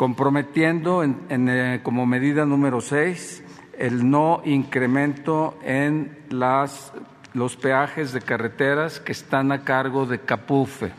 comprometiendo 0.00 1.04
eh, 1.04 1.80
como 1.82 2.06
medida 2.06 2.46
número 2.46 2.80
seis 2.80 3.44
el 3.78 4.08
no 4.08 4.40
incremento 4.46 5.58
en 5.62 6.16
los 6.30 7.56
peajes 7.56 8.14
de 8.14 8.22
carreteras 8.22 8.98
que 8.98 9.12
están 9.12 9.52
a 9.52 9.62
cargo 9.62 10.06
de 10.06 10.20
Capufe. 10.20 10.92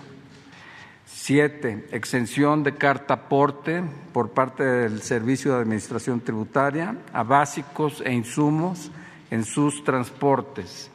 Siete, 1.03 1.87
exención 1.91 2.61
de 2.61 2.75
carta 2.75 3.15
aporte 3.15 3.81
por 4.13 4.34
parte 4.34 4.64
del 4.64 5.02
Servicio 5.02 5.55
de 5.55 5.61
Administración 5.61 6.21
Tributaria 6.21 6.95
a 7.11 7.23
básicos 7.23 8.04
e 8.05 8.13
insumos 8.13 8.91
en 9.31 9.45
sus 9.45 9.83
transportes 9.83 10.91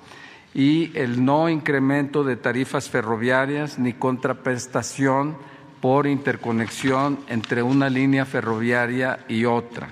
y 0.55 0.97
el 0.97 1.25
no 1.25 1.49
incremento 1.49 2.23
de 2.23 2.37
tarifas 2.37 2.89
ferroviarias 2.89 3.81
ni 3.81 3.95
contraprestación 3.95 5.56
por 5.81 6.07
interconexión 6.07 7.19
entre 7.29 7.63
una 7.63 7.89
línea 7.89 8.25
ferroviaria 8.25 9.21
y 9.29 9.45
otra. 9.45 9.89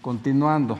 Continuando, 0.00 0.78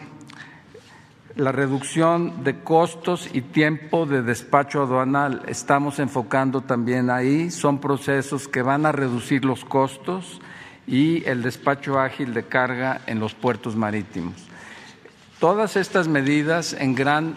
la 1.36 1.52
reducción 1.52 2.44
de 2.44 2.60
costos 2.60 3.28
y 3.32 3.40
tiempo 3.40 4.06
de 4.06 4.22
despacho 4.22 4.82
aduanal. 4.82 5.42
Estamos 5.46 5.98
enfocando 5.98 6.60
también 6.60 7.10
ahí. 7.10 7.50
Son 7.50 7.78
procesos 7.78 8.48
que 8.48 8.62
van 8.62 8.84
a 8.84 8.92
reducir 8.92 9.44
los 9.44 9.64
costos 9.64 10.40
y 10.86 11.24
el 11.24 11.42
despacho 11.42 11.98
ágil 11.98 12.34
de 12.34 12.44
carga 12.44 13.00
en 13.06 13.20
los 13.20 13.34
puertos 13.34 13.76
marítimos. 13.76 14.34
Todas 15.38 15.76
estas 15.76 16.06
medidas 16.06 16.72
en 16.72 16.94
gran 16.94 17.34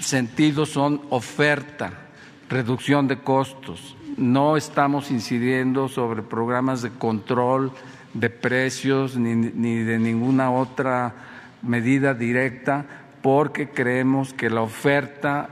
sentido 0.00 0.66
son 0.66 1.00
oferta, 1.10 1.92
reducción 2.48 3.08
de 3.08 3.18
costos. 3.18 3.96
No 4.16 4.56
estamos 4.56 5.10
incidiendo 5.10 5.88
sobre 5.88 6.22
programas 6.22 6.82
de 6.82 6.90
control 6.90 7.72
de 8.14 8.30
precios 8.30 9.16
ni, 9.16 9.34
ni 9.34 9.76
de 9.76 9.98
ninguna 9.98 10.50
otra 10.50 11.14
medida 11.62 12.14
directa 12.14 12.86
porque 13.22 13.70
creemos 13.70 14.32
que 14.32 14.50
la 14.50 14.62
oferta 14.62 15.50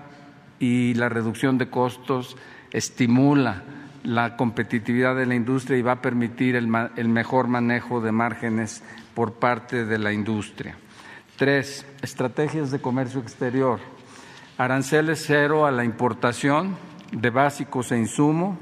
y 0.58 0.94
la 0.94 1.08
reducción 1.08 1.58
de 1.58 1.68
costos 1.68 2.36
estimula 2.70 3.62
la 4.04 4.36
competitividad 4.36 5.16
de 5.16 5.26
la 5.26 5.34
industria 5.34 5.78
y 5.78 5.82
va 5.82 5.92
a 5.92 6.02
permitir 6.02 6.56
el, 6.56 6.68
mejor 6.68 7.48
manejo 7.48 8.00
de 8.00 8.12
márgenes 8.12 8.82
por 9.14 9.34
parte 9.34 9.86
de 9.86 9.98
la 9.98 10.12
industria. 10.12 10.76
Tres, 11.36 11.86
estrategias 12.02 12.70
de 12.70 12.80
comercio 12.80 13.20
exterior. 13.20 13.80
Aranceles 14.58 15.24
cero 15.26 15.66
a 15.66 15.72
la 15.72 15.84
importación 15.84 16.76
de 17.12 17.30
básicos 17.30 17.92
e 17.92 17.98
insumo. 17.98 18.58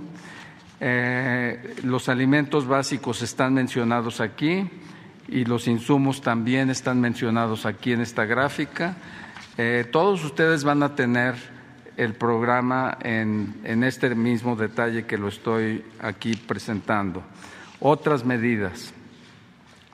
Eh, 0.81 1.77
los 1.85 2.09
alimentos 2.09 2.67
básicos 2.67 3.23
están 3.23 3.55
mencionados 3.55 4.21
aquí 4.21 4.69
y 5.29 5.45
los 5.45 5.69
insumos 5.69 6.21
también 6.21 6.71
están 6.71 7.01
mencionados 7.01 7.67
aquí 7.67 7.93
en 7.93 8.01
esta 8.01 8.25
gráfica. 8.25 8.97
Eh, 9.59 9.87
todos 9.91 10.25
ustedes 10.25 10.65
van 10.65 10.83
a 10.83 10.95
tener 10.95 11.35
el 11.97 12.15
programa 12.15 12.99
en, 13.03 13.55
en 13.65 13.85
este 13.85 14.15
mismo 14.15 14.57
detalle 14.57 15.05
que 15.05 15.19
lo 15.19 15.29
estoy 15.29 15.85
aquí 16.01 16.35
presentando. 16.35 17.23
Otras 17.81 18.25
medidas. 18.25 18.95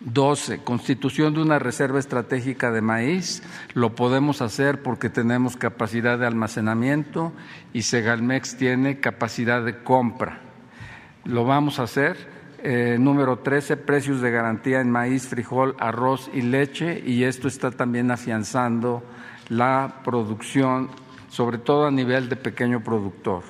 12. 0.01 0.59
Constitución 0.59 1.35
de 1.35 1.43
una 1.43 1.59
reserva 1.59 1.99
estratégica 1.99 2.71
de 2.71 2.81
maíz. 2.81 3.43
Lo 3.75 3.95
podemos 3.95 4.43
hacer 4.43 4.83
porque 4.83 5.11
tenemos 5.11 5.57
capacidad 5.57 6.19
de 6.19 6.27
almacenamiento 6.27 7.33
y 7.73 7.83
Segalmex 7.83 8.57
tiene 8.57 9.01
capacidad 9.01 9.65
de 9.65 9.83
compra. 9.83 10.41
Lo 11.25 11.45
vamos 11.45 11.79
a 11.79 11.85
hacer 11.85 12.39
eh, 12.61 12.97
número 12.99 13.39
13, 13.39 13.77
precios 13.77 14.21
de 14.21 14.33
garantía 14.33 14.81
en 14.81 14.91
maíz, 14.91 15.29
frijol, 15.29 15.77
arroz 15.79 16.29
y 16.35 16.43
leche, 16.43 17.01
y 17.07 17.23
esto 17.23 17.47
está 17.47 17.71
también 17.71 18.11
afianzando 18.11 19.05
la 19.49 20.01
producción, 20.05 20.89
sobre 21.29 21.59
todo 21.59 21.87
a 21.87 21.93
nivel 21.93 22.29
de 22.29 22.35
pequeño 22.35 22.83
productor. 22.83 23.45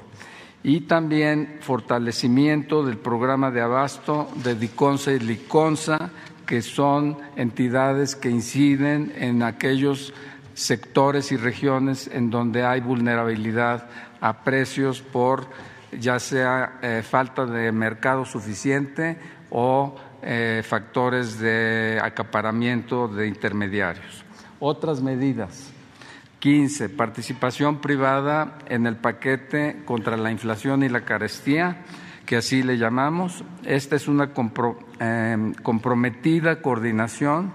Y 0.63 0.81
también 0.83 1.57
fortalecimiento 1.61 2.85
del 2.85 2.99
programa 2.99 3.51
de 3.51 3.63
abasto 3.63 4.29
de 4.43 4.55
Diconsa 4.55 5.13
y 5.13 5.21
Liconsa, 5.21 6.11
que 6.49 6.63
son 6.63 7.19
entidades 7.37 8.17
que 8.17 8.31
inciden 8.31 9.13
en 9.17 9.43
aquellos 9.43 10.15
sectores 10.55 11.31
y 11.31 11.37
regiones 11.37 12.09
en 12.11 12.31
donde 12.31 12.65
hay 12.65 12.81
vulnerabilidad 12.81 13.87
a 14.23 14.43
precios 14.45 15.03
por 15.03 15.47
ya 15.93 16.19
sea 16.19 16.79
eh, 16.81 17.03
falta 17.09 17.45
de 17.45 17.71
mercado 17.71 18.25
suficiente 18.25 19.19
o 19.51 19.95
eh, 20.23 20.63
factores 20.67 21.39
de 21.39 22.01
acaparamiento 22.03 23.09
de 23.09 23.29
intermediarios. 23.29 24.25
Otras 24.59 25.03
medidas. 25.03 25.71
15. 26.39 26.89
Participación 26.89 27.81
privada 27.83 28.59
en 28.69 28.87
el 28.87 28.97
paquete 28.97 29.83
contra 29.85 30.17
la 30.17 30.31
inflación 30.31 30.83
y 30.83 30.89
la 30.89 31.03
carestía, 31.03 31.85
que 32.29 32.37
así 32.37 32.63
le 32.63 32.77
llamamos. 32.77 33.43
Esta 33.65 33.97
es 33.97 34.07
una 34.07 34.31
em, 35.01 35.55
comprometida 35.55 36.61
coordinación 36.61 37.53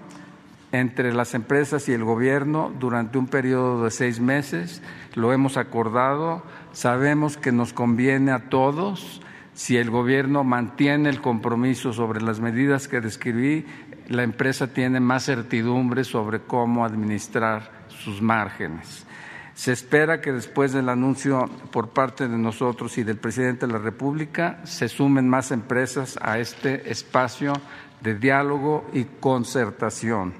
entre 0.72 1.14
las 1.14 1.34
empresas 1.34 1.88
y 1.88 1.92
el 1.92 2.02
gobierno 2.02 2.72
durante 2.78 3.16
un 3.16 3.28
periodo 3.28 3.84
de 3.84 3.92
seis 3.92 4.18
meses. 4.18 4.82
Lo 5.14 5.32
hemos 5.32 5.56
acordado 5.56 6.42
Sabemos 6.74 7.36
que 7.36 7.52
nos 7.52 7.72
conviene 7.72 8.32
a 8.32 8.48
todos 8.48 9.20
si 9.54 9.76
el 9.76 9.90
gobierno 9.90 10.42
mantiene 10.42 11.08
el 11.08 11.20
compromiso 11.20 11.92
sobre 11.92 12.20
las 12.20 12.40
medidas 12.40 12.88
que 12.88 13.00
describí, 13.00 13.64
la 14.08 14.24
empresa 14.24 14.66
tiene 14.66 14.98
más 14.98 15.26
certidumbre 15.26 16.02
sobre 16.02 16.40
cómo 16.40 16.84
administrar 16.84 17.70
sus 17.86 18.20
márgenes. 18.20 19.06
Se 19.54 19.72
espera 19.72 20.20
que 20.20 20.32
después 20.32 20.72
del 20.72 20.88
anuncio 20.88 21.48
por 21.70 21.90
parte 21.90 22.26
de 22.28 22.36
nosotros 22.36 22.98
y 22.98 23.04
del 23.04 23.18
presidente 23.18 23.66
de 23.66 23.72
la 23.72 23.78
República 23.78 24.60
se 24.64 24.88
sumen 24.88 25.28
más 25.28 25.52
empresas 25.52 26.18
a 26.20 26.38
este 26.38 26.90
espacio 26.90 27.52
de 28.00 28.16
diálogo 28.16 28.84
y 28.92 29.04
concertación. 29.04 30.34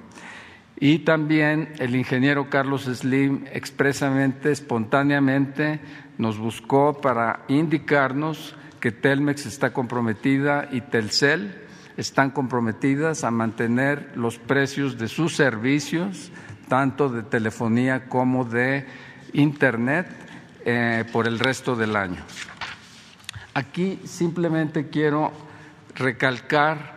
Y 0.76 1.00
también 1.00 1.72
el 1.78 1.94
ingeniero 1.94 2.50
Carlos 2.50 2.84
Slim 2.84 3.44
expresamente, 3.52 4.50
espontáneamente, 4.50 5.80
nos 6.18 6.38
buscó 6.38 7.00
para 7.00 7.44
indicarnos 7.48 8.56
que 8.80 8.90
Telmex 8.90 9.46
está 9.46 9.72
comprometida 9.72 10.68
y 10.70 10.80
Telcel 10.80 11.62
están 11.96 12.30
comprometidas 12.30 13.24
a 13.24 13.30
mantener 13.30 14.12
los 14.16 14.38
precios 14.38 14.98
de 14.98 15.08
sus 15.08 15.36
servicios, 15.36 16.32
tanto 16.68 17.08
de 17.08 17.22
telefonía 17.22 18.06
como 18.08 18.44
de 18.44 18.86
Internet, 19.34 20.06
eh, 20.64 21.04
por 21.12 21.26
el 21.26 21.38
resto 21.38 21.76
del 21.76 21.94
año. 21.94 22.22
Aquí 23.52 24.00
simplemente 24.04 24.88
quiero 24.88 25.30
recalcar 25.94 26.94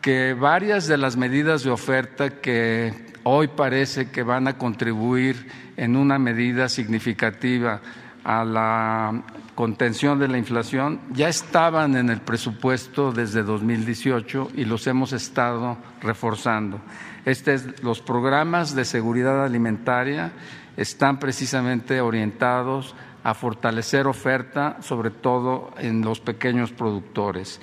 que 0.00 0.34
varias 0.34 0.88
de 0.88 0.96
las 0.96 1.16
medidas 1.16 1.62
de 1.62 1.70
oferta 1.70 2.40
que 2.40 3.12
hoy 3.22 3.48
parece 3.48 4.10
que 4.10 4.22
van 4.22 4.48
a 4.48 4.58
contribuir 4.58 5.48
en 5.76 5.96
una 5.96 6.18
medida 6.18 6.68
significativa 6.68 7.80
a 8.24 8.44
la 8.44 9.22
contención 9.54 10.18
de 10.18 10.28
la 10.28 10.38
inflación 10.38 11.00
ya 11.12 11.28
estaban 11.28 11.96
en 11.96 12.08
el 12.08 12.20
presupuesto 12.20 13.12
desde 13.12 13.42
2018 13.42 14.52
y 14.54 14.64
los 14.64 14.86
hemos 14.86 15.12
estado 15.12 15.76
reforzando. 16.00 16.80
Estos, 17.24 17.82
los 17.82 18.00
programas 18.00 18.74
de 18.74 18.84
seguridad 18.84 19.44
alimentaria 19.44 20.32
están 20.76 21.18
precisamente 21.18 22.00
orientados 22.00 22.94
a 23.24 23.34
fortalecer 23.34 24.06
oferta, 24.06 24.78
sobre 24.82 25.10
todo 25.10 25.72
en 25.78 26.02
los 26.02 26.20
pequeños 26.20 26.72
productores. 26.72 27.60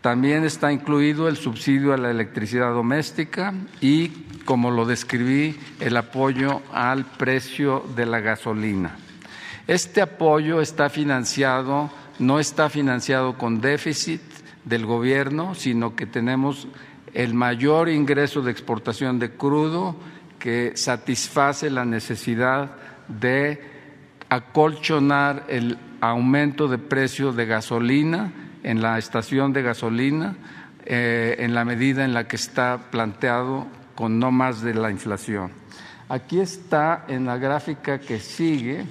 También 0.00 0.44
está 0.44 0.72
incluido 0.72 1.28
el 1.28 1.36
subsidio 1.36 1.92
a 1.92 1.96
la 1.96 2.10
electricidad 2.10 2.72
doméstica 2.72 3.52
y, 3.80 4.08
como 4.44 4.70
lo 4.70 4.86
describí, 4.86 5.58
el 5.80 5.96
apoyo 5.96 6.62
al 6.72 7.04
precio 7.04 7.84
de 7.96 8.06
la 8.06 8.20
gasolina. 8.20 8.96
Este 9.66 10.00
apoyo 10.00 10.60
está 10.60 10.90
financiado, 10.90 11.90
no 12.20 12.38
está 12.38 12.70
financiado 12.70 13.36
con 13.36 13.60
déficit 13.60 14.20
del 14.64 14.86
gobierno, 14.86 15.56
sino 15.56 15.96
que 15.96 16.06
tenemos 16.06 16.68
el 17.12 17.34
mayor 17.34 17.88
ingreso 17.88 18.42
de 18.42 18.52
exportación 18.52 19.18
de 19.18 19.32
crudo 19.32 19.96
que 20.46 20.76
satisface 20.76 21.70
la 21.70 21.84
necesidad 21.84 22.70
de 23.08 23.60
acolchonar 24.28 25.42
el 25.48 25.76
aumento 26.00 26.68
de 26.68 26.78
precio 26.78 27.32
de 27.32 27.46
gasolina 27.46 28.32
en 28.62 28.80
la 28.80 28.96
estación 28.96 29.52
de 29.52 29.62
gasolina 29.62 30.36
eh, 30.84 31.34
en 31.40 31.52
la 31.52 31.64
medida 31.64 32.04
en 32.04 32.14
la 32.14 32.28
que 32.28 32.36
está 32.36 32.78
planteado 32.92 33.66
con 33.96 34.20
no 34.20 34.30
más 34.30 34.62
de 34.62 34.74
la 34.74 34.92
inflación. 34.92 35.50
Aquí 36.08 36.38
está 36.38 37.06
en 37.08 37.26
la 37.26 37.38
gráfica 37.38 37.98
que 37.98 38.20
sigue 38.20 38.86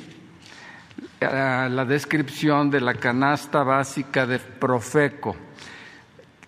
la 1.22 1.86
descripción 1.86 2.70
de 2.70 2.82
la 2.82 2.96
canasta 2.96 3.64
básica 3.64 4.28
de 4.28 4.40
Profeco. 4.40 5.38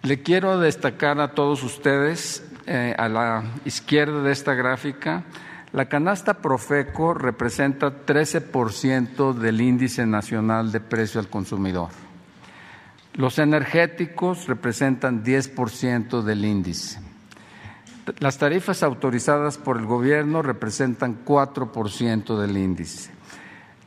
Le 0.01 0.21
quiero 0.21 0.59
destacar 0.59 1.19
a 1.21 1.33
todos 1.33 1.63
ustedes, 1.63 2.46
eh, 2.67 2.93
a 2.97 3.07
la 3.07 3.43
izquierda 3.65 4.21
de 4.21 4.31
esta 4.31 4.53
gráfica, 4.53 5.23
la 5.71 5.85
canasta 5.85 6.35
Profeco 6.35 7.13
representa 7.13 8.05
13% 8.05 9.33
del 9.33 9.61
índice 9.61 10.05
nacional 10.05 10.71
de 10.71 10.79
precio 10.79 11.19
al 11.19 11.29
consumidor. 11.29 11.89
Los 13.13 13.39
energéticos 13.39 14.47
representan 14.47 15.23
10% 15.23 16.21
del 16.21 16.45
índice. 16.45 16.99
Las 18.19 18.37
tarifas 18.37 18.83
autorizadas 18.83 19.57
por 19.57 19.77
el 19.77 19.85
gobierno 19.85 20.41
representan 20.41 21.25
4% 21.25 22.39
del 22.39 22.57
índice. 22.57 23.11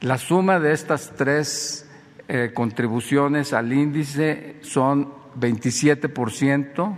La 0.01 0.19
suma 0.19 0.59
de 0.59 0.73
estas 0.73 1.13
tres 1.17 1.87
eh, 2.29 2.53
contribuciones 2.55 3.53
al 3.53 3.73
índice 3.73 4.57
son 4.63 5.13
27%, 5.39 6.97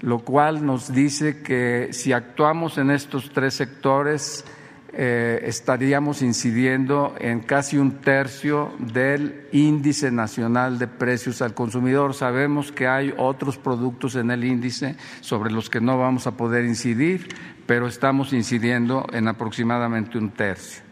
lo 0.00 0.20
cual 0.20 0.64
nos 0.64 0.92
dice 0.92 1.42
que 1.42 1.88
si 1.92 2.12
actuamos 2.12 2.78
en 2.78 2.90
estos 2.90 3.30
tres 3.32 3.54
sectores, 3.54 4.44
eh, 4.92 5.40
estaríamos 5.44 6.22
incidiendo 6.22 7.14
en 7.18 7.40
casi 7.40 7.76
un 7.76 7.98
tercio 7.98 8.72
del 8.78 9.46
índice 9.52 10.10
nacional 10.10 10.78
de 10.78 10.86
precios 10.86 11.42
al 11.42 11.54
consumidor. 11.54 12.14
Sabemos 12.14 12.72
que 12.72 12.88
hay 12.88 13.12
otros 13.16 13.58
productos 13.58 14.16
en 14.16 14.30
el 14.30 14.44
índice 14.44 14.96
sobre 15.20 15.50
los 15.50 15.68
que 15.68 15.80
no 15.80 15.98
vamos 15.98 16.26
a 16.26 16.36
poder 16.36 16.64
incidir, 16.64 17.28
pero 17.66 17.86
estamos 17.86 18.32
incidiendo 18.32 19.06
en 19.12 19.28
aproximadamente 19.28 20.16
un 20.16 20.30
tercio. 20.30 20.82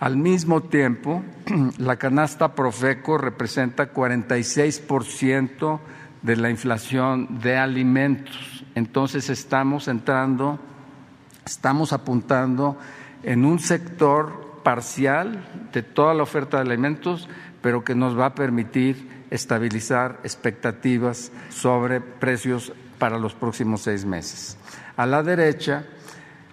Al 0.00 0.16
mismo 0.16 0.62
tiempo, 0.62 1.22
la 1.78 1.96
canasta 1.96 2.54
Profeco 2.54 3.16
representa 3.16 3.92
46% 3.92 5.80
de 6.22 6.36
la 6.36 6.50
inflación 6.50 7.40
de 7.40 7.56
alimentos. 7.56 8.64
Entonces 8.74 9.30
estamos 9.30 9.88
entrando, 9.88 10.58
estamos 11.44 11.92
apuntando 11.92 12.78
en 13.22 13.44
un 13.44 13.58
sector 13.58 14.60
parcial 14.62 15.44
de 15.72 15.82
toda 15.82 16.14
la 16.14 16.22
oferta 16.22 16.58
de 16.58 16.70
alimentos, 16.70 17.28
pero 17.62 17.84
que 17.84 17.94
nos 17.94 18.18
va 18.18 18.26
a 18.26 18.34
permitir 18.34 19.26
estabilizar 19.30 20.20
expectativas 20.24 21.30
sobre 21.50 22.00
precios 22.00 22.72
para 22.98 23.18
los 23.18 23.34
próximos 23.34 23.82
seis 23.82 24.04
meses. 24.04 24.56
A 24.96 25.06
la 25.06 25.22
derecha, 25.22 25.84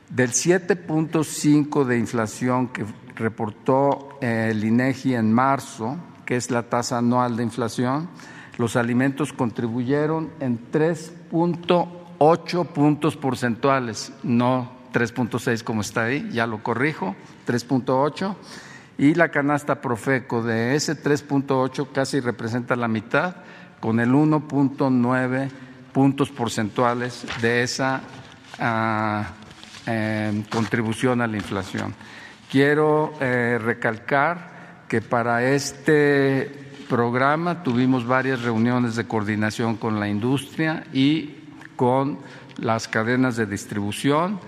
del 0.10 0.32
7.5 0.32 1.84
de 1.84 1.98
inflación 1.98 2.70
que 2.70 2.86
reportó 3.16 4.18
el 4.22 4.64
INEGI 4.64 5.16
en 5.16 5.34
marzo, 5.34 5.98
que 6.26 6.38
es 6.38 6.50
la 6.50 6.64
tasa 6.64 7.00
anual 7.00 7.36
de 7.36 7.44
inflación, 7.44 8.10
los 8.58 8.76
alimentos 8.76 9.32
contribuyeron 9.34 10.32
en 10.40 10.72
3.8 10.72 12.68
puntos 12.68 13.16
porcentuales, 13.16 14.12
no 14.24 14.76
3.6 14.94 15.64
como 15.64 15.82
está 15.82 16.06
ahí, 16.06 16.28
ya 16.32 16.48
lo 16.48 16.64
corrijo, 16.64 17.16
3.8. 17.46 18.36
Y 19.00 19.14
la 19.14 19.30
canasta 19.30 19.80
Profeco 19.80 20.42
de 20.42 20.76
ese 20.76 21.00
3.8 21.02 21.92
casi 21.92 22.20
representa 22.20 22.76
la 22.76 22.88
mitad, 22.88 23.36
con 23.80 24.00
el 24.00 24.10
1.9 24.10 25.50
puntos 25.94 26.32
porcentuales 26.32 27.28
de 27.42 27.62
esa 27.62 28.02
ah, 28.60 29.34
eh, 29.86 30.44
contribución 30.50 31.22
a 31.22 31.28
la 31.28 31.38
inflación. 31.38 31.94
Quiero 32.50 33.14
eh, 33.20 33.60
recalcar 33.62 34.86
que 34.88 35.02
para 35.02 35.44
este 35.44 36.67
programa 36.88 37.64
tuvimos 37.64 38.06
varias 38.06 38.42
reuniones 38.42 38.96
de 38.96 39.08
coordinación 39.08 39.76
con 39.76 40.00
la 40.00 40.08
industria 40.08 40.86
y 40.94 41.36
con 41.76 42.20
las 42.58 42.88
cadenas 42.88 43.36
de 43.36 43.46
distribución 43.46 44.40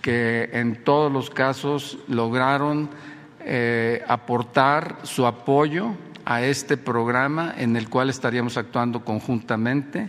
que 0.00 0.50
en 0.52 0.84
todos 0.84 1.10
los 1.10 1.30
casos 1.30 1.98
lograron 2.08 2.90
eh, 3.40 4.04
aportar 4.06 4.98
su 5.02 5.26
apoyo 5.26 5.94
a 6.24 6.42
este 6.42 6.76
programa 6.76 7.54
en 7.56 7.76
el 7.76 7.88
cual 7.88 8.10
estaríamos 8.10 8.56
actuando 8.56 9.04
conjuntamente. 9.04 10.08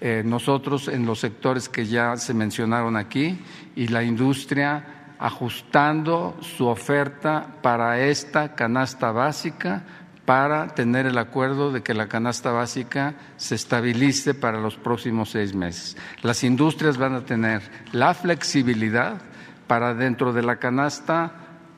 Eh, 0.00 0.22
nosotros 0.24 0.88
en 0.88 1.06
los 1.06 1.20
sectores 1.20 1.68
que 1.68 1.86
ya 1.86 2.16
se 2.16 2.34
mencionaron 2.34 2.96
aquí 2.96 3.38
y 3.74 3.88
la 3.88 4.02
industria 4.02 5.14
ajustando 5.18 6.36
su 6.40 6.66
oferta 6.66 7.46
para 7.62 8.00
esta 8.00 8.54
canasta 8.54 9.12
básica 9.12 9.84
para 10.24 10.68
tener 10.68 11.06
el 11.06 11.18
acuerdo 11.18 11.70
de 11.70 11.82
que 11.82 11.94
la 11.94 12.08
canasta 12.08 12.50
básica 12.50 13.14
se 13.36 13.54
estabilice 13.54 14.34
para 14.34 14.58
los 14.58 14.76
próximos 14.76 15.30
seis 15.30 15.54
meses. 15.54 15.96
Las 16.22 16.44
industrias 16.44 16.96
van 16.96 17.14
a 17.14 17.24
tener 17.24 17.62
la 17.92 18.14
flexibilidad 18.14 19.20
para 19.66 19.94
dentro 19.94 20.32
de 20.32 20.42
la 20.42 20.56
canasta 20.56 21.32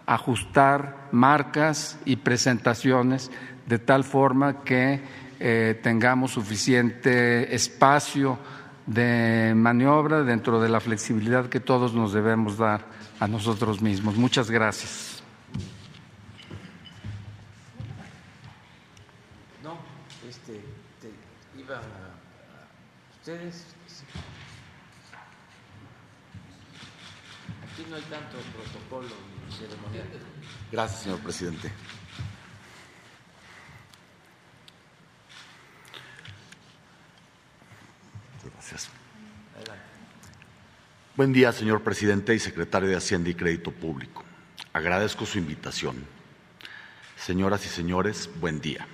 ajustar 0.06 1.08
marcas 1.10 1.98
y 2.04 2.16
presentaciones 2.16 3.31
de 3.66 3.78
tal 3.78 4.04
forma 4.04 4.62
que 4.62 5.00
eh, 5.40 5.78
tengamos 5.82 6.31
suficiente 6.32 7.54
espacio 7.54 8.38
de 8.87 9.52
maniobra 9.56 10.22
dentro 10.22 10.60
de 10.60 10.69
la 10.69 10.81
flexibilidad 10.81 11.48
que 11.48 11.58
todos 11.58 11.93
nos 11.93 12.12
debemos 12.12 12.56
dar 12.56 12.87
a 13.19 13.26
nosotros 13.26 13.82
mismos. 13.82 14.16
Muchas 14.16 14.50
gracias. 14.50 15.06
Ustedes. 23.26 23.64
Aquí 27.64 27.84
no 27.90 27.96
hay 27.96 28.02
tanto 28.02 28.37
protocolo 28.55 29.08
ni 29.44 29.52
ceremonial. 29.52 30.06
Gracias, 30.70 31.02
señor 31.02 31.19
presidente. 31.19 31.73
Gracias. 38.44 38.88
Buen 41.17 41.32
día, 41.32 41.50
señor 41.50 41.82
presidente 41.82 42.32
y 42.32 42.38
secretario 42.38 42.88
de 42.88 42.94
Hacienda 42.94 43.31
y 43.31 43.34
Crédito 43.34 43.72
Público. 43.72 44.25
Agradezco 44.72 45.26
su 45.26 45.38
invitación. 45.38 46.06
Señoras 47.17 47.67
y 47.67 47.69
señores, 47.69 48.31
buen 48.38 48.61
día. 48.61 48.87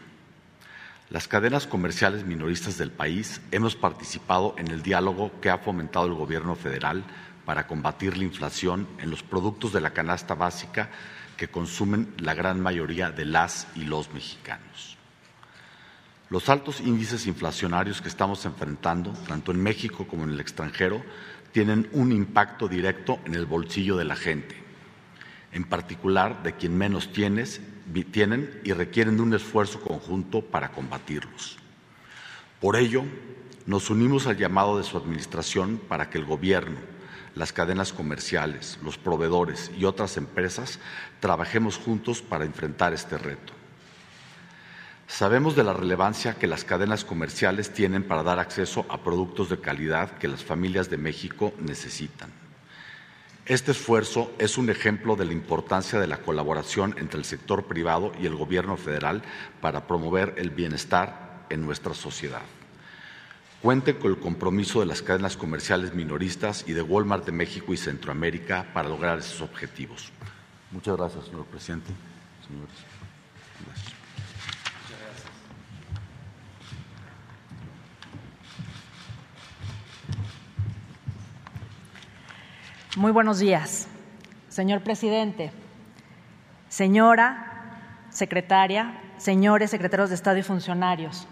Las 1.12 1.28
cadenas 1.28 1.66
comerciales 1.66 2.24
minoristas 2.24 2.78
del 2.78 2.90
país 2.90 3.42
hemos 3.50 3.76
participado 3.76 4.54
en 4.56 4.68
el 4.68 4.82
diálogo 4.82 5.30
que 5.42 5.50
ha 5.50 5.58
fomentado 5.58 6.06
el 6.06 6.14
Gobierno 6.14 6.56
federal 6.56 7.04
para 7.44 7.66
combatir 7.66 8.16
la 8.16 8.24
inflación 8.24 8.88
en 8.96 9.10
los 9.10 9.22
productos 9.22 9.74
de 9.74 9.82
la 9.82 9.90
canasta 9.90 10.34
básica 10.34 10.88
que 11.36 11.48
consumen 11.48 12.14
la 12.16 12.32
gran 12.32 12.62
mayoría 12.62 13.10
de 13.10 13.26
las 13.26 13.66
y 13.74 13.84
los 13.84 14.10
mexicanos. 14.14 14.96
Los 16.30 16.48
altos 16.48 16.80
índices 16.80 17.26
inflacionarios 17.26 18.00
que 18.00 18.08
estamos 18.08 18.46
enfrentando, 18.46 19.12
tanto 19.28 19.52
en 19.52 19.62
México 19.62 20.06
como 20.06 20.24
en 20.24 20.30
el 20.30 20.40
extranjero, 20.40 21.04
tienen 21.52 21.90
un 21.92 22.10
impacto 22.10 22.68
directo 22.68 23.20
en 23.26 23.34
el 23.34 23.44
bolsillo 23.44 23.98
de 23.98 24.06
la 24.06 24.16
gente, 24.16 24.56
en 25.52 25.64
particular 25.64 26.42
de 26.42 26.54
quien 26.54 26.74
menos 26.74 27.12
tienes 27.12 27.60
tienen 28.12 28.60
y 28.64 28.72
requieren 28.72 29.16
de 29.16 29.22
un 29.22 29.34
esfuerzo 29.34 29.80
conjunto 29.80 30.40
para 30.40 30.72
combatirlos. 30.72 31.58
Por 32.60 32.76
ello, 32.76 33.04
nos 33.66 33.90
unimos 33.90 34.26
al 34.26 34.36
llamado 34.36 34.78
de 34.78 34.84
su 34.84 34.96
administración 34.96 35.80
para 35.88 36.10
que 36.10 36.18
el 36.18 36.24
Gobierno, 36.24 36.78
las 37.34 37.52
cadenas 37.52 37.92
comerciales, 37.92 38.78
los 38.82 38.98
proveedores 38.98 39.70
y 39.76 39.84
otras 39.84 40.16
empresas 40.16 40.78
trabajemos 41.20 41.78
juntos 41.78 42.22
para 42.22 42.44
enfrentar 42.44 42.92
este 42.92 43.18
reto. 43.18 43.52
Sabemos 45.06 45.54
de 45.54 45.64
la 45.64 45.74
relevancia 45.74 46.34
que 46.34 46.46
las 46.46 46.64
cadenas 46.64 47.04
comerciales 47.04 47.72
tienen 47.72 48.02
para 48.02 48.22
dar 48.22 48.38
acceso 48.38 48.86
a 48.88 49.02
productos 49.02 49.48
de 49.50 49.60
calidad 49.60 50.18
que 50.18 50.28
las 50.28 50.42
familias 50.42 50.88
de 50.88 50.96
México 50.96 51.52
necesitan. 51.58 52.41
Este 53.46 53.72
esfuerzo 53.72 54.30
es 54.38 54.56
un 54.56 54.70
ejemplo 54.70 55.16
de 55.16 55.24
la 55.24 55.32
importancia 55.32 55.98
de 55.98 56.06
la 56.06 56.18
colaboración 56.18 56.94
entre 56.98 57.18
el 57.18 57.24
sector 57.24 57.64
privado 57.64 58.12
y 58.20 58.26
el 58.26 58.36
gobierno 58.36 58.76
federal 58.76 59.22
para 59.60 59.88
promover 59.88 60.34
el 60.36 60.50
bienestar 60.50 61.44
en 61.50 61.62
nuestra 61.62 61.92
sociedad. 61.92 62.42
Cuente 63.60 63.96
con 63.96 64.12
el 64.12 64.18
compromiso 64.18 64.78
de 64.78 64.86
las 64.86 65.02
cadenas 65.02 65.36
comerciales 65.36 65.92
minoristas 65.92 66.64
y 66.68 66.72
de 66.72 66.82
Walmart 66.82 67.26
de 67.26 67.32
México 67.32 67.74
y 67.74 67.76
Centroamérica 67.76 68.66
para 68.72 68.88
lograr 68.88 69.18
esos 69.18 69.40
objetivos. 69.40 70.12
Muchas 70.70 70.96
gracias, 70.96 71.24
señor 71.24 71.44
presidente. 71.46 71.92
Muy 82.94 83.10
buenos 83.10 83.38
días, 83.38 83.88
señor 84.50 84.82
presidente, 84.82 85.50
señora 86.68 88.06
secretaria, 88.10 89.00
señores 89.16 89.70
secretarios 89.70 90.10
de 90.10 90.14
Estado 90.14 90.36
y 90.36 90.42
funcionarios. 90.42 91.26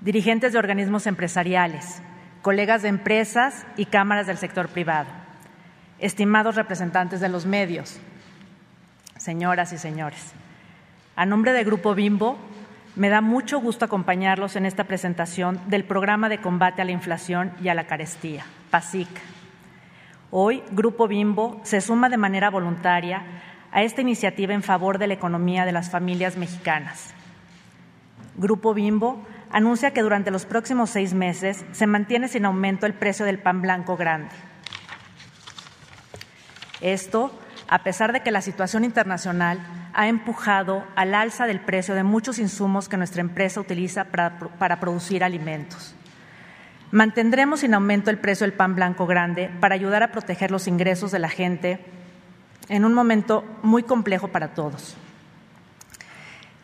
dirigentes 0.00 0.54
de 0.54 0.58
organismos 0.58 1.06
empresariales, 1.06 2.00
colegas 2.40 2.80
de 2.80 2.88
empresas 2.88 3.66
y 3.76 3.84
cámaras 3.84 4.26
del 4.28 4.38
sector 4.38 4.68
privado, 4.68 5.10
estimados 5.98 6.54
representantes 6.54 7.20
de 7.20 7.28
los 7.28 7.44
medios, 7.44 7.98
señoras 9.18 9.74
y 9.74 9.78
señores. 9.78 10.32
A 11.16 11.26
nombre 11.26 11.52
del 11.52 11.66
Grupo 11.66 11.94
Bimbo, 11.94 12.38
me 12.96 13.10
da 13.10 13.20
mucho 13.20 13.60
gusto 13.60 13.84
acompañarlos 13.84 14.56
en 14.56 14.64
esta 14.64 14.84
presentación 14.84 15.60
del 15.66 15.84
Programa 15.84 16.30
de 16.30 16.40
Combate 16.40 16.80
a 16.80 16.86
la 16.86 16.92
Inflación 16.92 17.52
y 17.60 17.68
a 17.68 17.74
la 17.74 17.86
Carestía, 17.86 18.46
PASIC. 18.70 19.37
Hoy, 20.30 20.62
Grupo 20.72 21.08
Bimbo 21.08 21.60
se 21.64 21.80
suma 21.80 22.08
de 22.08 22.18
manera 22.18 22.50
voluntaria 22.50 23.22
a 23.72 23.82
esta 23.82 24.02
iniciativa 24.02 24.52
en 24.52 24.62
favor 24.62 24.98
de 24.98 25.06
la 25.06 25.14
economía 25.14 25.64
de 25.64 25.72
las 25.72 25.90
familias 25.90 26.36
mexicanas. 26.36 27.14
Grupo 28.36 28.74
Bimbo 28.74 29.24
anuncia 29.50 29.92
que 29.92 30.02
durante 30.02 30.30
los 30.30 30.44
próximos 30.44 30.90
seis 30.90 31.14
meses 31.14 31.64
se 31.72 31.86
mantiene 31.86 32.28
sin 32.28 32.44
aumento 32.44 32.84
el 32.86 32.94
precio 32.94 33.24
del 33.24 33.38
pan 33.38 33.62
blanco 33.62 33.96
grande. 33.96 34.34
Esto, 36.80 37.32
a 37.66 37.82
pesar 37.82 38.12
de 38.12 38.20
que 38.20 38.30
la 38.30 38.42
situación 38.42 38.84
internacional 38.84 39.58
ha 39.94 40.08
empujado 40.08 40.84
al 40.94 41.14
alza 41.14 41.46
del 41.46 41.60
precio 41.60 41.94
de 41.94 42.04
muchos 42.04 42.38
insumos 42.38 42.88
que 42.88 42.96
nuestra 42.96 43.20
empresa 43.20 43.60
utiliza 43.60 44.04
para, 44.04 44.38
para, 44.38 44.78
producir 44.78 45.24
alimentos. 45.24 45.94
Mantendremos 46.90 47.60
sin 47.60 47.74
aumento 47.74 48.10
el 48.10 48.18
precio 48.18 48.46
del 48.46 48.56
pan 48.56 48.74
blanco 48.74 49.06
grande 49.06 49.50
para 49.60 49.74
ayudar 49.74 50.02
a 50.02 50.12
proteger 50.12 50.50
los 50.50 50.66
ingresos 50.68 51.10
de 51.10 51.18
la 51.18 51.28
gente 51.28 51.80
en 52.68 52.84
un 52.84 52.94
momento 52.94 53.44
muy 53.62 53.82
complejo 53.82 54.28
para 54.28 54.54
todos. 54.54 54.96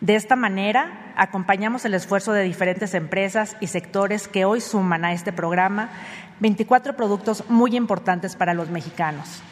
De 0.00 0.16
esta 0.16 0.36
manera, 0.36 1.12
acompañamos 1.16 1.84
el 1.84 1.94
esfuerzo 1.94 2.32
de 2.32 2.42
diferentes 2.42 2.94
empresas 2.94 3.56
y 3.60 3.68
sectores 3.68 4.28
que 4.28 4.44
hoy 4.44 4.60
suman 4.60 5.04
a 5.04 5.12
este 5.12 5.32
programa 5.32 5.90
24 6.40 6.96
productos 6.96 7.44
muy 7.48 7.76
importantes 7.76 8.36
para 8.36 8.54
los 8.54 8.70
mexicanos. 8.70 9.42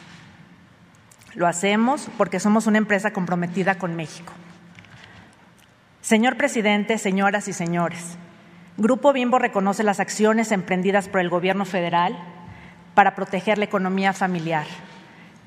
Lo 1.34 1.46
hacemos 1.46 2.08
porque 2.18 2.40
somos 2.40 2.66
una 2.66 2.78
empresa 2.78 3.12
comprometida 3.12 3.76
con 3.76 3.96
México. 3.96 4.32
Señor 6.02 6.36
presidente, 6.36 6.98
señoras 6.98 7.48
y 7.48 7.52
señores, 7.52 8.18
Grupo 8.76 9.12
Bimbo 9.12 9.38
reconoce 9.38 9.82
las 9.82 10.00
acciones 10.00 10.52
emprendidas 10.52 11.08
por 11.08 11.20
el 11.20 11.28
Gobierno 11.28 11.64
federal 11.64 12.16
para 12.94 13.14
proteger 13.14 13.58
la 13.58 13.64
economía 13.64 14.12
familiar 14.12 14.66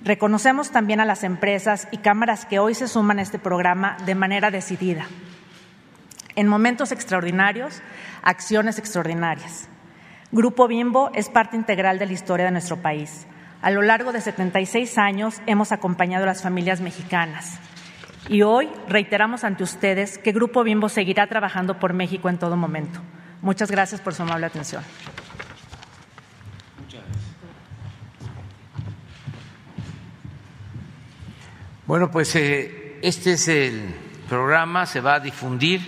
Reconocemos 0.05 0.69
también 0.69 0.99
a 0.99 1.05
las 1.05 1.23
empresas 1.23 1.87
y 1.89 1.97
cámaras 1.97 2.45
que 2.45 2.59
hoy 2.59 2.75
se 2.75 2.87
suman 2.87 3.17
a 3.17 3.23
este 3.23 3.39
programa 3.39 3.97
de 4.05 4.13
manera 4.13 4.51
decidida. 4.51 5.07
En 6.35 6.47
momentos 6.47 6.91
extraordinarios, 6.91 7.81
acciones 8.21 8.77
extraordinarias. 8.77 9.67
Grupo 10.31 10.67
Bimbo 10.67 11.09
es 11.15 11.29
parte 11.29 11.55
integral 11.55 11.97
de 11.97 12.05
la 12.05 12.13
historia 12.13 12.45
de 12.45 12.51
nuestro 12.51 12.77
país. 12.77 13.25
A 13.63 13.71
lo 13.71 13.81
largo 13.81 14.11
de 14.11 14.21
76 14.21 14.97
años 14.99 15.41
hemos 15.47 15.71
acompañado 15.71 16.25
a 16.25 16.27
las 16.27 16.43
familias 16.43 16.81
mexicanas. 16.81 17.57
Y 18.27 18.41
hoy 18.41 18.69
reiteramos 18.87 19.43
ante 19.43 19.63
ustedes 19.63 20.17
que 20.17 20.31
Grupo 20.31 20.63
Bimbo 20.63 20.89
seguirá 20.89 21.27
trabajando 21.27 21.79
por 21.79 21.93
México 21.93 22.29
en 22.29 22.39
todo 22.39 22.57
momento. 22.57 22.99
Muchas 23.41 23.69
gracias 23.69 24.01
por 24.01 24.13
su 24.13 24.23
amable 24.23 24.47
atención. 24.47 24.83
Bueno, 31.85 32.09
pues 32.09 32.35
eh, 32.35 32.97
este 33.03 33.33
es 33.33 33.47
el 33.47 33.93
programa, 34.27 34.87
se 34.87 35.01
va 35.01 35.15
a 35.15 35.19
difundir. 35.19 35.81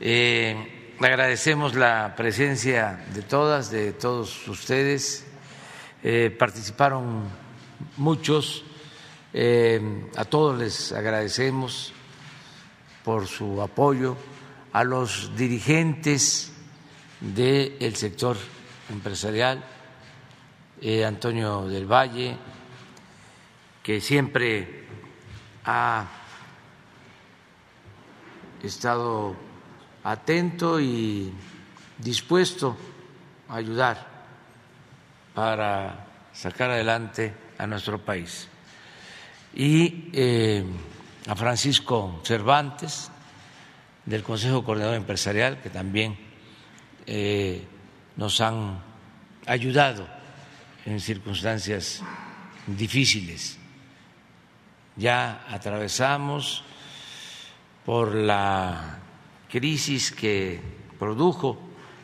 Eh, 0.00 0.92
agradecemos 1.00 1.74
la 1.74 2.14
presencia 2.14 3.02
de 3.14 3.22
todas, 3.22 3.70
de 3.70 3.92
todos 3.94 4.46
ustedes. 4.48 5.26
Eh, 6.02 6.34
participaron 6.38 7.22
muchos. 7.96 8.66
A 9.34 10.24
todos 10.26 10.58
les 10.58 10.92
agradecemos 10.92 11.92
por 13.04 13.26
su 13.26 13.60
apoyo, 13.62 14.16
a 14.72 14.84
los 14.84 15.34
dirigentes 15.36 16.52
del 17.20 17.96
sector 17.96 18.36
empresarial, 18.90 19.64
Antonio 21.06 21.66
del 21.66 21.86
Valle, 21.86 22.36
que 23.82 24.00
siempre 24.00 24.86
ha 25.64 26.06
estado 28.62 29.34
atento 30.04 30.80
y 30.80 31.32
dispuesto 31.98 32.76
a 33.48 33.56
ayudar 33.56 34.06
para 35.34 36.06
sacar 36.32 36.70
adelante 36.70 37.34
a 37.58 37.66
nuestro 37.66 37.98
país. 37.98 38.48
Y 39.54 40.10
eh, 40.12 40.64
a 41.26 41.36
Francisco 41.36 42.20
Cervantes, 42.24 43.10
del 44.04 44.22
Consejo 44.22 44.64
Coordinador 44.64 44.96
Empresarial, 44.96 45.60
que 45.60 45.70
también 45.70 46.16
eh, 47.06 47.64
nos 48.16 48.40
han 48.40 48.82
ayudado 49.46 50.06
en 50.84 51.00
circunstancias 51.00 52.02
difíciles. 52.66 53.58
Ya 54.96 55.46
atravesamos 55.48 56.64
por 57.84 58.14
la 58.14 58.98
crisis 59.48 60.12
que 60.12 60.60
produjo 60.98 61.58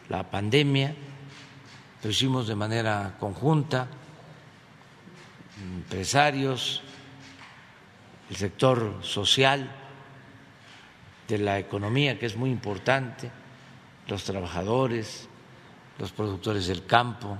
la 0.08 0.30
pandemia, 0.30 0.94
lo 2.02 2.10
hicimos 2.10 2.46
de 2.46 2.54
manera 2.54 3.16
conjunta, 3.18 3.88
empresarios, 5.60 6.82
el 8.30 8.36
sector 8.36 8.98
social 9.02 9.70
de 11.26 11.38
la 11.38 11.58
economía, 11.58 12.18
que 12.18 12.26
es 12.26 12.36
muy 12.36 12.50
importante, 12.50 13.30
los 14.06 14.24
trabajadores, 14.24 15.28
los 15.98 16.12
productores 16.12 16.66
del 16.66 16.86
campo, 16.86 17.36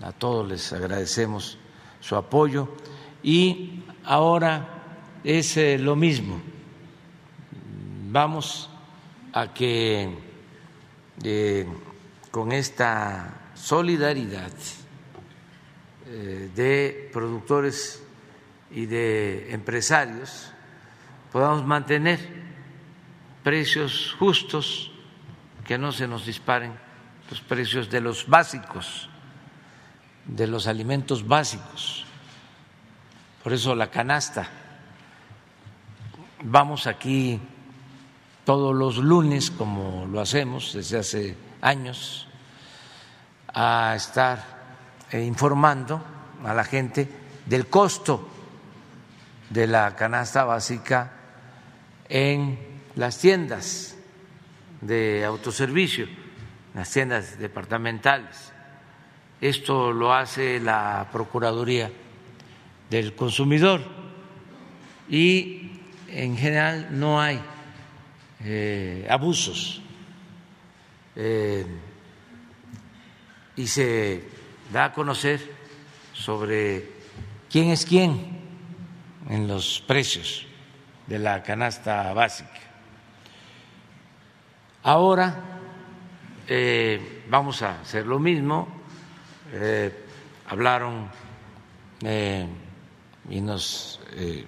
a 0.00 0.12
todos 0.12 0.48
les 0.48 0.72
agradecemos 0.72 1.58
su 2.00 2.16
apoyo 2.16 2.68
y 3.22 3.82
ahora 4.04 4.68
es 5.24 5.56
eh, 5.56 5.78
lo 5.78 5.96
mismo. 5.96 6.40
Vamos 8.10 8.70
a 9.32 9.52
que 9.52 10.16
eh, 11.22 11.66
con 12.30 12.52
esta 12.52 13.50
solidaridad 13.54 14.52
eh, 16.06 16.50
de 16.54 17.10
productores 17.12 18.02
y 18.70 18.86
de 18.86 19.52
empresarios 19.52 20.52
podamos 21.32 21.64
mantener 21.64 22.18
precios 23.42 24.14
justos, 24.18 24.90
que 25.64 25.78
no 25.78 25.92
se 25.92 26.08
nos 26.08 26.24
disparen 26.26 26.72
los 27.30 27.40
precios 27.40 27.90
de 27.90 28.00
los 28.00 28.26
básicos, 28.26 29.08
de 30.24 30.46
los 30.46 30.66
alimentos 30.66 31.26
básicos 31.26 32.06
por 33.48 33.54
eso 33.54 33.74
la 33.74 33.90
canasta. 33.90 34.46
Vamos 36.42 36.86
aquí 36.86 37.40
todos 38.44 38.74
los 38.74 38.98
lunes, 38.98 39.50
como 39.50 40.06
lo 40.06 40.20
hacemos 40.20 40.74
desde 40.74 40.98
hace 40.98 41.36
años, 41.62 42.28
a 43.54 43.94
estar 43.96 44.44
eh, 45.10 45.24
informando 45.24 46.02
a 46.44 46.52
la 46.52 46.62
gente 46.62 47.08
del 47.46 47.68
costo 47.68 48.28
de 49.50 49.66
la 49.66 49.96
canasta 49.96 50.44
básica 50.44 51.12
en 52.08 52.58
las 52.96 53.18
tiendas 53.18 53.96
de 54.80 55.24
autoservicio, 55.24 56.06
las 56.74 56.90
tiendas 56.90 57.38
departamentales. 57.38 58.52
Esto 59.40 59.92
lo 59.92 60.12
hace 60.12 60.60
la 60.60 61.08
Procuraduría 61.12 61.90
del 62.90 63.14
consumidor. 63.14 63.82
Y 65.08 65.70
en 66.08 66.36
general 66.36 66.88
no 66.90 67.20
hay 67.20 67.40
eh, 68.44 69.06
abusos. 69.08 69.80
Eh, 71.16 71.66
y 73.56 73.66
se 73.66 74.22
da 74.72 74.86
a 74.86 74.92
conocer 74.92 75.40
sobre 76.12 76.90
quién 77.50 77.70
es 77.70 77.84
quién 77.84 78.37
en 79.28 79.46
los 79.46 79.82
precios 79.86 80.46
de 81.06 81.18
la 81.18 81.42
canasta 81.42 82.12
básica. 82.12 82.60
Ahora 84.82 85.34
eh, 86.46 87.24
vamos 87.28 87.62
a 87.62 87.80
hacer 87.80 88.06
lo 88.06 88.18
mismo. 88.18 88.68
hablaron 90.46 91.10
y 92.02 93.40
nos 93.40 94.00
eh, 94.12 94.44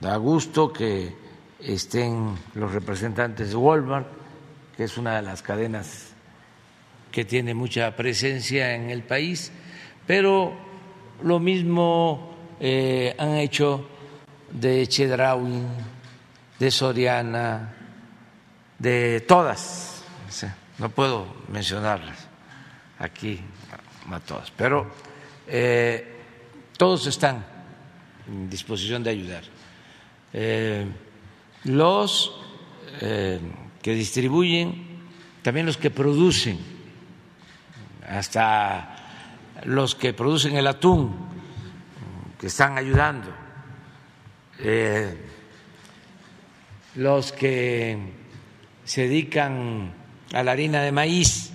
da 0.00 0.16
gusto 0.16 0.72
que 0.72 1.14
estén 1.60 2.36
los 2.54 2.72
representantes 2.72 3.50
de 3.50 3.56
Walmart 3.56 4.06
que 4.76 4.84
es 4.84 4.98
una 4.98 5.16
de 5.16 5.22
las 5.22 5.42
cadenas 5.42 6.12
que 7.12 7.24
tiene 7.24 7.54
mucha 7.54 7.94
presencia 7.94 8.74
en 8.74 8.90
el 8.90 9.04
país, 9.04 9.52
pero 10.06 10.52
lo 11.22 11.38
mismo 11.38 12.33
eh, 12.60 13.14
han 13.18 13.36
hecho 13.36 13.88
de 14.50 14.86
Chedraui, 14.86 15.62
de 16.58 16.70
Soriana, 16.70 17.74
de 18.78 19.20
todas, 19.20 20.04
no 20.78 20.88
puedo 20.88 21.26
mencionarlas 21.48 22.28
aquí 22.98 23.40
a 24.10 24.20
todas, 24.20 24.50
pero 24.50 24.90
eh, 25.46 26.20
todos 26.76 27.06
están 27.06 27.44
en 28.28 28.50
disposición 28.50 29.02
de 29.02 29.10
ayudar. 29.10 29.44
Eh, 30.32 30.86
los 31.64 32.40
que 33.00 33.94
distribuyen, 33.94 35.00
también 35.42 35.66
los 35.66 35.76
que 35.76 35.90
producen, 35.90 36.58
hasta 38.08 38.96
los 39.64 39.94
que 39.94 40.12
producen 40.12 40.56
el 40.56 40.66
atún, 40.66 41.33
están 42.46 42.78
ayudando, 42.78 43.32
los 46.96 47.32
que 47.32 47.98
se 48.84 49.02
dedican 49.02 49.92
a 50.32 50.42
la 50.42 50.52
harina 50.52 50.82
de 50.82 50.92
maíz, 50.92 51.52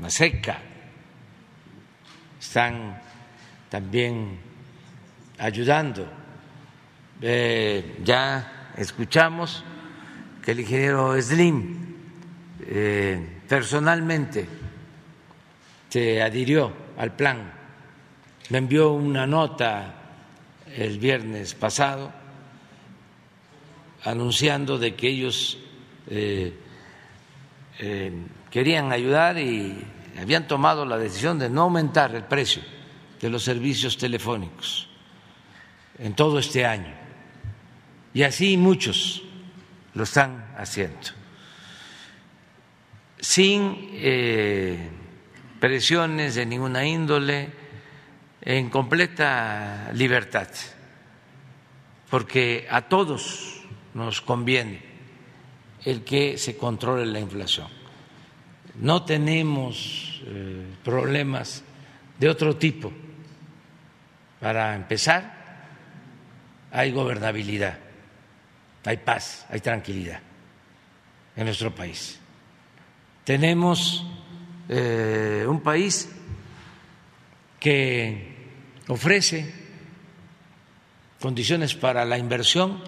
la 0.00 0.10
seca, 0.10 0.58
están 2.40 3.00
también 3.70 4.38
ayudando. 5.38 6.06
Eh, 7.20 8.00
ya 8.04 8.72
escuchamos 8.76 9.64
que 10.42 10.52
el 10.52 10.60
ingeniero 10.60 11.20
Slim 11.20 11.94
eh, 12.60 13.40
personalmente 13.48 14.46
se 15.88 16.22
adhirió 16.22 16.72
al 16.98 17.16
plan, 17.16 17.52
me 18.50 18.58
envió 18.58 18.92
una 18.92 19.26
nota 19.26 19.94
el 20.76 20.98
viernes 20.98 21.54
pasado 21.54 22.12
anunciando 24.04 24.78
de 24.78 24.94
que 24.94 25.08
ellos 25.08 25.58
eh, 26.08 26.52
querían 28.50 28.92
ayudar 28.92 29.38
y 29.38 29.82
habían 30.20 30.46
tomado 30.46 30.84
la 30.84 30.98
decisión 30.98 31.38
de 31.38 31.48
no 31.50 31.62
aumentar 31.62 32.14
el 32.14 32.24
precio 32.24 32.62
de 33.20 33.30
los 33.30 33.42
servicios 33.42 33.96
telefónicos 33.96 34.88
en 35.98 36.14
todo 36.14 36.38
este 36.38 36.66
año. 36.66 36.94
Y 38.12 38.22
así 38.22 38.56
muchos 38.56 39.22
lo 39.94 40.04
están 40.04 40.54
haciendo, 40.56 40.98
sin 43.18 43.90
eh, 43.92 44.88
presiones 45.58 46.34
de 46.34 46.46
ninguna 46.46 46.84
índole, 46.84 47.63
en 48.44 48.70
completa 48.70 49.90
libertad, 49.94 50.48
porque 52.10 52.66
a 52.70 52.82
todos 52.82 53.62
nos 53.94 54.20
conviene 54.20 54.82
el 55.84 56.04
que 56.04 56.38
se 56.38 56.56
controle 56.56 57.06
la 57.06 57.20
inflación 57.20 57.84
no 58.80 59.04
tenemos 59.04 60.22
eh, 60.26 60.66
problemas 60.82 61.62
de 62.18 62.28
otro 62.28 62.56
tipo. 62.56 62.92
Para 64.40 64.74
empezar, 64.74 65.32
hay 66.70 66.90
gobernabilidad, 66.92 67.78
hay 68.84 68.96
paz, 68.98 69.46
hay 69.48 69.60
tranquilidad 69.60 70.20
en 71.36 71.44
nuestro 71.44 71.74
país. 71.74 72.18
Tenemos 73.24 74.04
eh, 74.68 75.46
un 75.48 75.60
país 75.60 76.10
que 77.58 78.33
ofrece 78.88 79.52
condiciones 81.20 81.74
para 81.74 82.04
la 82.04 82.18
inversión 82.18 82.82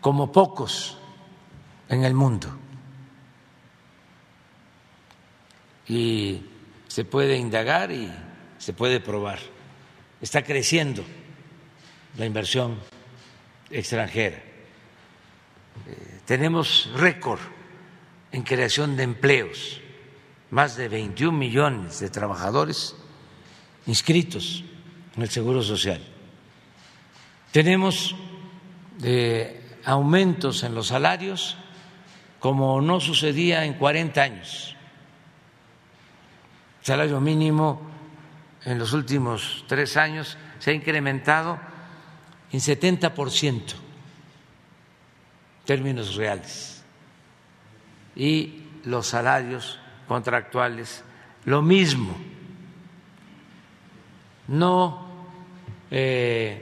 como 0.00 0.32
pocos 0.32 0.98
en 1.88 2.04
el 2.04 2.14
mundo. 2.14 2.64
y 5.88 6.42
se 6.88 7.04
puede 7.04 7.36
indagar 7.36 7.90
y 7.90 8.12
se 8.58 8.72
puede 8.72 9.00
probar. 9.00 9.38
Está 10.20 10.42
creciendo 10.42 11.04
la 12.16 12.26
inversión 12.26 12.78
extranjera. 13.70 14.36
Eh, 14.36 16.20
tenemos 16.24 16.90
récord 16.94 17.40
en 18.32 18.42
creación 18.42 18.96
de 18.96 19.02
empleos, 19.02 19.80
más 20.50 20.76
de 20.76 20.88
21 20.88 21.36
millones 21.36 22.00
de 22.00 22.10
trabajadores 22.10 22.96
inscritos 23.86 24.64
el 25.22 25.30
Seguro 25.30 25.62
Social. 25.62 26.02
Tenemos 27.52 28.14
eh, 29.02 29.78
aumentos 29.84 30.62
en 30.64 30.74
los 30.74 30.88
salarios 30.88 31.56
como 32.40 32.80
no 32.80 33.00
sucedía 33.00 33.64
en 33.64 33.74
40 33.74 34.22
años 34.22 34.74
salario 36.84 37.18
mínimo 37.18 37.80
en 38.62 38.78
los 38.78 38.92
últimos 38.92 39.64
tres 39.66 39.96
años 39.96 40.36
se 40.58 40.70
ha 40.70 40.74
incrementado 40.74 41.58
en 42.52 42.60
70 42.60 43.14
por 43.14 43.30
ciento 43.30 43.74
términos 45.64 46.14
reales 46.16 46.84
y 48.14 48.64
los 48.84 49.06
salarios 49.06 49.78
contractuales 50.06 51.02
lo 51.46 51.62
mismo. 51.62 52.14
No 54.46 55.03
eh, 55.96 56.60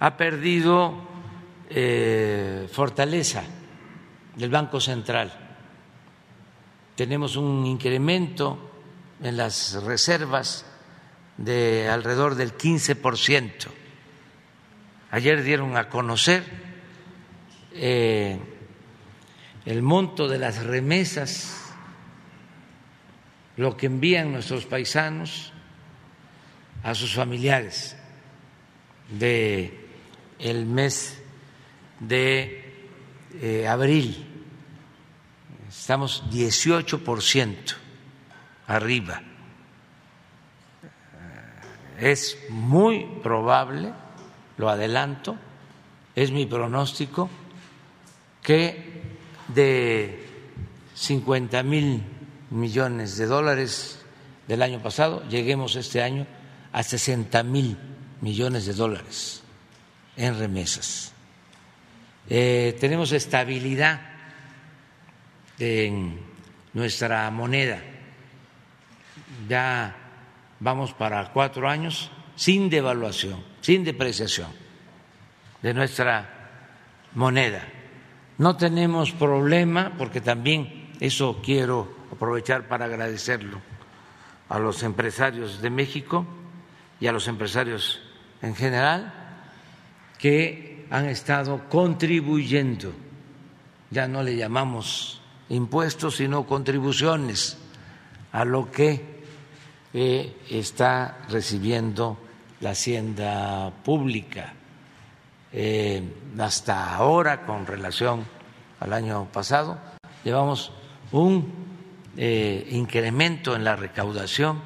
ha 0.00 0.16
perdido 0.18 0.94
eh, 1.70 2.68
fortaleza 2.70 3.42
del 4.36 4.50
Banco 4.50 4.78
Central. 4.78 5.32
Tenemos 6.94 7.36
un 7.36 7.64
incremento 7.64 8.70
en 9.22 9.38
las 9.38 9.82
reservas 9.82 10.66
de 11.38 11.88
alrededor 11.88 12.34
del 12.34 12.54
15%. 12.54 13.68
Ayer 15.10 15.42
dieron 15.42 15.78
a 15.78 15.88
conocer 15.88 16.44
eh, 17.72 18.38
el 19.64 19.80
monto 19.80 20.28
de 20.28 20.38
las 20.38 20.64
remesas, 20.64 21.72
lo 23.56 23.74
que 23.78 23.86
envían 23.86 24.32
nuestros 24.32 24.66
paisanos 24.66 25.54
a 26.82 26.94
sus 26.94 27.14
familiares 27.14 27.96
de 29.10 29.88
el 30.38 30.66
mes 30.66 31.20
de 32.00 32.64
eh, 33.40 33.68
abril. 33.68 34.26
Estamos 35.68 36.24
18 36.30 37.04
por 37.04 37.22
ciento 37.22 37.74
arriba. 38.66 39.22
Es 41.98 42.38
muy 42.48 43.06
probable, 43.22 43.92
lo 44.56 44.70
adelanto, 44.70 45.36
es 46.14 46.30
mi 46.30 46.46
pronóstico, 46.46 47.28
que 48.42 49.02
de 49.48 50.26
50 50.94 51.62
mil 51.62 52.02
millones 52.50 53.16
de 53.18 53.26
dólares 53.26 54.00
del 54.48 54.62
año 54.62 54.82
pasado, 54.82 55.22
lleguemos 55.28 55.76
este 55.76 56.02
año 56.02 56.26
a 56.72 56.82
60 56.82 57.42
mil 57.42 57.89
millones 58.20 58.66
de 58.66 58.74
dólares 58.74 59.42
en 60.16 60.38
remesas. 60.38 61.12
Eh, 62.28 62.76
tenemos 62.80 63.12
estabilidad 63.12 64.00
en 65.58 66.20
nuestra 66.72 67.30
moneda 67.30 67.82
ya 69.48 69.96
vamos 70.60 70.92
para 70.92 71.32
cuatro 71.32 71.68
años 71.68 72.10
sin 72.36 72.70
devaluación, 72.70 73.42
sin 73.60 73.84
depreciación 73.84 74.48
de 75.62 75.74
nuestra 75.74 76.50
moneda. 77.14 77.62
No 78.38 78.56
tenemos 78.56 79.12
problema, 79.12 79.92
porque 79.98 80.20
también 80.20 80.92
eso 81.00 81.40
quiero 81.44 81.94
aprovechar 82.12 82.68
para 82.68 82.86
agradecerlo 82.86 83.60
a 84.48 84.58
los 84.58 84.82
empresarios 84.82 85.60
de 85.60 85.70
México 85.70 86.26
y 86.98 87.06
a 87.06 87.12
los 87.12 87.28
empresarios 87.28 88.00
en 88.42 88.54
general 88.54 89.12
que 90.18 90.86
han 90.90 91.06
estado 91.06 91.68
contribuyendo, 91.68 92.92
ya 93.90 94.08
no 94.08 94.22
le 94.22 94.36
llamamos 94.36 95.20
impuestos, 95.48 96.16
sino 96.16 96.46
contribuciones 96.46 97.58
a 98.32 98.44
lo 98.44 98.70
que 98.70 99.20
está 99.92 101.18
recibiendo 101.28 102.18
la 102.60 102.70
hacienda 102.70 103.72
pública. 103.84 104.54
Eh, 105.52 106.02
hasta 106.38 106.94
ahora, 106.94 107.44
con 107.44 107.66
relación 107.66 108.24
al 108.78 108.92
año 108.92 109.28
pasado, 109.32 109.78
llevamos 110.22 110.72
un 111.12 111.52
eh, 112.16 112.68
incremento 112.70 113.56
en 113.56 113.64
la 113.64 113.74
recaudación 113.74 114.60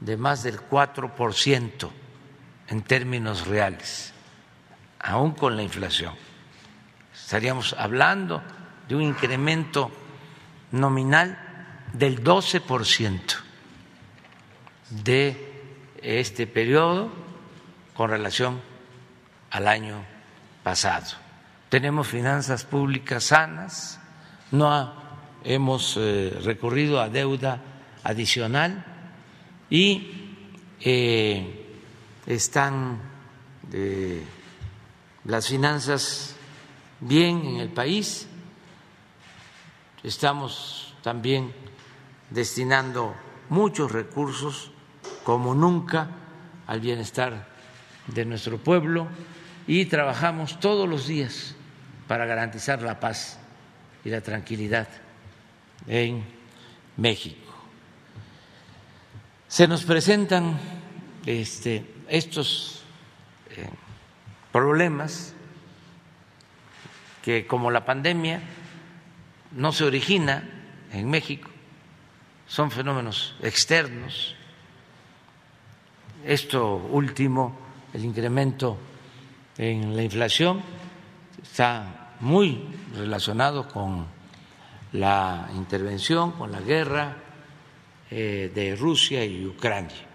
de 0.00 0.16
más 0.16 0.42
del 0.42 0.60
4% 0.60 1.90
en 2.68 2.82
términos 2.82 3.46
reales, 3.46 4.12
aún 4.98 5.32
con 5.32 5.56
la 5.56 5.62
inflación. 5.62 6.14
Estaríamos 7.14 7.74
hablando 7.78 8.42
de 8.88 8.96
un 8.96 9.02
incremento 9.02 9.90
nominal 10.72 11.38
del 11.92 12.22
12% 12.22 13.20
de 14.90 15.52
este 16.02 16.46
periodo 16.46 17.10
con 17.94 18.10
relación 18.10 18.60
al 19.50 19.68
año 19.68 20.04
pasado. 20.62 21.06
Tenemos 21.68 22.08
finanzas 22.08 22.64
públicas 22.64 23.24
sanas, 23.24 24.00
no 24.50 24.92
hemos 25.44 25.96
eh, 25.96 26.36
recurrido 26.42 27.00
a 27.00 27.08
deuda 27.08 27.60
adicional 28.02 28.84
y 29.70 30.36
eh, 30.80 31.63
están 32.26 33.00
eh, 33.72 34.22
las 35.24 35.48
finanzas 35.48 36.36
bien 37.00 37.44
en 37.44 37.56
el 37.56 37.70
país. 37.70 38.26
Estamos 40.02 40.94
también 41.02 41.52
destinando 42.30 43.14
muchos 43.48 43.92
recursos 43.92 44.70
como 45.22 45.54
nunca 45.54 46.08
al 46.66 46.80
bienestar 46.80 47.48
de 48.06 48.24
nuestro 48.24 48.58
pueblo 48.58 49.08
y 49.66 49.86
trabajamos 49.86 50.60
todos 50.60 50.88
los 50.88 51.06
días 51.06 51.54
para 52.06 52.26
garantizar 52.26 52.82
la 52.82 53.00
paz 53.00 53.38
y 54.04 54.10
la 54.10 54.20
tranquilidad 54.20 54.88
en 55.86 56.24
México. 56.96 57.52
Se 59.48 59.66
nos 59.68 59.84
presentan 59.84 60.58
este, 61.24 61.93
estos 62.08 62.82
eh, 63.50 63.68
problemas 64.52 65.34
que 67.22 67.46
como 67.46 67.70
la 67.70 67.84
pandemia 67.84 68.40
no 69.52 69.72
se 69.72 69.84
origina 69.84 70.44
en 70.92 71.08
México, 71.08 71.48
son 72.46 72.70
fenómenos 72.70 73.34
externos. 73.42 74.34
Esto 76.24 76.76
último, 76.76 77.58
el 77.92 78.04
incremento 78.04 78.76
en 79.56 79.96
la 79.96 80.02
inflación, 80.02 80.62
está 81.42 82.14
muy 82.20 82.68
relacionado 82.94 83.68
con 83.68 84.06
la 84.92 85.48
intervención, 85.54 86.32
con 86.32 86.52
la 86.52 86.60
guerra 86.60 87.16
eh, 88.10 88.52
de 88.54 88.76
Rusia 88.76 89.24
y 89.24 89.46
Ucrania. 89.46 90.13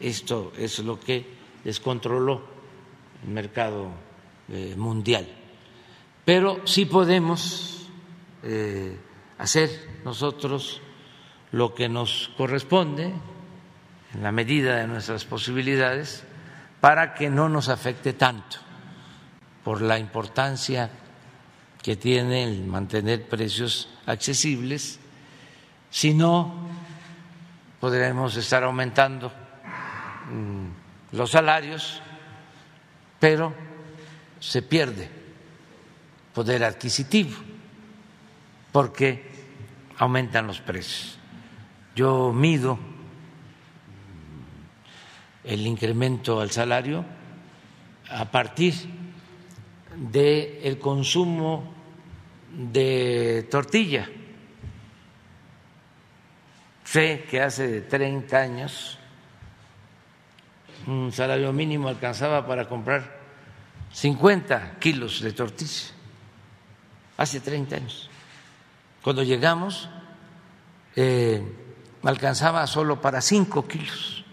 Esto 0.00 0.52
es 0.56 0.78
lo 0.80 0.98
que 0.98 1.24
descontroló 1.64 2.42
el 3.24 3.30
mercado 3.30 3.90
eh, 4.48 4.74
mundial. 4.76 5.26
Pero 6.24 6.60
sí 6.64 6.84
podemos 6.84 7.88
eh, 8.42 8.96
hacer 9.38 10.00
nosotros 10.04 10.80
lo 11.52 11.74
que 11.74 11.88
nos 11.88 12.30
corresponde 12.36 13.12
en 14.14 14.22
la 14.22 14.32
medida 14.32 14.76
de 14.76 14.86
nuestras 14.86 15.24
posibilidades 15.24 16.24
para 16.80 17.14
que 17.14 17.30
no 17.30 17.48
nos 17.48 17.68
afecte 17.68 18.12
tanto 18.12 18.58
por 19.64 19.82
la 19.82 19.98
importancia 19.98 20.90
que 21.82 21.96
tiene 21.96 22.44
el 22.44 22.64
mantener 22.64 23.28
precios 23.28 23.88
accesibles, 24.06 24.98
si 25.90 26.14
no, 26.14 26.68
podremos 27.80 28.36
estar 28.36 28.64
aumentando 28.64 29.32
los 31.12 31.30
salarios, 31.30 32.00
pero 33.18 33.52
se 34.40 34.62
pierde 34.62 35.08
poder 36.34 36.64
adquisitivo 36.64 37.36
porque 38.72 39.24
aumentan 39.98 40.46
los 40.46 40.60
precios. 40.60 41.18
Yo 41.94 42.32
mido 42.32 42.78
el 45.44 45.66
incremento 45.66 46.40
al 46.40 46.50
salario 46.50 47.04
a 48.10 48.24
partir 48.26 48.74
del 49.96 50.60
el 50.62 50.78
consumo 50.78 51.74
de 52.52 53.46
tortilla. 53.50 54.08
Sé 56.84 57.26
que 57.28 57.42
hace 57.42 57.82
30 57.82 58.36
años 58.38 58.97
un 60.88 61.12
salario 61.12 61.52
mínimo 61.52 61.88
alcanzaba 61.88 62.46
para 62.46 62.66
comprar 62.66 63.18
50 63.92 64.78
kilos 64.78 65.20
de 65.20 65.32
tortilla. 65.32 65.92
Hace 67.18 67.40
30 67.40 67.76
años. 67.76 68.10
Cuando 69.02 69.22
llegamos, 69.22 69.88
eh, 70.96 71.42
alcanzaba 72.02 72.66
solo 72.66 73.00
para 73.00 73.20
5 73.20 73.68
kilos 73.68 74.24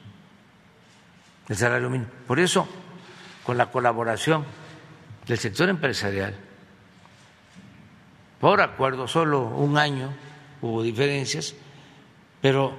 el 1.50 1.56
salario 1.58 1.90
mínimo. 1.90 2.10
Por 2.26 2.40
eso, 2.40 2.68
con 3.44 3.58
la 3.58 3.70
colaboración 3.70 4.46
del 5.28 5.38
sector 5.38 5.68
empresarial, 5.70 6.36
por 8.40 8.62
acuerdo, 8.62 9.08
solo 9.08 9.42
un 9.44 9.78
año 9.78 10.14
hubo 10.62 10.82
diferencias, 10.82 11.54
pero 12.42 12.74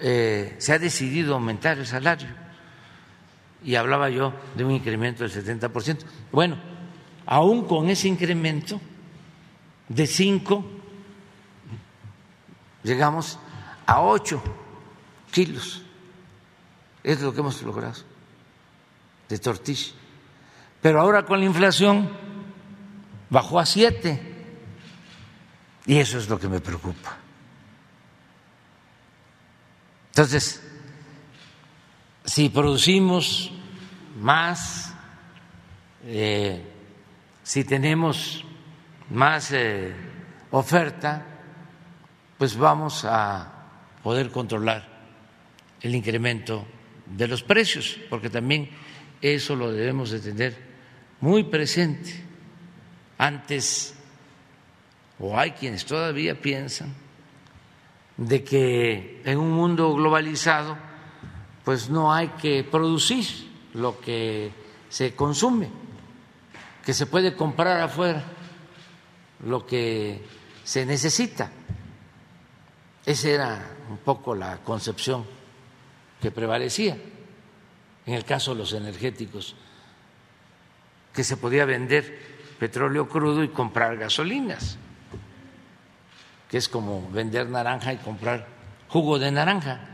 eh, 0.00 0.56
se 0.58 0.72
ha 0.72 0.78
decidido 0.78 1.34
aumentar 1.34 1.78
el 1.78 1.86
salario. 1.86 2.41
Y 3.64 3.76
hablaba 3.76 4.10
yo 4.10 4.32
de 4.56 4.64
un 4.64 4.72
incremento 4.72 5.26
del 5.26 5.32
70%. 5.32 5.98
Bueno, 6.32 6.56
aún 7.26 7.66
con 7.66 7.88
ese 7.88 8.08
incremento 8.08 8.80
de 9.88 10.06
5, 10.06 10.64
llegamos 12.82 13.38
a 13.86 14.02
8 14.02 14.42
kilos. 15.30 15.82
Es 17.04 17.20
lo 17.20 17.32
que 17.32 17.40
hemos 17.40 17.62
logrado 17.62 18.02
de 19.28 19.38
tortilla. 19.38 19.92
Pero 20.80 21.00
ahora 21.00 21.24
con 21.24 21.38
la 21.40 21.46
inflación 21.46 22.10
bajó 23.30 23.58
a 23.58 23.66
7 23.66 24.32
y 25.86 25.98
eso 25.98 26.18
es 26.18 26.28
lo 26.28 26.38
que 26.38 26.48
me 26.48 26.60
preocupa. 26.60 27.16
Entonces, 30.08 30.62
si 32.24 32.48
producimos 32.48 33.50
más, 34.20 34.94
eh, 36.04 36.62
si 37.42 37.64
tenemos 37.64 38.44
más 39.10 39.52
eh, 39.52 39.92
oferta, 40.50 41.26
pues 42.38 42.56
vamos 42.56 43.04
a 43.04 43.50
poder 44.02 44.30
controlar 44.30 44.88
el 45.80 45.94
incremento 45.94 46.66
de 47.06 47.28
los 47.28 47.42
precios, 47.42 47.98
porque 48.08 48.30
también 48.30 48.68
eso 49.20 49.56
lo 49.56 49.72
debemos 49.72 50.10
de 50.10 50.20
tener 50.20 50.56
muy 51.20 51.44
presente. 51.44 52.24
Antes 53.18 53.94
o 55.18 55.38
hay 55.38 55.52
quienes 55.52 55.84
todavía 55.84 56.40
piensan 56.40 56.92
de 58.16 58.42
que 58.42 59.22
en 59.24 59.38
un 59.38 59.52
mundo 59.52 59.94
globalizado 59.94 60.76
pues 61.64 61.88
no 61.88 62.12
hay 62.12 62.28
que 62.28 62.64
producir 62.64 63.26
lo 63.74 64.00
que 64.00 64.52
se 64.88 65.14
consume, 65.14 65.68
que 66.84 66.94
se 66.94 67.06
puede 67.06 67.34
comprar 67.34 67.80
afuera 67.80 68.22
lo 69.46 69.66
que 69.66 70.24
se 70.64 70.84
necesita. 70.86 71.50
Esa 73.04 73.28
era 73.28 73.76
un 73.90 73.98
poco 73.98 74.34
la 74.34 74.58
concepción 74.58 75.24
que 76.20 76.30
prevalecía 76.30 76.96
en 78.06 78.14
el 78.14 78.24
caso 78.24 78.52
de 78.52 78.58
los 78.58 78.72
energéticos, 78.72 79.54
que 81.12 81.24
se 81.24 81.36
podía 81.36 81.64
vender 81.64 82.54
petróleo 82.58 83.08
crudo 83.08 83.44
y 83.44 83.48
comprar 83.48 83.96
gasolinas 83.96 84.78
que 86.52 86.58
es 86.58 86.68
como 86.68 87.10
vender 87.10 87.48
naranja 87.48 87.94
y 87.94 87.96
comprar 87.96 88.46
jugo 88.88 89.18
de 89.18 89.30
naranja. 89.30 89.88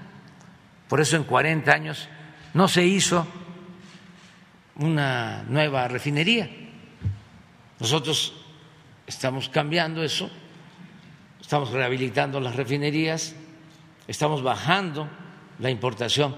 Por 0.89 1.01
eso 1.01 1.17
en 1.17 1.25
40 1.25 1.73
años 1.73 2.09
no 2.55 2.67
se 2.67 2.85
hizo 2.85 3.27
una 4.77 5.45
nueva 5.49 5.87
refinería. 5.89 6.49
Nosotros 7.79 8.33
estamos 9.07 9.49
cambiando 9.49 10.03
eso, 10.03 10.31
estamos 11.41 11.71
rehabilitando 11.71 12.41
las 12.41 12.57
refinerías, 12.57 13.35
estamos 14.07 14.43
bajando 14.43 15.09
la 15.59 15.71
importación 15.71 16.37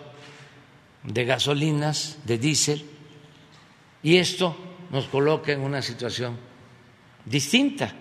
de 1.02 1.24
gasolinas, 1.24 2.18
de 2.24 2.38
diésel, 2.38 2.84
y 4.02 4.16
esto 4.16 4.56
nos 4.90 5.06
coloca 5.06 5.52
en 5.52 5.60
una 5.60 5.82
situación 5.82 6.36
distinta. 7.24 7.92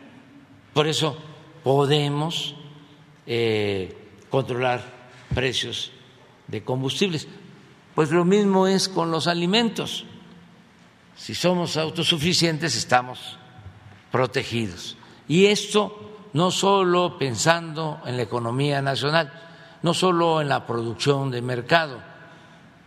Por 0.73 0.87
eso 0.87 1.17
podemos 1.63 2.55
eh, 3.27 3.95
controlar 4.29 4.83
precios 5.33 5.91
de 6.49 6.63
combustibles. 6.63 7.27
Pues 7.95 8.11
lo 8.11 8.25
mismo 8.25 8.67
es 8.67 8.89
con 8.89 9.11
los 9.11 9.27
alimentos. 9.27 10.05
Si 11.15 11.35
somos 11.35 11.77
autosuficientes 11.77 12.75
estamos 12.75 13.37
protegidos. 14.11 14.97
Y 15.27 15.45
esto 15.45 16.29
no 16.33 16.51
solo 16.51 17.17
pensando 17.17 18.01
en 18.05 18.17
la 18.17 18.23
economía 18.23 18.81
nacional, 18.81 19.31
no 19.81 19.93
solo 19.93 20.41
en 20.41 20.49
la 20.49 20.65
producción 20.65 21.31
de 21.31 21.41
mercado, 21.41 21.99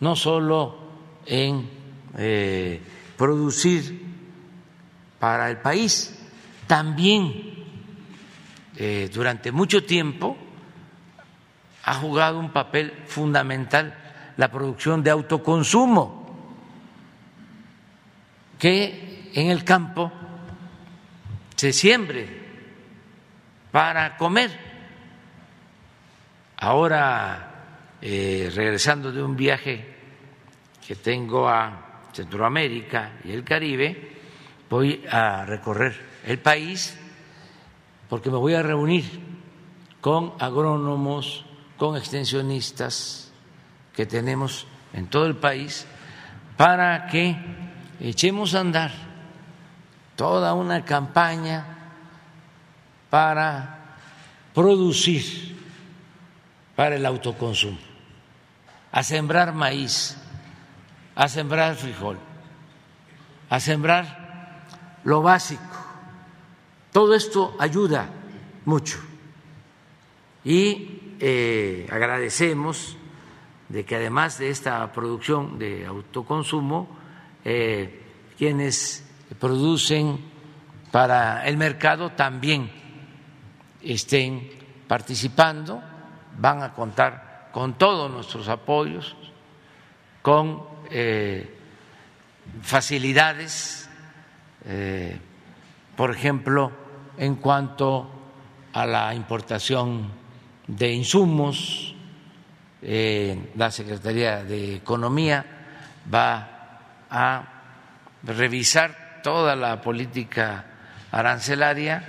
no 0.01 0.17
solo 0.17 0.79
en 1.27 1.69
eh, 2.17 2.81
producir 3.17 4.03
para 5.19 5.51
el 5.51 5.59
país, 5.59 6.19
también 6.67 7.55
eh, 8.77 9.11
durante 9.13 9.53
mucho 9.53 9.85
tiempo 9.85 10.37
ha 11.85 11.95
jugado 11.95 12.39
un 12.39 12.51
papel 12.51 12.93
fundamental 13.07 13.95
la 14.37 14.51
producción 14.51 15.03
de 15.03 15.11
autoconsumo, 15.11 16.23
que 18.59 19.31
en 19.35 19.51
el 19.51 19.65
campo 19.65 20.11
se 21.57 21.73
siembre 21.73 22.27
para 23.71 24.17
comer. 24.17 24.51
Ahora, 26.59 27.97
eh, 28.01 28.51
regresando 28.55 29.11
de 29.13 29.23
un 29.23 29.37
viaje 29.37 29.85
que 30.87 30.97
tengo 30.97 31.49
a 31.49 32.09
Centroamérica 32.13 33.13
y 33.25 33.33
el 33.33 33.45
Caribe, 33.45 34.13
voy 34.69 35.05
a 35.11 35.45
recorrer 35.45 35.95
el 36.27 36.39
país 36.39 36.99
porque 38.09 38.31
me 38.31 38.37
voy 38.37 38.55
a 38.55 38.63
reunir 38.63 39.05
con 40.01 40.35
agrónomos, 40.39 41.47
con 41.83 41.97
extensionistas 41.97 43.33
que 43.93 44.07
tenemos 44.07 44.69
en 44.93 45.09
todo 45.09 45.27
el 45.27 45.35
país 45.35 45.85
para 46.57 47.09
que 47.09 47.37
echemos 47.99 48.55
a 48.55 48.61
andar 48.61 48.93
toda 50.15 50.55
una 50.55 50.85
campaña 50.85 51.67
para 53.11 53.97
producir 54.55 55.59
para 56.77 56.95
el 56.95 57.05
autoconsumo, 57.05 57.79
a 58.93 59.03
sembrar 59.03 59.53
maíz, 59.53 60.17
a 61.17 61.27
sembrar 61.27 61.75
frijol, 61.75 62.17
a 63.51 63.59
sembrar 63.59 64.63
lo 65.03 65.21
básico. 65.21 65.77
Todo 66.93 67.13
esto 67.13 67.57
ayuda 67.59 68.09
mucho 68.67 69.01
y 70.45 71.02
eh, 71.25 71.87
agradecemos 71.89 72.97
de 73.69 73.85
que 73.85 73.95
además 73.95 74.39
de 74.39 74.51
esta 74.51 74.91
producción 74.91 75.57
de 75.57 75.87
autoconsumo, 75.87 76.89
eh, 77.45 78.03
quienes 78.37 79.09
producen 79.39 80.19
para 80.91 81.47
el 81.47 81.57
mercado 81.59 82.11
también 82.11 82.69
estén 83.81 84.51
participando, 84.89 85.81
van 86.39 86.61
a 86.65 86.75
contar 86.75 87.51
con 87.53 87.79
todos 87.79 88.11
nuestros 88.11 88.49
apoyos, 88.49 89.15
con 90.23 90.65
eh, 90.91 91.57
facilidades, 92.63 93.89
por 95.97 96.11
ejemplo, 96.11 96.73
en 97.17 97.37
cuanto 97.37 98.11
a 98.73 98.87
la 98.87 99.15
importación 99.15 100.22
de 100.67 100.93
insumos, 100.93 101.95
eh, 102.83 103.53
la 103.57 103.71
Secretaría 103.71 104.45
de 104.45 104.77
Economía 104.77 105.45
va 106.13 106.81
a 107.11 107.63
revisar 108.25 109.21
toda 109.23 109.55
la 109.57 109.81
política 109.81 110.65
arancelaria 111.11 112.05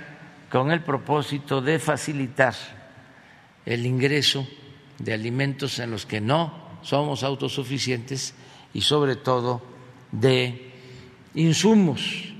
con 0.50 0.70
el 0.70 0.82
propósito 0.82 1.60
de 1.60 1.78
facilitar 1.78 2.54
el 3.66 3.86
ingreso 3.86 4.46
de 4.98 5.12
alimentos 5.12 5.78
en 5.78 5.90
los 5.90 6.06
que 6.06 6.20
no 6.20 6.78
somos 6.82 7.22
autosuficientes 7.22 8.34
y 8.72 8.80
sobre 8.80 9.16
todo 9.16 9.62
de 10.12 10.72
insumos. 11.34 12.32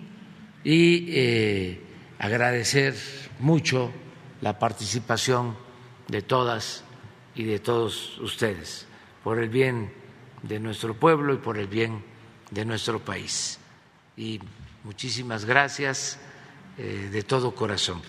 Y 0.63 1.07
eh, 1.09 1.81
agradecer 2.19 2.95
mucho 3.41 3.91
la 4.41 4.59
participación 4.59 5.64
de 6.15 6.23
todas 6.23 6.85
y 7.35 7.43
de 7.43 7.59
todos 7.59 8.19
ustedes 8.21 8.87
por 9.25 9.41
el 9.41 9.49
bien 9.49 9.93
de 10.45 10.61
nuestro 10.61 10.95
pueblo 10.95 11.35
y 11.35 11.39
por 11.39 11.59
el 11.59 11.67
bien 11.67 12.05
de 12.53 12.65
nuestro 12.65 13.01
país. 13.01 13.59
Y 14.17 14.39
muchísimas 14.85 15.45
gracias 15.45 16.21
eh, 16.79 17.09
de 17.11 17.23
todo 17.25 17.53
corazón. 17.53 18.01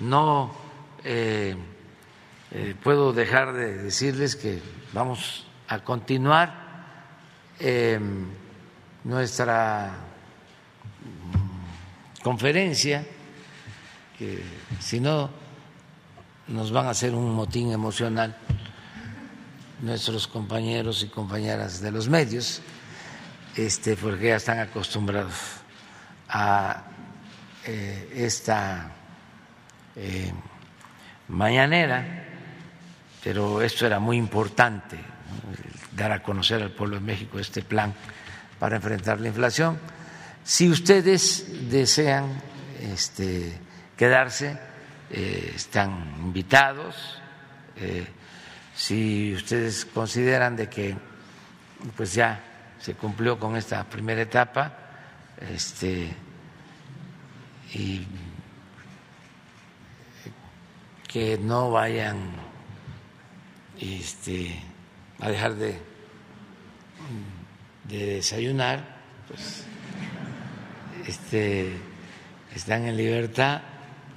No 0.00 0.54
eh, 1.02 1.56
eh, 2.50 2.74
puedo 2.82 3.14
dejar 3.14 3.54
de 3.54 3.84
decirles 3.84 4.36
que 4.36 4.60
vamos 4.92 5.46
a 5.66 5.78
continuar 5.78 6.68
nuestra 9.04 9.94
mm, 11.32 12.22
conferencia, 12.22 13.06
que 14.18 14.42
si 14.78 15.00
no 15.00 15.47
nos 16.48 16.72
van 16.72 16.86
a 16.86 16.90
hacer 16.90 17.14
un 17.14 17.34
motín 17.34 17.72
emocional 17.72 18.36
nuestros 19.80 20.26
compañeros 20.26 21.02
y 21.02 21.08
compañeras 21.08 21.80
de 21.80 21.92
los 21.92 22.08
medios, 22.08 22.60
este, 23.56 23.96
porque 23.96 24.28
ya 24.28 24.36
están 24.36 24.58
acostumbrados 24.58 25.34
a 26.28 26.84
eh, 27.64 28.12
esta 28.14 28.92
eh, 29.94 30.32
mañanera, 31.28 32.24
pero 33.22 33.62
esto 33.62 33.86
era 33.86 34.00
muy 34.00 34.16
importante, 34.16 34.98
dar 35.92 36.12
a 36.12 36.22
conocer 36.22 36.62
al 36.62 36.70
pueblo 36.70 36.96
de 36.96 37.02
México 37.02 37.38
este 37.38 37.62
plan 37.62 37.94
para 38.58 38.76
enfrentar 38.76 39.20
la 39.20 39.28
inflación. 39.28 39.78
Si 40.42 40.68
ustedes 40.68 41.70
desean 41.70 42.40
este, 42.80 43.58
quedarse, 43.96 44.67
eh, 45.10 45.52
están 45.54 46.14
invitados. 46.20 47.20
Eh, 47.76 48.06
si 48.74 49.34
ustedes 49.34 49.84
consideran 49.86 50.56
de 50.56 50.68
que 50.68 50.96
pues 51.96 52.14
ya 52.14 52.40
se 52.80 52.94
cumplió 52.94 53.38
con 53.38 53.56
esta 53.56 53.84
primera 53.84 54.22
etapa, 54.22 54.72
este, 55.40 56.14
y 57.74 58.06
que 61.06 61.38
no 61.38 61.70
vayan 61.70 62.18
este, 63.80 64.60
a 65.20 65.30
dejar 65.30 65.54
de, 65.54 65.78
de 67.84 68.06
desayunar, 68.14 68.98
pues 69.28 69.64
este, 71.06 71.76
están 72.54 72.84
en 72.86 72.96
libertad. 72.96 73.62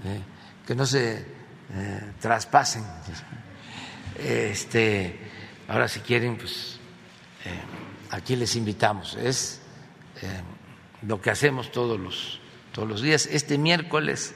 ¿eh? 0.05 0.30
Que 0.71 0.75
no 0.75 0.85
se 0.85 1.15
eh, 1.15 2.01
traspasen. 2.21 2.85
Este, 4.17 5.19
ahora 5.67 5.89
si 5.89 5.99
quieren, 5.99 6.37
pues 6.37 6.79
eh, 7.43 7.59
aquí 8.11 8.37
les 8.37 8.55
invitamos. 8.55 9.17
Es 9.17 9.59
eh, 10.21 10.27
lo 11.01 11.21
que 11.21 11.29
hacemos 11.29 11.73
todos 11.73 11.99
los, 11.99 12.39
todos 12.71 12.87
los 12.87 13.01
días. 13.01 13.27
Este 13.29 13.57
miércoles 13.57 14.33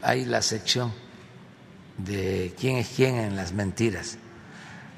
hay 0.00 0.24
la 0.24 0.40
sección 0.40 0.94
de 1.98 2.54
quién 2.58 2.78
es 2.78 2.88
quién 2.88 3.16
en 3.16 3.36
las 3.36 3.52
mentiras. 3.52 4.16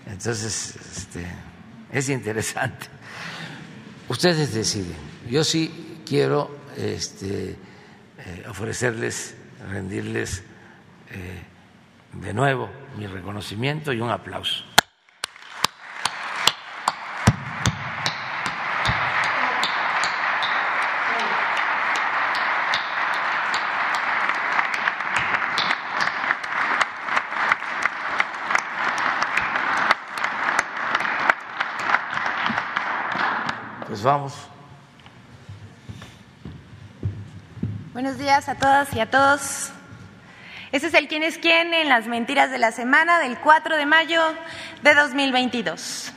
Entonces, 0.07 0.77
este, 0.97 1.27
es 1.91 2.09
interesante. 2.09 2.87
Ustedes 4.09 4.55
deciden. 4.55 4.95
Yo 5.29 5.43
sí 5.43 5.99
quiero 6.07 6.57
este, 6.77 7.57
ofrecerles 8.49 9.42
rendirles 9.69 10.45
eh, 11.11 11.43
de 12.13 12.35
nuevo 12.35 12.71
mi 12.97 13.07
reconocimiento 13.07 13.93
y 13.93 14.01
un 14.01 14.11
aplauso. 14.11 14.65
Pues 33.87 34.03
vamos. 34.03 34.35
Buenos 37.93 38.12
días 38.23 38.49
a 38.49 38.55
todas 38.55 38.95
y 38.95 39.01
a 39.01 39.11
todos. 39.11 39.73
Ese 40.71 40.87
es 40.87 40.95
el 40.95 41.09
quién 41.09 41.25
es 41.25 41.39
quién 41.39 41.75
en 41.75 41.89
las 41.89 42.07
mentiras 42.07 42.53
de 42.53 42.59
la 42.59 42.71
semana 42.71 43.19
del 43.19 43.37
4 43.37 43.77
de 43.77 43.85
mayo 43.85 44.23
de 44.83 44.95
2022. 44.95 46.13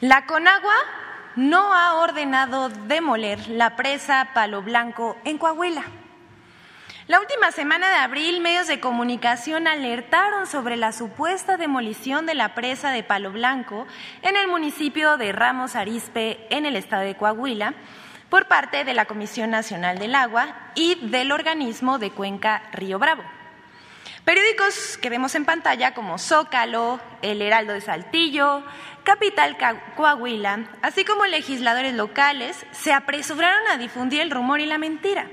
La 0.00 0.24
Conagua 0.24 0.74
no 1.36 1.74
ha 1.74 1.96
ordenado 1.96 2.70
demoler 2.70 3.46
la 3.48 3.76
presa 3.76 4.30
Palo 4.32 4.62
Blanco 4.62 5.18
en 5.24 5.36
Coahuila. 5.36 5.84
La 7.08 7.20
última 7.20 7.52
semana 7.52 7.90
de 7.90 7.96
abril, 7.96 8.40
medios 8.40 8.66
de 8.66 8.80
comunicación 8.80 9.66
alertaron 9.66 10.46
sobre 10.46 10.78
la 10.78 10.92
supuesta 10.92 11.58
demolición 11.58 12.24
de 12.24 12.34
la 12.34 12.54
presa 12.54 12.90
de 12.90 13.02
Palo 13.02 13.32
Blanco 13.32 13.86
en 14.22 14.34
el 14.34 14.48
municipio 14.48 15.18
de 15.18 15.32
Ramos 15.32 15.76
Arizpe, 15.76 16.46
en 16.48 16.64
el 16.64 16.76
estado 16.76 17.02
de 17.02 17.16
Coahuila, 17.16 17.74
por 18.30 18.46
parte 18.46 18.84
de 18.84 18.94
la 18.94 19.04
Comisión 19.04 19.50
Nacional 19.50 19.98
del 19.98 20.14
Agua 20.14 20.54
y 20.74 20.94
del 21.08 21.32
organismo 21.32 21.98
de 21.98 22.12
Cuenca 22.12 22.62
Río 22.72 22.98
Bravo. 22.98 23.22
Periódicos 24.24 24.98
que 24.98 25.10
vemos 25.10 25.34
en 25.34 25.44
pantalla 25.44 25.92
como 25.92 26.18
Zócalo, 26.18 27.00
El 27.20 27.42
Heraldo 27.42 27.72
de 27.72 27.80
Saltillo, 27.80 28.62
Capital 29.02 29.56
Coahuila, 29.96 30.66
así 30.82 31.04
como 31.04 31.26
legisladores 31.26 31.94
locales, 31.94 32.64
se 32.70 32.92
apresuraron 32.92 33.66
a 33.68 33.78
difundir 33.78 34.20
el 34.20 34.30
rumor 34.30 34.60
y 34.60 34.66
la 34.66 34.78
mentira. 34.78 35.26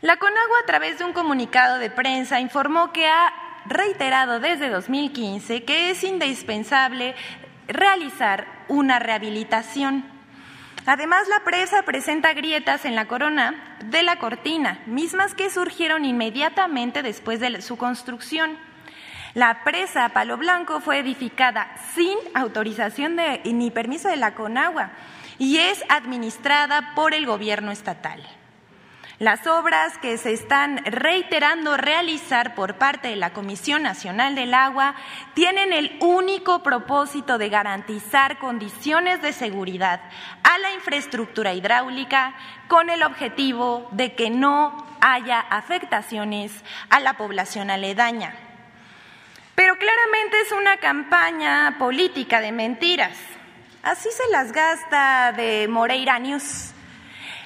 La 0.00 0.16
Conagua, 0.16 0.60
a 0.62 0.66
través 0.66 0.98
de 0.98 1.04
un 1.04 1.12
comunicado 1.12 1.78
de 1.78 1.90
prensa, 1.90 2.40
informó 2.40 2.92
que 2.92 3.08
ha 3.08 3.32
reiterado 3.66 4.38
desde 4.38 4.68
2015 4.68 5.64
que 5.64 5.90
es 5.90 6.04
indispensable 6.04 7.16
realizar 7.66 8.46
una 8.68 8.98
rehabilitación. 8.98 10.17
Además, 10.90 11.28
la 11.28 11.40
presa 11.40 11.82
presenta 11.82 12.32
grietas 12.32 12.86
en 12.86 12.94
la 12.94 13.06
corona 13.06 13.76
de 13.84 14.02
la 14.02 14.18
cortina, 14.18 14.80
mismas 14.86 15.34
que 15.34 15.50
surgieron 15.50 16.06
inmediatamente 16.06 17.02
después 17.02 17.40
de 17.40 17.60
su 17.60 17.76
construcción. 17.76 18.56
La 19.34 19.64
presa 19.64 20.08
Palo 20.14 20.38
Blanco 20.38 20.80
fue 20.80 21.00
edificada 21.00 21.76
sin 21.94 22.16
autorización 22.32 23.18
ni 23.44 23.70
permiso 23.70 24.08
de 24.08 24.16
la 24.16 24.34
Conagua 24.34 24.92
y 25.36 25.58
es 25.58 25.84
administrada 25.90 26.94
por 26.94 27.12
el 27.12 27.26
gobierno 27.26 27.70
estatal. 27.70 28.22
Las 29.18 29.48
obras 29.48 29.98
que 29.98 30.16
se 30.16 30.32
están 30.32 30.78
reiterando 30.84 31.76
realizar 31.76 32.54
por 32.54 32.76
parte 32.76 33.08
de 33.08 33.16
la 33.16 33.32
Comisión 33.32 33.82
Nacional 33.82 34.36
del 34.36 34.54
Agua 34.54 34.94
tienen 35.34 35.72
el 35.72 35.96
único 36.00 36.62
propósito 36.62 37.36
de 37.36 37.48
garantizar 37.48 38.38
condiciones 38.38 39.20
de 39.20 39.32
seguridad 39.32 40.00
a 40.44 40.58
la 40.58 40.72
infraestructura 40.72 41.52
hidráulica 41.52 42.32
con 42.68 42.90
el 42.90 43.02
objetivo 43.02 43.88
de 43.90 44.14
que 44.14 44.30
no 44.30 44.86
haya 45.00 45.40
afectaciones 45.40 46.52
a 46.88 47.00
la 47.00 47.14
población 47.14 47.70
aledaña. 47.70 48.36
Pero 49.56 49.74
claramente 49.78 50.40
es 50.42 50.52
una 50.52 50.76
campaña 50.76 51.74
política 51.76 52.40
de 52.40 52.52
mentiras. 52.52 53.18
Así 53.82 54.10
se 54.12 54.30
las 54.30 54.52
gasta 54.52 55.32
de 55.32 55.66
Moreira 55.66 56.20
News 56.20 56.72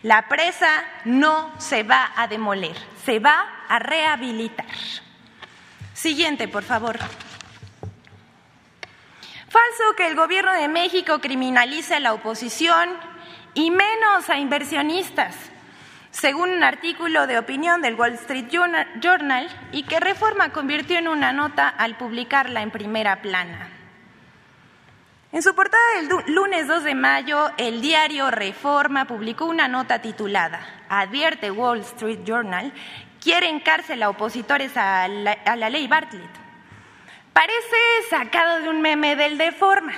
la 0.03 0.29
presa 0.29 0.85
no 1.05 1.53
se 1.59 1.83
va 1.83 2.13
a 2.17 2.27
demoler, 2.27 2.77
se 3.05 3.19
va 3.19 3.47
a 3.69 3.79
rehabilitar. 3.79 4.67
Siguiente, 5.95 6.49
por 6.49 6.65
favor. 6.65 6.99
Falso 9.49 9.97
que 9.97 10.07
el 10.07 10.17
Gobierno 10.17 10.53
de 10.55 10.69
México 10.69 11.21
criminalice 11.21 11.95
a 11.95 12.01
la 12.01 12.15
oposición 12.15 12.89
y 13.55 13.71
menos 13.71 14.31
a 14.31 14.39
inversionistas, 14.39 15.37
según 16.11 16.51
un 16.51 16.65
artículo 16.65 17.27
de 17.27 17.39
opinión 17.39 17.83
del 17.83 17.95
Wall 17.95 18.15
Street 18.15 18.49
Journal 18.49 19.49
y 19.73 19.85
que 19.85 20.01
Reforma 20.01 20.53
convirtió 20.53 20.99
en 20.99 21.09
una 21.09 21.33
nota 21.33 21.69
al 21.69 21.97
publicarla 21.97 22.63
en 22.63 22.71
primera 22.71 23.21
plana. 23.21 23.72
En 25.33 25.43
su 25.43 25.55
portada 25.55 25.83
del 25.97 26.35
lunes 26.35 26.69
2 26.69 26.85
de 26.85 26.95
mayo, 26.95 27.53
el 27.57 27.81
diario 27.81 28.31
Reforma 28.31 29.07
publicó 29.07 29.47
una 29.47 29.67
nota 29.67 30.03
titulada 30.03 30.61
Advierte 30.91 31.51
Wall 31.51 31.81
Street 31.81 32.21
Journal, 32.23 32.71
quiere 33.19 33.63
cárcel 33.63 34.03
a 34.03 34.11
opositores 34.11 34.77
a 34.77 35.09
la, 35.09 35.71
ley 35.71 35.89
Bartlett. 35.89 36.29
Parece 37.33 37.77
sacado 38.11 38.61
de 38.61 38.69
un 38.69 38.83
meme 38.83 39.17
del 39.17 39.39
Deforma. 39.39 39.95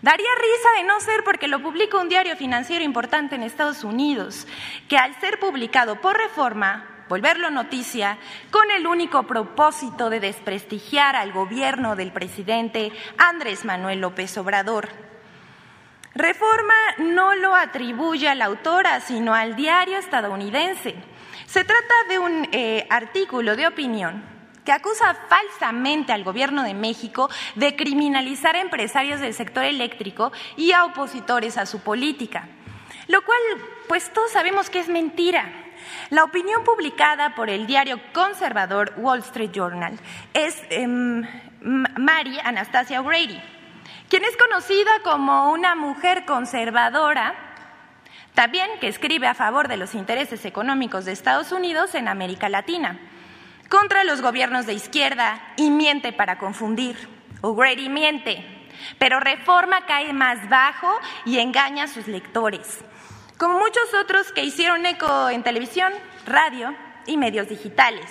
Daría 0.00 0.30
risa 0.34 0.68
de 0.78 0.84
no 0.84 0.98
ser 1.00 1.22
porque 1.22 1.46
lo 1.46 1.60
publica 1.60 1.98
un 1.98 2.08
diario 2.08 2.36
financiero 2.36 2.82
importante 2.82 3.34
en 3.34 3.42
Estados 3.42 3.84
Unidos, 3.84 4.46
que 4.88 4.96
al 4.96 5.14
ser 5.20 5.38
publicado 5.38 6.00
por 6.00 6.16
Reforma 6.16 6.95
volverlo 7.08 7.50
noticia 7.50 8.18
con 8.50 8.70
el 8.70 8.86
único 8.86 9.24
propósito 9.24 10.10
de 10.10 10.20
desprestigiar 10.20 11.16
al 11.16 11.32
gobierno 11.32 11.96
del 11.96 12.12
presidente 12.12 12.92
Andrés 13.18 13.64
Manuel 13.64 14.00
López 14.00 14.36
Obrador. 14.38 14.88
Reforma 16.14 16.74
no 16.98 17.34
lo 17.34 17.54
atribuye 17.54 18.28
a 18.28 18.34
la 18.34 18.46
autora, 18.46 19.00
sino 19.00 19.34
al 19.34 19.54
diario 19.54 19.98
estadounidense. 19.98 20.94
Se 21.46 21.64
trata 21.64 21.94
de 22.08 22.18
un 22.18 22.48
eh, 22.52 22.86
artículo 22.88 23.54
de 23.54 23.66
opinión 23.66 24.24
que 24.64 24.72
acusa 24.72 25.14
falsamente 25.28 26.12
al 26.12 26.24
gobierno 26.24 26.64
de 26.64 26.74
México 26.74 27.30
de 27.54 27.76
criminalizar 27.76 28.56
a 28.56 28.60
empresarios 28.60 29.20
del 29.20 29.32
sector 29.32 29.64
eléctrico 29.64 30.32
y 30.56 30.72
a 30.72 30.84
opositores 30.84 31.56
a 31.56 31.66
su 31.66 31.80
política, 31.80 32.48
lo 33.06 33.24
cual 33.24 33.38
pues 33.86 34.12
todos 34.12 34.32
sabemos 34.32 34.68
que 34.68 34.80
es 34.80 34.88
mentira. 34.88 35.65
La 36.10 36.24
opinión 36.24 36.64
publicada 36.64 37.34
por 37.34 37.50
el 37.50 37.66
diario 37.66 38.00
conservador 38.12 38.92
Wall 38.96 39.20
Street 39.20 39.50
Journal 39.52 39.98
es 40.34 40.62
em, 40.70 41.26
Mary 41.60 42.38
Anastasia 42.44 43.00
O'Grady, 43.00 43.40
quien 44.08 44.24
es 44.24 44.36
conocida 44.36 44.90
como 45.02 45.50
una 45.50 45.74
mujer 45.74 46.24
conservadora, 46.24 47.34
también 48.34 48.68
que 48.80 48.88
escribe 48.88 49.26
a 49.26 49.34
favor 49.34 49.68
de 49.68 49.76
los 49.76 49.94
intereses 49.94 50.44
económicos 50.44 51.04
de 51.04 51.12
Estados 51.12 51.52
Unidos 51.52 51.94
en 51.94 52.06
América 52.06 52.48
Latina, 52.48 52.98
contra 53.68 54.04
los 54.04 54.20
gobiernos 54.20 54.66
de 54.66 54.74
izquierda 54.74 55.40
y 55.56 55.70
miente 55.70 56.12
para 56.12 56.38
confundir. 56.38 56.96
O'Grady 57.40 57.88
miente, 57.88 58.44
pero 58.98 59.20
Reforma 59.20 59.86
cae 59.86 60.12
más 60.12 60.48
bajo 60.48 60.90
y 61.24 61.38
engaña 61.38 61.84
a 61.84 61.88
sus 61.88 62.06
lectores 62.06 62.84
como 63.38 63.58
muchos 63.58 63.94
otros 63.94 64.32
que 64.32 64.44
hicieron 64.44 64.86
eco 64.86 65.28
en 65.28 65.42
televisión, 65.42 65.92
radio 66.26 66.74
y 67.06 67.16
medios 67.16 67.48
digitales. 67.48 68.10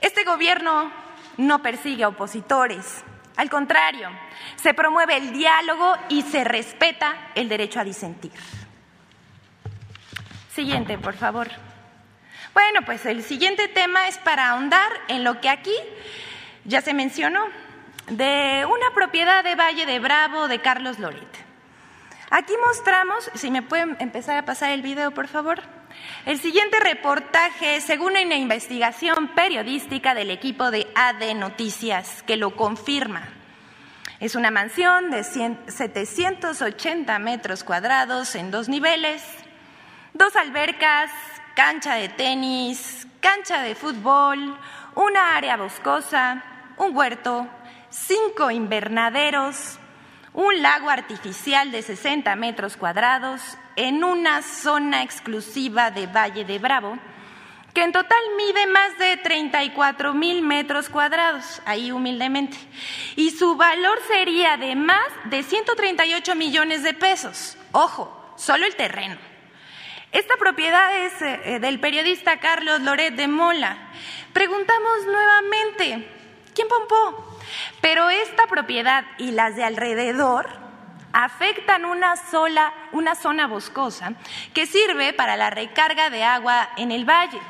Este 0.00 0.24
gobierno 0.24 0.92
no 1.36 1.62
persigue 1.62 2.04
a 2.04 2.08
opositores, 2.08 3.04
al 3.36 3.48
contrario, 3.48 4.10
se 4.56 4.74
promueve 4.74 5.16
el 5.16 5.32
diálogo 5.32 5.96
y 6.08 6.22
se 6.22 6.44
respeta 6.44 7.30
el 7.34 7.48
derecho 7.48 7.80
a 7.80 7.84
disentir. 7.84 8.32
Siguiente, 10.54 10.98
por 10.98 11.14
favor. 11.14 11.48
Bueno, 12.52 12.80
pues 12.84 13.06
el 13.06 13.22
siguiente 13.22 13.68
tema 13.68 14.08
es 14.08 14.18
para 14.18 14.50
ahondar 14.50 14.90
en 15.08 15.24
lo 15.24 15.40
que 15.40 15.48
aquí 15.48 15.74
ya 16.64 16.82
se 16.82 16.92
mencionó, 16.92 17.46
de 18.08 18.66
una 18.66 18.92
propiedad 18.94 19.42
de 19.42 19.54
Valle 19.54 19.86
de 19.86 19.98
Bravo 19.98 20.48
de 20.48 20.60
Carlos 20.60 20.98
Loret. 20.98 21.51
Aquí 22.34 22.54
mostramos, 22.66 23.30
si 23.34 23.50
me 23.50 23.60
pueden 23.60 23.94
empezar 24.00 24.38
a 24.38 24.46
pasar 24.46 24.70
el 24.70 24.80
video, 24.80 25.10
por 25.10 25.28
favor. 25.28 25.60
El 26.24 26.40
siguiente 26.40 26.80
reportaje, 26.80 27.82
según 27.82 28.12
una 28.12 28.36
investigación 28.36 29.28
periodística 29.34 30.14
del 30.14 30.30
equipo 30.30 30.70
de 30.70 30.90
AD 30.94 31.34
Noticias, 31.34 32.22
que 32.22 32.38
lo 32.38 32.56
confirma. 32.56 33.28
Es 34.18 34.34
una 34.34 34.50
mansión 34.50 35.10
de 35.10 35.24
780 35.24 37.18
metros 37.18 37.64
cuadrados 37.64 38.34
en 38.34 38.50
dos 38.50 38.70
niveles, 38.70 39.22
dos 40.14 40.34
albercas, 40.34 41.10
cancha 41.54 41.96
de 41.96 42.08
tenis, 42.08 43.06
cancha 43.20 43.60
de 43.60 43.74
fútbol, 43.74 44.56
una 44.94 45.36
área 45.36 45.58
boscosa, 45.58 46.42
un 46.78 46.96
huerto, 46.96 47.46
cinco 47.90 48.50
invernaderos, 48.50 49.78
un 50.34 50.62
lago 50.62 50.88
artificial 50.88 51.70
de 51.70 51.82
60 51.82 52.34
metros 52.36 52.76
cuadrados 52.76 53.42
en 53.76 54.04
una 54.04 54.42
zona 54.42 55.02
exclusiva 55.02 55.90
de 55.90 56.06
Valle 56.06 56.44
de 56.44 56.58
Bravo, 56.58 56.98
que 57.74 57.82
en 57.82 57.92
total 57.92 58.18
mide 58.36 58.66
más 58.66 58.98
de 58.98 59.16
34 59.18 60.12
mil 60.14 60.42
metros 60.42 60.88
cuadrados, 60.88 61.62
ahí 61.64 61.90
humildemente, 61.90 62.56
y 63.16 63.30
su 63.30 63.56
valor 63.56 63.98
sería 64.08 64.56
de 64.56 64.74
más 64.74 65.06
de 65.24 65.42
138 65.42 66.34
millones 66.34 66.82
de 66.82 66.94
pesos. 66.94 67.56
Ojo, 67.72 68.34
solo 68.36 68.66
el 68.66 68.76
terreno. 68.76 69.16
Esta 70.12 70.36
propiedad 70.36 71.06
es 71.06 71.22
eh, 71.22 71.58
del 71.60 71.80
periodista 71.80 72.38
Carlos 72.38 72.82
Loret 72.82 73.14
de 73.14 73.28
Mola. 73.28 73.78
Preguntamos 74.34 75.06
nuevamente, 75.06 76.06
¿quién 76.54 76.68
pompó? 76.68 77.31
Pero 77.80 78.10
esta 78.10 78.46
propiedad 78.46 79.04
y 79.18 79.32
las 79.32 79.56
de 79.56 79.64
alrededor 79.64 80.48
afectan 81.12 81.84
una 81.84 82.16
sola, 82.16 82.72
una 82.92 83.14
zona 83.14 83.46
boscosa 83.46 84.14
que 84.54 84.66
sirve 84.66 85.12
para 85.12 85.36
la 85.36 85.50
recarga 85.50 86.10
de 86.10 86.24
agua 86.24 86.70
en 86.76 86.90
el 86.90 87.04
valle. 87.04 87.40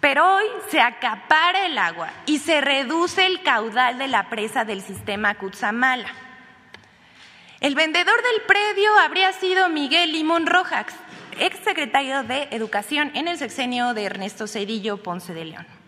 Pero 0.00 0.36
hoy 0.36 0.44
se 0.68 0.80
acapara 0.80 1.66
el 1.66 1.78
agua 1.78 2.10
y 2.26 2.38
se 2.38 2.60
reduce 2.60 3.26
el 3.26 3.42
caudal 3.42 3.98
de 3.98 4.08
la 4.08 4.28
presa 4.28 4.64
del 4.64 4.82
sistema 4.82 5.34
Cutzamala. 5.34 6.08
El 7.60 7.74
vendedor 7.74 8.16
del 8.22 8.42
predio 8.46 8.90
habría 8.98 9.32
sido 9.32 9.70
Miguel 9.70 10.12
Limón 10.12 10.46
Rojas, 10.46 10.86
exsecretario 11.38 12.22
de 12.22 12.48
Educación 12.50 13.10
en 13.14 13.28
el 13.28 13.38
sexenio 13.38 13.94
de 13.94 14.04
Ernesto 14.04 14.46
Cedillo 14.46 14.98
Ponce 14.98 15.32
de 15.32 15.46
León. 15.46 15.83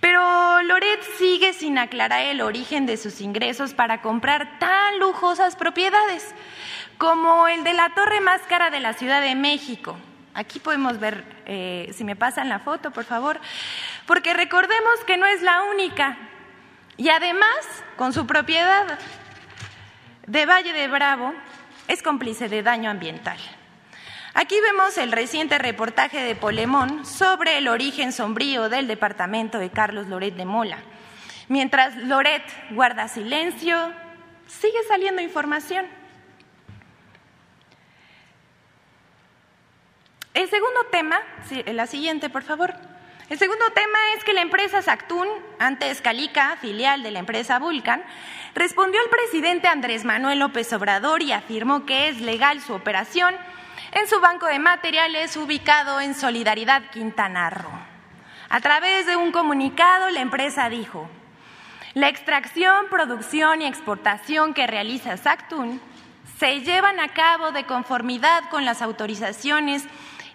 Pero 0.00 0.62
Loret 0.62 1.02
sigue 1.18 1.52
sin 1.52 1.78
aclarar 1.78 2.22
el 2.22 2.40
origen 2.40 2.86
de 2.86 2.96
sus 2.96 3.20
ingresos 3.20 3.74
para 3.74 4.00
comprar 4.00 4.58
tan 4.58 4.98
lujosas 4.98 5.56
propiedades 5.56 6.34
como 6.98 7.48
el 7.48 7.64
de 7.64 7.74
la 7.74 7.94
torre 7.94 8.20
más 8.20 8.40
cara 8.42 8.70
de 8.70 8.80
la 8.80 8.92
Ciudad 8.92 9.20
de 9.20 9.34
México. 9.34 9.96
Aquí 10.34 10.60
podemos 10.60 11.00
ver, 11.00 11.24
eh, 11.46 11.90
si 11.94 12.04
me 12.04 12.14
pasan 12.14 12.48
la 12.48 12.60
foto, 12.60 12.92
por 12.92 13.04
favor, 13.04 13.40
porque 14.06 14.34
recordemos 14.34 15.04
que 15.06 15.16
no 15.16 15.26
es 15.26 15.42
la 15.42 15.62
única. 15.64 16.16
Y 16.96 17.08
además, 17.08 17.66
con 17.96 18.12
su 18.12 18.26
propiedad 18.26 18.98
de 20.26 20.46
Valle 20.46 20.72
de 20.72 20.88
Bravo, 20.88 21.34
es 21.88 22.02
cómplice 22.02 22.48
de 22.48 22.62
daño 22.62 22.90
ambiental. 22.90 23.38
Aquí 24.34 24.60
vemos 24.60 24.98
el 24.98 25.12
reciente 25.12 25.58
reportaje 25.58 26.22
de 26.22 26.36
Polemón 26.36 27.06
sobre 27.06 27.58
el 27.58 27.68
origen 27.68 28.12
sombrío 28.12 28.68
del 28.68 28.86
departamento 28.86 29.58
de 29.58 29.70
Carlos 29.70 30.06
Loret 30.06 30.34
de 30.34 30.44
Mola. 30.44 30.78
Mientras 31.48 31.96
Loret 31.96 32.42
guarda 32.70 33.08
silencio, 33.08 33.92
sigue 34.46 34.78
saliendo 34.86 35.22
información. 35.22 35.86
El 40.34 40.48
segundo 40.48 40.84
tema, 40.92 41.20
la 41.66 41.86
siguiente, 41.86 42.28
por 42.28 42.42
favor. 42.42 42.74
El 43.30 43.38
segundo 43.38 43.64
tema 43.74 43.98
es 44.16 44.24
que 44.24 44.34
la 44.34 44.42
empresa 44.42 44.82
Sactún, 44.82 45.26
antes 45.58 46.00
Calica, 46.00 46.56
filial 46.60 47.02
de 47.02 47.10
la 47.10 47.18
empresa 47.18 47.58
Vulcan, 47.58 48.02
respondió 48.54 49.00
al 49.00 49.10
presidente 49.10 49.68
Andrés 49.68 50.04
Manuel 50.04 50.38
López 50.38 50.72
Obrador 50.72 51.22
y 51.22 51.32
afirmó 51.32 51.86
que 51.86 52.08
es 52.08 52.20
legal 52.20 52.60
su 52.60 52.72
operación 52.74 53.34
en 53.92 54.06
su 54.06 54.20
banco 54.20 54.46
de 54.46 54.58
materiales 54.58 55.36
ubicado 55.36 56.00
en 56.00 56.14
Solidaridad 56.14 56.90
Quintana 56.90 57.50
Roo. 57.50 57.70
A 58.50 58.60
través 58.60 59.06
de 59.06 59.16
un 59.16 59.32
comunicado, 59.32 60.10
la 60.10 60.20
empresa 60.20 60.68
dijo, 60.68 61.08
la 61.94 62.08
extracción, 62.08 62.86
producción 62.90 63.62
y 63.62 63.66
exportación 63.66 64.54
que 64.54 64.66
realiza 64.66 65.16
Sactún 65.16 65.80
se 66.38 66.60
llevan 66.60 67.00
a 67.00 67.08
cabo 67.08 67.50
de 67.50 67.64
conformidad 67.64 68.48
con 68.50 68.64
las 68.64 68.82
autorizaciones 68.82 69.84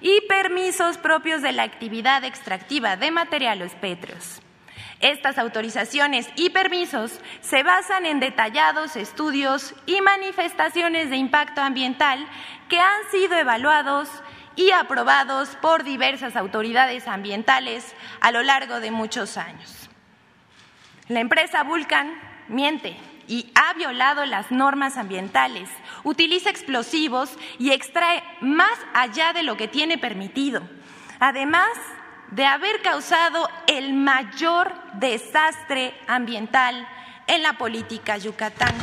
y 0.01 0.21
permisos 0.27 0.97
propios 0.97 1.41
de 1.41 1.53
la 1.53 1.63
actividad 1.63 2.23
extractiva 2.25 2.97
de 2.97 3.11
materiales 3.11 3.73
pétreos. 3.75 4.41
Estas 4.99 5.37
autorizaciones 5.37 6.27
y 6.35 6.49
permisos 6.49 7.19
se 7.41 7.63
basan 7.63 8.05
en 8.05 8.19
detallados 8.19 8.95
estudios 8.95 9.73
y 9.85 9.99
manifestaciones 10.01 11.09
de 11.09 11.17
impacto 11.17 11.61
ambiental 11.61 12.25
que 12.73 12.79
han 12.79 13.11
sido 13.11 13.37
evaluados 13.37 14.09
y 14.55 14.71
aprobados 14.71 15.49
por 15.61 15.83
diversas 15.83 16.35
autoridades 16.35 17.07
ambientales 17.07 17.93
a 18.19 18.31
lo 18.31 18.41
largo 18.41 18.79
de 18.79 18.89
muchos 18.89 19.37
años. 19.37 19.91
La 21.07 21.19
empresa 21.19 21.61
Vulcan 21.61 22.19
miente 22.47 22.97
y 23.27 23.51
ha 23.53 23.75
violado 23.75 24.25
las 24.25 24.49
normas 24.49 24.97
ambientales, 24.97 25.69
utiliza 26.03 26.49
explosivos 26.49 27.37
y 27.59 27.69
extrae 27.69 28.23
más 28.41 28.73
allá 28.95 29.33
de 29.33 29.43
lo 29.43 29.55
que 29.55 29.67
tiene 29.67 29.99
permitido. 29.99 30.63
Además 31.19 31.69
de 32.31 32.47
haber 32.47 32.81
causado 32.81 33.51
el 33.67 33.93
mayor 33.93 34.73
desastre 34.95 35.93
ambiental 36.07 36.87
en 37.27 37.43
la 37.43 37.53
política 37.53 38.17
yucatán. 38.17 38.73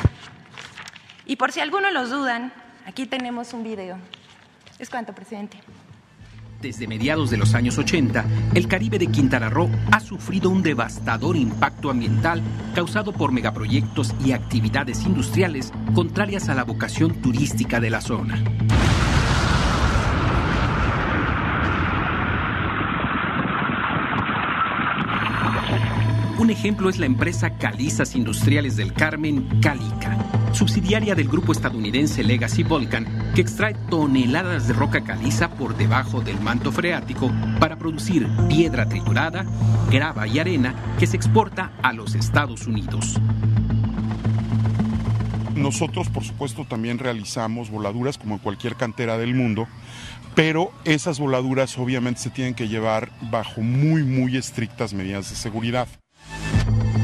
Y 1.27 1.35
por 1.35 1.51
si 1.51 1.59
algunos 1.59 1.93
los 1.93 2.11
dudan, 2.11 2.53
aquí 2.91 3.07
tenemos 3.07 3.53
un 3.53 3.63
video. 3.63 3.99
Es 4.81 4.91
cuanto, 4.91 5.15
presidente. 5.15 5.59
Desde 6.61 6.89
mediados 6.89 7.31
de 7.31 7.37
los 7.37 7.55
años 7.55 7.79
80, 7.79 8.25
el 8.55 8.67
Caribe 8.67 8.99
de 8.99 9.07
Quintana 9.07 9.49
Roo 9.49 9.71
ha 9.93 10.01
sufrido 10.01 10.51
un 10.51 10.63
devastador 10.63 11.37
impacto 11.37 11.91
ambiental 11.91 12.43
causado 12.75 13.13
por 13.13 13.33
megaproyectos 13.33 14.13
y 14.25 14.33
actividades 14.33 15.05
industriales 15.07 15.73
contrarias 15.95 16.49
a 16.49 16.55
la 16.55 16.65
vocación 16.65 17.23
turística 17.23 17.81
de 17.81 17.91
la 17.91 18.01
zona. 18.01 18.43
Un 26.41 26.49
ejemplo 26.49 26.89
es 26.89 26.99
la 26.99 27.05
empresa 27.05 27.59
Calizas 27.59 28.17
Industriales 28.17 28.75
del 28.75 28.95
Carmen, 28.95 29.61
Calica, 29.61 30.17
subsidiaria 30.53 31.15
del 31.15 31.29
grupo 31.29 31.53
estadounidense 31.53 32.25
Legacy 32.25 32.63
Volcan, 32.63 33.33
que 33.35 33.43
extrae 33.43 33.75
toneladas 33.91 34.67
de 34.67 34.73
roca 34.73 35.05
caliza 35.05 35.51
por 35.51 35.77
debajo 35.77 36.23
del 36.23 36.41
manto 36.41 36.73
freático 36.73 37.31
para 37.61 37.77
producir 37.77 38.27
piedra 38.49 38.89
triturada, 38.89 39.45
grava 39.91 40.27
y 40.27 40.39
arena 40.39 40.75
que 40.99 41.07
se 41.07 41.19
exporta 41.19 41.73
a 41.83 41.93
los 41.93 42.15
Estados 42.15 42.67
Unidos. 42.67 43.21
Nosotros, 45.55 46.09
por 46.09 46.25
supuesto, 46.25 46.65
también 46.65 46.99
realizamos 46.99 47.69
voladuras 47.69 48.17
como 48.17 48.37
en 48.37 48.41
cualquier 48.41 48.77
cantera 48.77 49.19
del 49.19 49.35
mundo, 49.35 49.69
pero 50.35 50.73
esas 50.87 51.19
voladuras 51.21 51.77
obviamente 51.77 52.23
se 52.23 52.31
tienen 52.31 52.55
que 52.55 52.67
llevar 52.67 53.11
bajo 53.31 53.61
muy, 53.61 54.05
muy 54.05 54.39
estrictas 54.39 54.95
medidas 54.95 55.29
de 55.29 55.37
seguridad. 55.37 55.87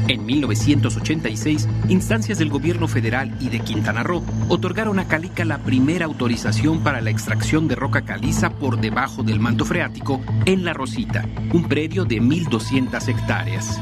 En 0.09 0.25
1986, 0.25 1.67
instancias 1.89 2.37
del 2.37 2.49
gobierno 2.49 2.87
federal 2.87 3.35
y 3.41 3.49
de 3.49 3.59
Quintana 3.59 4.03
Roo 4.03 4.23
otorgaron 4.47 4.99
a 4.99 5.07
Calica 5.07 5.43
la 5.43 5.57
primera 5.57 6.05
autorización 6.05 6.81
para 6.81 7.01
la 7.01 7.09
extracción 7.09 7.67
de 7.67 7.75
roca 7.75 8.03
caliza 8.03 8.51
por 8.51 8.79
debajo 8.79 9.23
del 9.23 9.41
manto 9.41 9.65
freático 9.65 10.21
en 10.45 10.63
La 10.63 10.73
Rosita, 10.73 11.25
un 11.53 11.67
predio 11.67 12.05
de 12.05 12.21
1.200 12.21 13.05
hectáreas. 13.09 13.81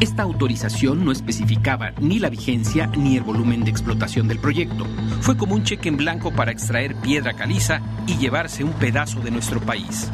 Esta 0.00 0.22
autorización 0.22 1.04
no 1.04 1.12
especificaba 1.12 1.92
ni 2.00 2.20
la 2.20 2.30
vigencia 2.30 2.86
ni 2.96 3.16
el 3.16 3.22
volumen 3.22 3.62
de 3.64 3.70
explotación 3.70 4.28
del 4.28 4.38
proyecto. 4.38 4.86
Fue 5.20 5.36
como 5.36 5.54
un 5.54 5.64
cheque 5.64 5.90
en 5.90 5.98
blanco 5.98 6.32
para 6.32 6.52
extraer 6.52 6.94
piedra 6.96 7.34
caliza 7.34 7.82
y 8.06 8.16
llevarse 8.16 8.64
un 8.64 8.72
pedazo 8.72 9.20
de 9.20 9.30
nuestro 9.30 9.60
país. 9.60 10.10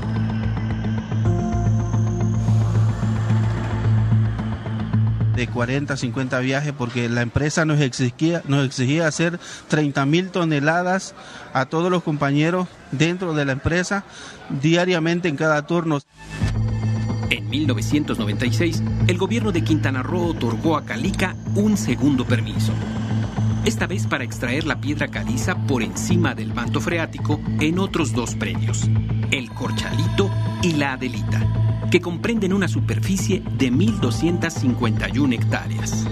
De 5.43 5.49
40, 5.49 5.97
50 5.97 6.39
viajes 6.39 6.73
porque 6.73 7.09
la 7.09 7.23
empresa 7.23 7.65
nos 7.65 7.81
exigía, 7.81 8.43
nos 8.47 8.65
exigía 8.65 9.09
hacer 9.09 9.41
30 9.67 10.07
mil 10.07 10.31
toneladas 10.31 11.17
a 11.53 11.67
todos 11.67 11.91
los 11.91 12.05
compañeros 12.05 12.69
dentro 12.93 13.35
de 13.35 13.45
la 13.45 13.53
empresa 13.53 14.05
diariamente 14.63 15.29
en 15.29 15.37
cada 15.37 15.67
turno. 15.67 15.99
En 17.31 17.51
1996, 17.51 18.83
el 19.09 19.19
gobierno 19.19 19.51
de 19.51 19.65
Quintana 19.65 20.05
Roo 20.05 20.29
otorgó 20.29 20.77
a 20.77 20.85
Calica 20.85 21.35
un 21.57 21.77
segundo 21.77 22.25
permiso. 22.25 22.73
Esta 23.65 23.89
vez 23.89 24.07
para 24.07 24.23
extraer 24.23 24.65
la 24.65 24.81
piedra 24.81 25.09
caliza 25.09 25.57
por 25.67 25.83
encima 25.83 26.37
del 26.37 26.55
manto 26.55 26.81
freático 26.81 27.41
en 27.59 27.81
otros 27.81 28.13
dos 28.13 28.37
premios, 28.37 28.89
el 29.33 29.51
Corchalito 29.51 30.31
y 30.63 30.73
la 30.73 30.93
Adelita 30.93 31.63
que 31.91 32.01
comprenden 32.01 32.55
una 32.55 32.69
superficie 32.69 33.43
de 33.59 33.71
1.251 33.71 35.35
hectáreas. 35.35 36.07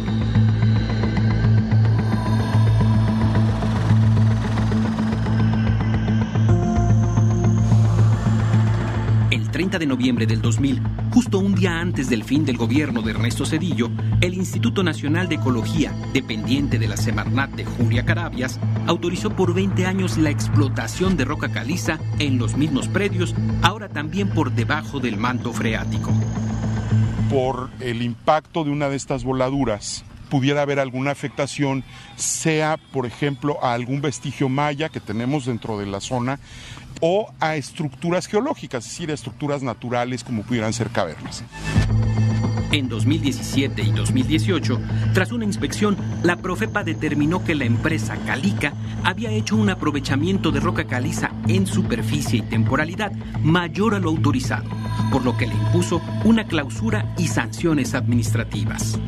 30 9.70 9.78
de 9.78 9.86
noviembre 9.86 10.26
del 10.26 10.42
2000, 10.42 10.82
justo 11.12 11.38
un 11.38 11.54
día 11.54 11.78
antes 11.78 12.10
del 12.10 12.24
fin 12.24 12.44
del 12.44 12.56
gobierno 12.56 13.02
de 13.02 13.12
Ernesto 13.12 13.46
Cedillo, 13.46 13.88
el 14.20 14.34
Instituto 14.34 14.82
Nacional 14.82 15.28
de 15.28 15.36
Ecología, 15.36 15.94
dependiente 16.12 16.80
de 16.80 16.88
la 16.88 16.96
Semarnat 16.96 17.50
de 17.52 17.64
Julia 17.64 18.04
Carabias, 18.04 18.58
autorizó 18.88 19.30
por 19.30 19.54
20 19.54 19.86
años 19.86 20.18
la 20.18 20.30
explotación 20.30 21.16
de 21.16 21.24
roca 21.24 21.52
caliza 21.52 22.00
en 22.18 22.36
los 22.36 22.56
mismos 22.56 22.88
predios, 22.88 23.32
ahora 23.62 23.88
también 23.88 24.30
por 24.30 24.50
debajo 24.50 24.98
del 24.98 25.16
manto 25.16 25.52
freático. 25.52 26.10
Por 27.30 27.70
el 27.78 28.02
impacto 28.02 28.64
de 28.64 28.70
una 28.70 28.88
de 28.88 28.96
estas 28.96 29.22
voladuras, 29.22 30.04
pudiera 30.30 30.62
haber 30.62 30.80
alguna 30.80 31.12
afectación, 31.12 31.84
sea, 32.16 32.76
por 32.92 33.06
ejemplo, 33.06 33.62
a 33.62 33.74
algún 33.74 34.00
vestigio 34.00 34.48
maya 34.48 34.88
que 34.88 34.98
tenemos 34.98 35.46
dentro 35.46 35.78
de 35.78 35.86
la 35.86 36.00
zona 36.00 36.40
o 37.00 37.32
a 37.40 37.56
estructuras 37.56 38.26
geológicas, 38.26 38.84
es 38.84 38.92
decir, 38.92 39.10
a 39.10 39.14
estructuras 39.14 39.62
naturales 39.62 40.24
como 40.24 40.42
pudieran 40.42 40.72
ser 40.72 40.88
cavernas. 40.90 41.44
En 42.72 42.88
2017 42.88 43.82
y 43.82 43.90
2018, 43.90 44.80
tras 45.12 45.32
una 45.32 45.44
inspección, 45.44 45.96
la 46.22 46.36
Profepa 46.36 46.84
determinó 46.84 47.42
que 47.42 47.56
la 47.56 47.64
empresa 47.64 48.16
Calica 48.26 48.74
había 49.02 49.30
hecho 49.30 49.56
un 49.56 49.70
aprovechamiento 49.70 50.52
de 50.52 50.60
roca 50.60 50.84
caliza 50.84 51.32
en 51.48 51.66
superficie 51.66 52.38
y 52.38 52.42
temporalidad 52.42 53.10
mayor 53.42 53.96
a 53.96 53.98
lo 53.98 54.10
autorizado, 54.10 54.70
por 55.10 55.24
lo 55.24 55.36
que 55.36 55.48
le 55.48 55.54
impuso 55.54 56.00
una 56.24 56.44
clausura 56.44 57.12
y 57.18 57.26
sanciones 57.26 57.94
administrativas. 57.94 59.00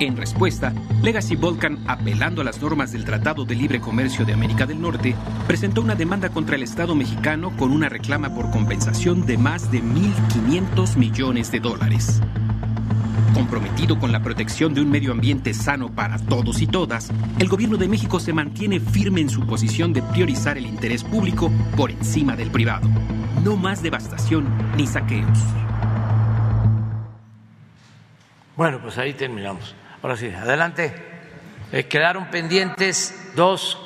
En 0.00 0.16
respuesta, 0.16 0.72
Legacy 1.02 1.34
Volcan, 1.34 1.80
apelando 1.88 2.40
a 2.40 2.44
las 2.44 2.62
normas 2.62 2.92
del 2.92 3.04
Tratado 3.04 3.44
de 3.44 3.56
Libre 3.56 3.80
Comercio 3.80 4.24
de 4.24 4.32
América 4.32 4.64
del 4.64 4.80
Norte, 4.80 5.16
presentó 5.48 5.80
una 5.80 5.96
demanda 5.96 6.28
contra 6.28 6.54
el 6.54 6.62
Estado 6.62 6.94
mexicano 6.94 7.50
con 7.56 7.72
una 7.72 7.88
reclama 7.88 8.32
por 8.32 8.48
compensación 8.52 9.26
de 9.26 9.36
más 9.36 9.72
de 9.72 9.82
1.500 9.82 10.96
millones 10.96 11.50
de 11.50 11.58
dólares. 11.58 12.22
Comprometido 13.34 13.98
con 13.98 14.12
la 14.12 14.22
protección 14.22 14.72
de 14.72 14.82
un 14.82 14.90
medio 14.90 15.10
ambiente 15.10 15.52
sano 15.52 15.92
para 15.92 16.16
todos 16.18 16.62
y 16.62 16.68
todas, 16.68 17.10
el 17.40 17.48
gobierno 17.48 17.76
de 17.76 17.88
México 17.88 18.20
se 18.20 18.32
mantiene 18.32 18.78
firme 18.78 19.20
en 19.20 19.30
su 19.30 19.46
posición 19.46 19.92
de 19.92 20.02
priorizar 20.02 20.56
el 20.58 20.66
interés 20.66 21.02
público 21.02 21.50
por 21.76 21.90
encima 21.90 22.36
del 22.36 22.52
privado. 22.52 22.88
No 23.42 23.56
más 23.56 23.82
devastación 23.82 24.46
ni 24.76 24.86
saqueos. 24.86 25.38
Bueno, 28.56 28.80
pues 28.80 28.96
ahí 28.98 29.12
terminamos. 29.14 29.74
Ahora 30.02 30.16
sí, 30.16 30.26
adelante. 30.28 30.94
Eh, 31.72 31.84
quedaron 31.86 32.26
pendientes 32.26 33.32
dos. 33.34 33.78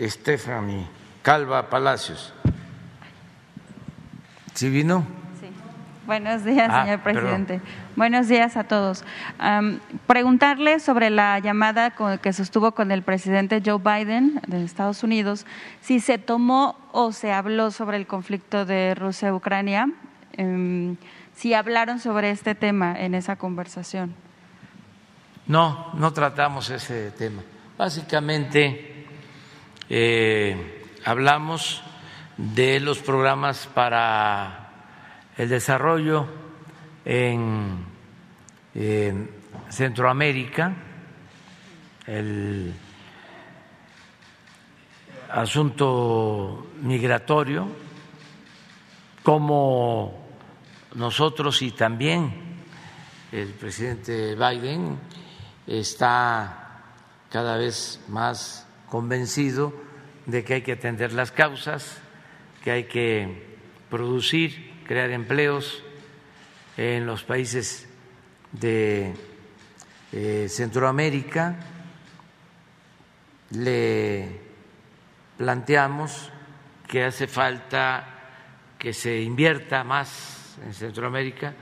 Stephanie 0.00 0.86
Calva 1.22 1.68
Palacios. 1.68 2.32
¿Sí 4.54 4.68
vino? 4.70 5.06
Sí. 5.40 5.46
Buenos 6.06 6.44
días, 6.44 6.68
Ah, 6.72 6.82
señor 6.84 7.00
perdón. 7.00 7.22
presidente. 7.46 7.60
Buenos 7.94 8.26
días 8.28 8.56
a 8.56 8.64
todos. 8.64 9.04
Preguntarle 10.06 10.80
sobre 10.80 11.10
la 11.10 11.38
llamada 11.38 11.90
con- 11.92 12.18
que 12.18 12.32
sostuvo 12.32 12.72
con 12.72 12.90
el 12.90 13.02
presidente 13.02 13.62
Joe 13.64 13.78
Biden 13.78 14.40
de 14.46 14.64
Estados 14.64 15.02
Unidos, 15.02 15.46
si 15.80 16.00
se 16.00 16.18
tomó 16.18 16.76
o 16.92 17.12
se 17.12 17.32
habló 17.32 17.70
sobre 17.70 17.98
el 17.98 18.06
conflicto 18.06 18.64
de 18.64 18.94
Rusia-Ucrania, 18.94 19.88
em, 20.32 20.96
si 21.34 21.54
hablaron 21.54 21.98
sobre 21.98 22.30
este 22.30 22.54
tema 22.54 23.00
en 23.00 23.14
esa 23.14 23.36
conversación. 23.36 24.14
No, 25.46 25.92
no 25.94 26.12
tratamos 26.12 26.70
ese 26.70 27.10
tema. 27.10 27.42
Básicamente 27.76 29.06
eh, 29.88 30.86
hablamos 31.04 31.82
de 32.36 32.80
los 32.80 32.98
programas 33.00 33.66
para 33.66 34.70
el 35.36 35.48
desarrollo 35.48 36.26
en 37.04 37.84
eh, 38.74 39.28
Centroamérica, 39.68 40.74
el 42.06 42.72
asunto 45.30 46.68
migratorio, 46.82 47.68
como 49.22 50.21
nosotros 50.94 51.62
y 51.62 51.70
también 51.70 52.32
el 53.32 53.48
presidente 53.48 54.34
Biden 54.34 54.98
está 55.66 56.82
cada 57.30 57.56
vez 57.56 58.00
más 58.08 58.66
convencido 58.88 59.72
de 60.26 60.44
que 60.44 60.54
hay 60.54 60.62
que 60.62 60.72
atender 60.72 61.12
las 61.12 61.32
causas, 61.32 61.98
que 62.62 62.70
hay 62.70 62.84
que 62.84 63.56
producir, 63.88 64.82
crear 64.86 65.10
empleos 65.10 65.82
en 66.76 67.06
los 67.06 67.24
países 67.24 67.88
de 68.52 69.14
eh, 70.12 70.46
Centroamérica. 70.48 71.56
Le 73.50 74.40
planteamos 75.38 76.30
que 76.86 77.04
hace 77.04 77.26
falta 77.26 78.06
que 78.78 78.92
se 78.92 79.22
invierta 79.22 79.84
más 79.84 80.41
en 80.64 80.74
Centroamérica 80.74 81.54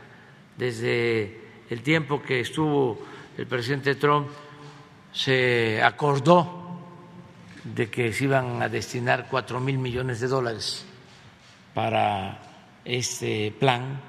desde 0.57 1.41
el 1.71 1.83
tiempo 1.83 2.23
que 2.23 2.41
estuvo 2.41 3.01
el 3.37 3.47
presidente 3.47 3.95
Trump 3.95 4.29
se 5.13 5.83
acordó 5.83 6.61
de 7.65 7.91
que 7.91 8.13
se 8.13 8.25
iban 8.25 8.63
a 8.63 8.69
destinar 8.69 9.27
cuatro 9.31 9.61
mil 9.61 9.79
millones 9.79 10.21
de 10.21 10.29
dólares 10.29 10.85
para 11.75 12.41
este 12.85 13.55
plan 13.59 14.01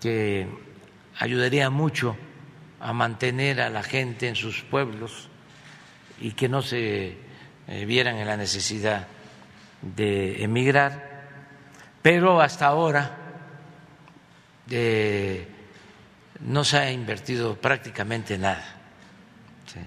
que 0.00 0.46
ayudaría 1.18 1.70
mucho 1.70 2.16
a 2.80 2.92
mantener 2.92 3.60
a 3.60 3.70
la 3.70 3.82
gente 3.82 4.28
en 4.28 4.34
sus 4.34 4.62
pueblos 4.62 5.28
y 6.20 6.32
que 6.32 6.48
no 6.48 6.62
se 6.62 7.16
eh, 7.68 7.84
vieran 7.84 8.16
en 8.16 8.26
la 8.26 8.36
necesidad 8.36 9.06
de 9.80 10.42
emigrar, 10.42 11.28
pero 12.02 12.40
hasta 12.40 12.66
ahora 12.66 13.21
eh, 14.74 15.46
no 16.40 16.64
se 16.64 16.78
ha 16.78 16.90
invertido 16.90 17.54
prácticamente 17.56 18.38
nada. 18.38 18.64
Sí. 19.66 19.78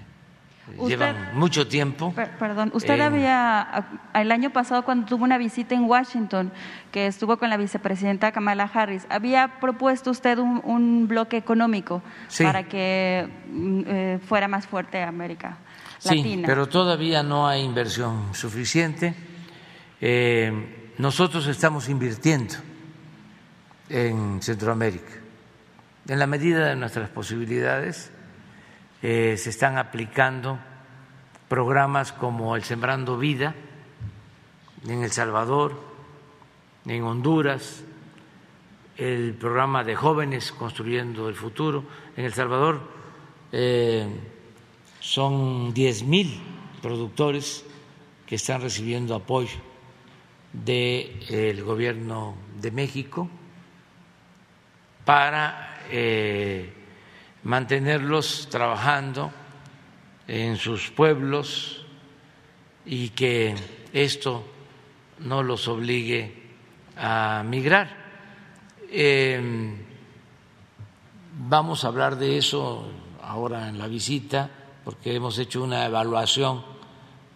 Usted- 0.78 0.88
Llevan 0.88 1.16
mucho 1.38 1.68
tiempo. 1.68 2.12
Per- 2.14 2.38
Perdón, 2.38 2.70
usted 2.74 2.94
en- 2.94 3.02
había, 3.02 3.86
el 4.14 4.32
año 4.32 4.50
pasado 4.50 4.84
cuando 4.84 5.06
tuvo 5.06 5.24
una 5.24 5.38
visita 5.38 5.74
en 5.74 5.84
Washington, 5.84 6.50
que 6.90 7.06
estuvo 7.06 7.36
con 7.36 7.50
la 7.50 7.56
vicepresidenta 7.56 8.32
Kamala 8.32 8.70
Harris, 8.72 9.06
había 9.10 9.58
propuesto 9.60 10.10
usted 10.10 10.38
un, 10.38 10.60
un 10.64 11.06
bloque 11.08 11.36
económico 11.36 12.02
Sí. 12.28 12.42
para 12.44 12.62
que 12.64 13.28
mm, 13.52 13.82
eh, 13.86 14.18
fuera 14.26 14.48
más 14.48 14.66
fuerte 14.66 15.02
América 15.02 15.58
Sí, 15.98 16.16
Latina. 16.16 16.46
pero 16.46 16.68
todavía 16.68 17.22
no 17.22 17.46
hay 17.46 17.62
inversión 17.62 18.34
suficiente. 18.34 19.14
Eh, 20.00 20.92
nosotros 20.98 21.46
estamos 21.46 21.88
invirtiendo 21.88 22.54
en 23.88 24.42
Centroamérica. 24.42 25.12
En 26.08 26.18
la 26.18 26.26
medida 26.26 26.68
de 26.68 26.76
nuestras 26.76 27.08
posibilidades, 27.10 28.10
eh, 29.02 29.36
se 29.36 29.50
están 29.50 29.78
aplicando 29.78 30.58
programas 31.48 32.12
como 32.12 32.56
el 32.56 32.64
Sembrando 32.64 33.18
Vida 33.18 33.54
en 34.86 35.02
El 35.02 35.10
Salvador, 35.10 35.80
en 36.86 37.02
Honduras, 37.02 37.82
el 38.96 39.34
programa 39.34 39.84
de 39.84 39.94
jóvenes 39.94 40.52
construyendo 40.52 41.28
el 41.28 41.34
futuro. 41.34 41.84
En 42.16 42.24
El 42.24 42.32
Salvador 42.32 42.80
eh, 43.52 44.06
son 45.00 45.74
10 45.74 46.04
mil 46.04 46.40
productores 46.80 47.64
que 48.26 48.36
están 48.36 48.60
recibiendo 48.60 49.14
apoyo 49.14 49.58
del 50.52 51.62
gobierno 51.62 52.36
de 52.60 52.70
México 52.70 53.28
para 55.06 55.84
eh, 55.88 56.68
mantenerlos 57.44 58.48
trabajando 58.50 59.30
en 60.26 60.56
sus 60.56 60.90
pueblos 60.90 61.86
y 62.84 63.10
que 63.10 63.54
esto 63.92 64.44
no 65.20 65.44
los 65.44 65.68
obligue 65.68 66.34
a 66.96 67.44
migrar. 67.46 67.88
Eh, 68.90 69.76
vamos 71.38 71.84
a 71.84 71.88
hablar 71.88 72.16
de 72.16 72.38
eso 72.38 72.90
ahora 73.22 73.68
en 73.68 73.78
la 73.78 73.86
visita 73.86 74.50
porque 74.84 75.14
hemos 75.14 75.38
hecho 75.38 75.62
una 75.62 75.86
evaluación 75.86 76.64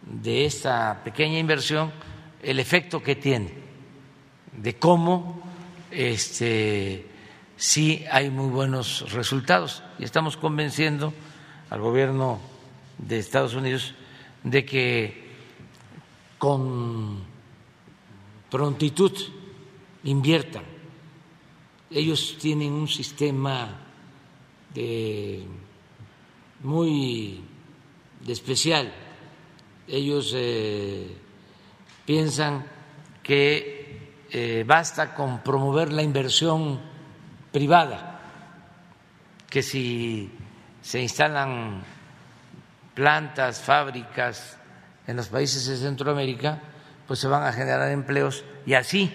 de 0.03 0.45
esta 0.45 1.03
pequeña 1.05 1.39
inversión, 1.39 1.93
el 2.43 2.59
efecto 2.59 3.01
que 3.01 3.14
tiene, 3.14 3.53
de 4.57 4.77
cómo 4.77 5.41
este, 5.93 7.10
sí 7.61 8.05
hay 8.11 8.31
muy 8.31 8.49
buenos 8.49 9.13
resultados. 9.13 9.83
Y 9.99 10.05
estamos 10.05 10.39
convenciendo 10.39 11.13
al 11.69 11.81
gobierno 11.81 12.41
de 12.97 13.19
Estados 13.19 13.55
Unidos 13.55 13.95
de 14.43 14.65
que 14.65 15.31
con 16.39 17.23
prontitud 18.51 19.13
inviertan. 20.05 20.65
Ellos 21.91 22.39
tienen 22.41 22.73
un 22.73 22.89
sistema 22.89 23.79
de 24.73 25.45
muy 26.63 27.45
especial. 28.27 28.91
Ellos 29.87 30.33
eh, 30.35 31.15
piensan 32.07 32.65
que 33.23 34.15
eh, 34.31 34.65
basta 34.67 35.15
con 35.15 35.43
promover 35.43 35.93
la 35.93 36.03
inversión 36.03 36.89
privada, 37.53 38.20
que 39.48 39.62
si 39.62 40.32
se 40.82 41.01
instalan 41.01 41.82
plantas, 42.94 43.61
fábricas 43.61 44.57
en 45.07 45.16
los 45.16 45.28
países 45.28 45.66
de 45.66 45.76
Centroamérica, 45.76 46.61
pues 47.07 47.18
se 47.18 47.28
van 47.28 47.42
a 47.42 47.53
generar 47.53 47.90
empleos 47.90 48.44
y 48.66 48.74
así 48.74 49.11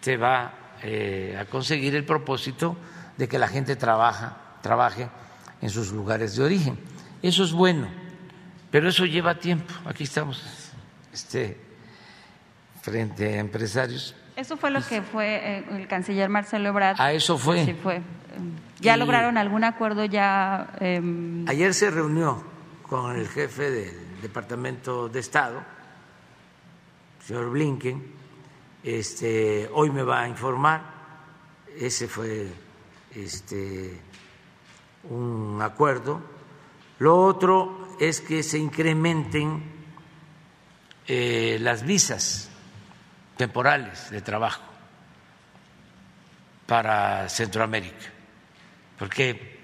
se 0.00 0.16
va 0.16 0.54
eh, 0.82 1.36
a 1.38 1.44
conseguir 1.44 1.94
el 1.94 2.04
propósito 2.04 2.76
de 3.16 3.28
que 3.28 3.38
la 3.38 3.48
gente 3.48 3.76
trabaja, 3.76 4.36
trabaje 4.62 5.08
en 5.60 5.70
sus 5.70 5.92
lugares 5.92 6.36
de 6.36 6.44
origen. 6.44 6.78
Eso 7.20 7.44
es 7.44 7.52
bueno, 7.52 7.88
pero 8.70 8.88
eso 8.88 9.04
lleva 9.04 9.34
tiempo. 9.34 9.74
Aquí 9.84 10.04
estamos 10.04 10.40
este, 11.12 11.60
frente 12.80 13.34
a 13.34 13.40
empresarios. 13.40 14.14
Eso 14.38 14.56
fue 14.56 14.70
lo 14.70 14.80
que 14.86 15.02
fue 15.02 15.34
eh, 15.34 15.64
el 15.72 15.88
canciller 15.88 16.28
Marcelo 16.28 16.68
Ebrard. 16.68 16.94
A 17.00 17.10
eso 17.10 17.36
fue. 17.36 17.64
Sí 17.64 17.74
fue. 17.74 18.00
¿Ya 18.78 18.96
lograron 18.96 19.36
algún 19.36 19.64
acuerdo 19.64 20.04
ya? 20.04 20.74
Em, 20.78 21.44
Ayer 21.48 21.74
se 21.74 21.90
reunió 21.90 22.40
con 22.88 23.16
el 23.16 23.26
jefe 23.26 23.68
del 23.68 24.20
Departamento 24.22 25.08
de 25.08 25.18
Estado, 25.18 25.60
señor 27.26 27.50
Blinken. 27.50 28.00
Este, 28.84 29.68
hoy 29.72 29.90
me 29.90 30.04
va 30.04 30.22
a 30.22 30.28
informar. 30.28 30.82
Ese 31.76 32.06
fue 32.06 32.46
este, 33.16 34.00
un 35.10 35.58
acuerdo. 35.60 36.22
Lo 37.00 37.20
otro 37.24 37.88
es 37.98 38.20
que 38.20 38.44
se 38.44 38.58
incrementen 38.58 39.64
eh, 41.08 41.58
las 41.60 41.82
visas 41.82 42.47
temporales 43.38 44.10
de 44.10 44.20
trabajo 44.20 44.62
para 46.66 47.28
Centroamérica, 47.30 48.06
porque 48.98 49.60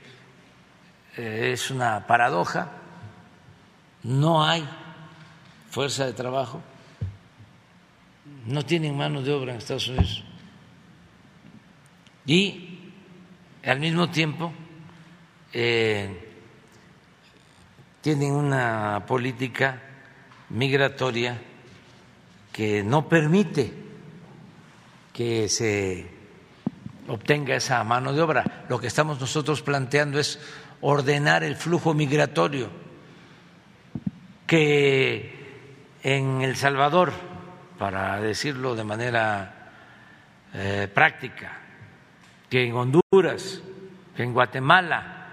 eh, 1.16 1.50
es 1.52 1.70
una 1.70 2.06
paradoja, 2.06 2.70
no 4.04 4.42
hay 4.44 4.66
fuerza 5.70 6.06
de 6.06 6.12
trabajo, 6.14 6.62
no 8.46 8.64
tienen 8.64 8.96
mano 8.96 9.20
de 9.20 9.32
obra 9.32 9.52
en 9.52 9.58
Estados 9.58 9.88
Unidos 9.88 10.24
y 12.24 12.92
al 13.64 13.80
mismo 13.80 14.08
tiempo 14.08 14.52
eh, 15.52 16.32
tienen 18.00 18.32
una 18.32 19.04
política 19.06 19.82
migratoria 20.48 21.38
que 22.54 22.84
no 22.84 23.08
permite 23.08 23.74
que 25.12 25.48
se 25.48 26.06
obtenga 27.08 27.56
esa 27.56 27.82
mano 27.82 28.12
de 28.12 28.22
obra. 28.22 28.64
Lo 28.68 28.78
que 28.78 28.86
estamos 28.86 29.20
nosotros 29.20 29.60
planteando 29.60 30.20
es 30.20 30.38
ordenar 30.80 31.42
el 31.42 31.56
flujo 31.56 31.94
migratorio 31.94 32.70
que 34.46 35.96
en 36.04 36.42
El 36.42 36.54
Salvador, 36.54 37.12
para 37.76 38.20
decirlo 38.20 38.76
de 38.76 38.84
manera 38.84 39.72
eh, 40.54 40.88
práctica, 40.94 41.58
que 42.48 42.66
en 42.66 42.74
Honduras, 42.76 43.62
que 44.14 44.22
en 44.22 44.32
Guatemala 44.32 45.26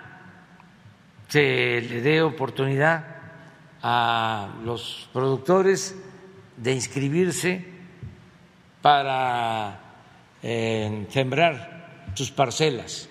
se 1.28 1.82
le 1.82 2.02
dé 2.02 2.24
oportunidad 2.24 3.06
a 3.84 4.56
los 4.64 5.08
productores 5.14 5.96
de 6.62 6.74
inscribirse 6.74 7.66
para 8.84 9.80
eh, 10.44 11.08
sembrar 11.10 12.12
sus 12.14 12.30
parcelas 12.30 13.10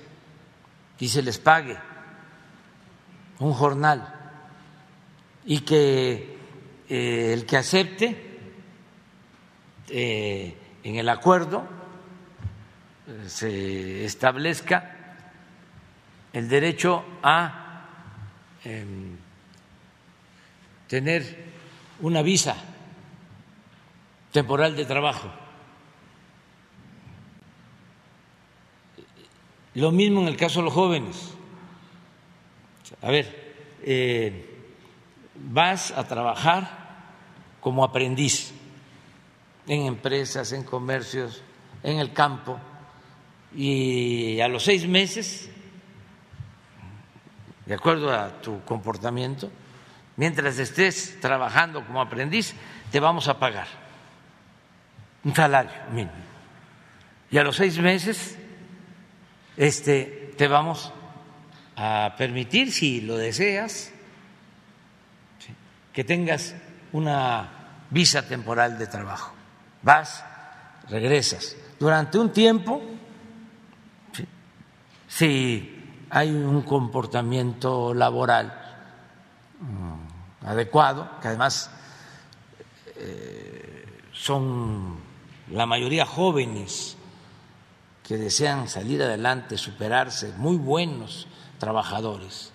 y 1.01 1.09
se 1.09 1.21
les 1.23 1.39
pague 1.39 1.77
un 3.41 3.53
jornal 3.53 4.15
y 5.45 5.61
que 5.61 6.37
eh, 6.89 7.33
el 7.33 7.45
que 7.45 7.57
acepte 7.57 8.39
eh, 9.89 10.55
en 10.85 10.97
el 10.97 11.09
acuerdo 11.09 11.67
se 13.27 14.05
establezca 14.05 14.97
el 16.33 16.49
derecho 16.49 17.05
a 17.25 17.89
em, 18.63 19.17
tener 20.87 21.51
una 22.01 22.23
visa 22.23 22.70
temporal 24.33 24.77
de 24.77 24.85
trabajo. 24.85 25.31
Lo 29.75 29.93
mismo 29.93 30.21
en 30.21 30.29
el 30.29 30.37
caso 30.37 30.61
de 30.61 30.65
los 30.65 30.75
jóvenes. 30.75 31.35
A 33.03 33.11
ver, 33.11 33.79
eh, 33.83 34.69
vas 35.35 35.93
a 35.93 36.07
trabajar 36.07 36.79
como 37.61 37.85
aprendiz 37.85 38.53
en 39.67 39.83
empresas, 39.87 40.53
en 40.53 40.65
comercios, 40.65 41.43
en 41.83 41.99
el 41.99 42.13
campo, 42.13 42.59
y 43.55 44.41
a 44.41 44.49
los 44.49 44.65
seis 44.65 44.87
meses, 44.87 45.51
de 47.67 47.75
acuerdo 47.75 48.13
a 48.13 48.41
tu 48.41 48.65
comportamiento, 48.65 49.51
mientras 50.17 50.59
estés 50.59 51.19
trabajando 51.21 51.85
como 51.87 52.01
aprendiz, 52.01 52.55
te 52.91 52.99
vamos 52.99 53.29
a 53.29 53.39
pagar 53.39 53.80
un 55.25 55.35
salario 55.35 55.73
mínimo. 55.93 56.13
Y 57.31 57.39
a 57.39 57.45
los 57.45 57.57
seis 57.57 57.79
meses 57.79 58.37
este, 59.57 60.35
te 60.37 60.49
vamos 60.49 60.93
a 61.77 62.15
permitir, 62.17 62.73
si 62.73 63.01
lo 63.01 63.17
deseas, 63.17 63.93
que 65.93 66.05
tengas 66.05 66.55
una 66.93 67.49
visa 67.91 68.27
temporal 68.27 68.79
de 68.79 68.87
trabajo. 68.87 69.35
Vas, 69.83 70.25
regresas. 70.89 71.57
Durante 71.79 72.19
un 72.19 72.33
tiempo, 72.33 72.83
si 75.09 76.07
hay 76.11 76.31
un 76.31 76.63
comportamiento 76.63 77.95
laboral 77.95 78.53
mm, 79.61 80.47
adecuado, 80.47 81.19
que 81.21 81.29
además 81.29 81.71
eh, 82.97 84.03
son 84.13 85.10
la 85.53 85.67
mayoría 85.67 86.07
jóvenes 86.07 86.97
que 88.07 88.17
desean 88.17 88.69
salir 88.69 89.03
adelante, 89.03 89.57
superarse, 89.57 90.33
muy 90.37 90.57
buenos 90.57 91.27
trabajadores. 91.59 92.53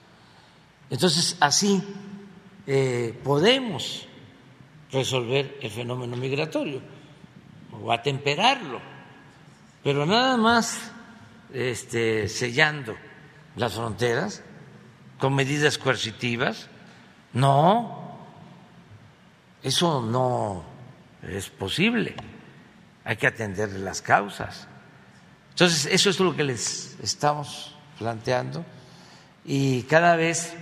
Entonces, 0.89 1.37
así 1.39 1.83
eh, 2.67 3.17
podemos 3.23 4.07
resolver 4.91 5.57
el 5.61 5.71
fenómeno 5.71 6.15
migratorio 6.15 6.81
o 7.81 7.91
atemperarlo, 7.91 8.79
pero 9.83 10.05
nada 10.05 10.37
más 10.37 10.91
este, 11.53 12.27
sellando 12.27 12.95
las 13.55 13.73
fronteras 13.73 14.43
con 15.19 15.35
medidas 15.35 15.77
coercitivas, 15.77 16.69
no, 17.33 18.19
eso 19.63 20.01
no 20.01 20.63
es 21.23 21.49
posible 21.49 22.15
hay 23.05 23.15
que 23.17 23.27
atender 23.27 23.71
las 23.73 24.01
causas. 24.01 24.67
Entonces, 25.51 25.85
eso 25.85 26.09
es 26.09 26.19
lo 26.19 26.35
que 26.35 26.43
les 26.43 26.97
estamos 27.01 27.73
planteando 27.97 28.65
y 29.45 29.83
cada 29.83 30.17
vez 30.17 30.53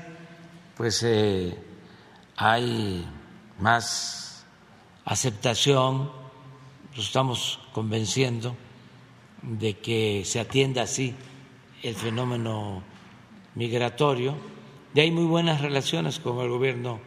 pues 0.75 1.01
eh, 1.03 1.57
hay 2.35 3.07
más 3.59 4.45
aceptación, 5.05 6.11
nos 6.95 7.05
estamos 7.05 7.59
convenciendo 7.71 8.55
de 9.41 9.79
que 9.79 10.23
se 10.25 10.39
atienda 10.39 10.83
así 10.83 11.15
el 11.81 11.95
fenómeno 11.95 12.83
migratorio 13.55 14.35
y 14.93 14.99
hay 14.99 15.11
muy 15.11 15.25
buenas 15.25 15.61
relaciones 15.61 16.19
con 16.19 16.39
el 16.39 16.49
gobierno 16.49 16.99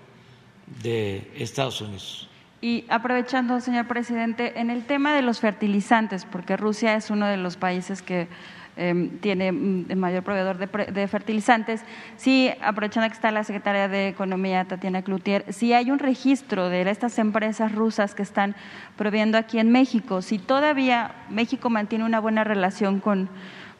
de 0.82 1.32
Estados 1.36 1.80
Unidos. 1.80 2.28
Y 2.60 2.84
aprovechando, 2.88 3.60
señor 3.60 3.86
presidente, 3.86 4.58
en 4.58 4.70
el 4.70 4.84
tema 4.84 5.14
de 5.14 5.22
los 5.22 5.40
fertilizantes, 5.40 6.24
porque 6.24 6.56
Rusia 6.56 6.94
es 6.94 7.10
uno 7.10 7.26
de 7.26 7.36
los 7.36 7.56
países 7.58 8.00
que 8.00 8.28
em, 8.76 9.18
tiene 9.18 9.52
mm, 9.52 9.86
el 9.90 9.96
mayor 9.96 10.22
proveedor 10.22 10.56
de, 10.56 11.08
fertilizantes. 11.08 11.82
Sí, 12.16 12.50
aprovechando 12.62 13.08
que 13.08 13.14
está 13.14 13.30
la 13.30 13.44
secretaria 13.44 13.88
de 13.88 14.08
Economía, 14.08 14.64
Tatiana 14.64 15.02
Cloutier, 15.02 15.44
si 15.52 15.74
hay 15.74 15.90
un 15.90 15.98
registro 15.98 16.70
de 16.70 16.88
estas 16.90 17.18
empresas 17.18 17.72
rusas 17.72 18.14
que 18.14 18.22
están 18.22 18.56
proviendo 18.96 19.36
aquí 19.36 19.58
en 19.58 19.70
México, 19.70 20.22
si 20.22 20.38
todavía 20.38 21.14
México 21.28 21.68
mantiene 21.68 22.04
una 22.04 22.20
buena 22.20 22.42
relación 22.42 23.00
con, 23.00 23.28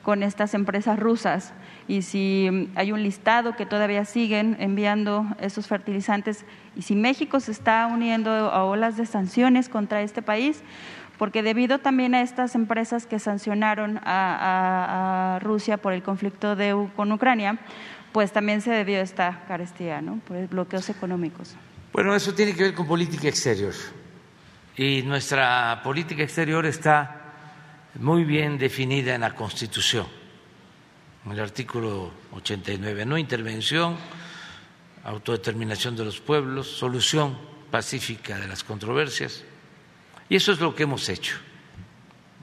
con 0.06 0.22
estas 0.22 0.54
empresas 0.54 1.00
rusas 1.00 1.52
y 1.88 2.02
si 2.02 2.48
mm, 2.48 2.78
hay 2.78 2.92
un 2.92 3.02
listado 3.02 3.56
que 3.56 3.66
todavía 3.66 4.04
siguen 4.04 4.56
enviando 4.60 5.26
esos 5.40 5.66
fertilizantes 5.66 6.44
y 6.76 6.82
si 6.82 6.94
México 6.94 7.40
se 7.40 7.50
está 7.50 7.88
uniendo 7.88 8.30
a 8.30 8.62
olas 8.62 8.96
de 8.96 9.04
sanciones 9.04 9.68
contra 9.68 10.02
este 10.02 10.22
país, 10.22 10.62
porque 11.18 11.42
debido 11.42 11.80
también 11.80 12.14
a 12.14 12.22
estas 12.22 12.54
empresas 12.54 13.04
que 13.04 13.18
sancionaron 13.18 13.98
a, 14.04 15.40
Rusia 15.42 15.76
por 15.76 15.92
el 15.92 16.04
conflicto 16.04 16.54
de, 16.54 16.88
con 16.94 17.10
Ucrania, 17.10 17.58
pues 18.12 18.30
también 18.30 18.60
se 18.60 18.70
debió 18.70 18.98
a 18.98 19.02
esta 19.02 19.42
carestía, 19.48 20.02
¿no? 20.02 20.20
por 20.20 20.46
bloqueos 20.46 20.88
económicos. 20.88 21.56
Bueno, 21.92 22.14
eso 22.14 22.32
tiene 22.32 22.54
que 22.54 22.62
ver 22.62 22.74
con 22.74 22.86
política 22.86 23.26
exterior 23.26 23.74
y 24.76 25.02
nuestra 25.02 25.80
política 25.82 26.22
exterior 26.22 26.64
está 26.64 27.15
muy 27.98 28.24
bien 28.24 28.58
definida 28.58 29.14
en 29.14 29.22
la 29.22 29.34
Constitución, 29.34 30.06
en 31.24 31.32
el 31.32 31.40
artículo 31.40 32.10
89, 32.32 33.06
no 33.06 33.16
intervención, 33.16 33.96
autodeterminación 35.04 35.96
de 35.96 36.04
los 36.04 36.20
pueblos, 36.20 36.66
solución 36.66 37.38
pacífica 37.70 38.38
de 38.38 38.48
las 38.48 38.64
controversias. 38.64 39.44
Y 40.28 40.36
eso 40.36 40.52
es 40.52 40.60
lo 40.60 40.74
que 40.74 40.82
hemos 40.82 41.08
hecho 41.08 41.36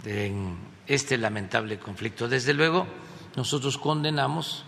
en 0.06 0.58
este 0.88 1.18
lamentable 1.18 1.78
conflicto. 1.78 2.28
Desde 2.28 2.54
luego, 2.54 2.88
nosotros 3.36 3.78
condenamos 3.78 4.66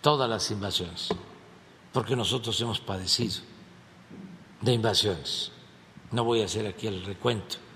todas 0.00 0.28
las 0.28 0.50
invasiones, 0.50 1.08
porque 1.92 2.14
nosotros 2.14 2.60
hemos 2.60 2.80
padecido 2.80 3.36
de 4.60 4.72
invasiones. 4.72 5.52
No 6.10 6.24
voy 6.24 6.42
a 6.42 6.46
hacer 6.46 6.66
aquí 6.66 6.86
el 6.86 7.04
recuento 7.04 7.67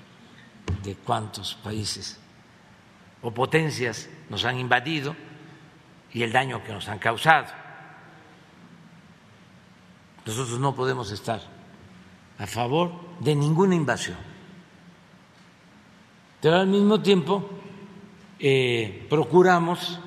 de 0.83 0.95
cuántos 0.97 1.55
países 1.55 2.19
o 3.23 3.31
potencias 3.31 4.09
nos 4.29 4.45
han 4.45 4.59
invadido 4.59 5.15
y 6.13 6.23
el 6.23 6.33
daño 6.33 6.63
que 6.65 6.73
nos 6.73 6.89
han 6.89 6.99
causado. 6.99 7.47
Nosotros 10.27 10.59
no 10.59 10.75
podemos 10.75 11.11
estar 11.11 11.41
a 12.39 12.47
favor 12.47 12.93
de 13.21 13.35
ninguna 13.35 13.75
invasión. 13.75 14.19
Pero 16.41 16.57
al 16.57 16.67
mismo 16.67 17.01
tiempo 17.01 17.49
eh, 18.39 19.07
procuramos 19.09 20.01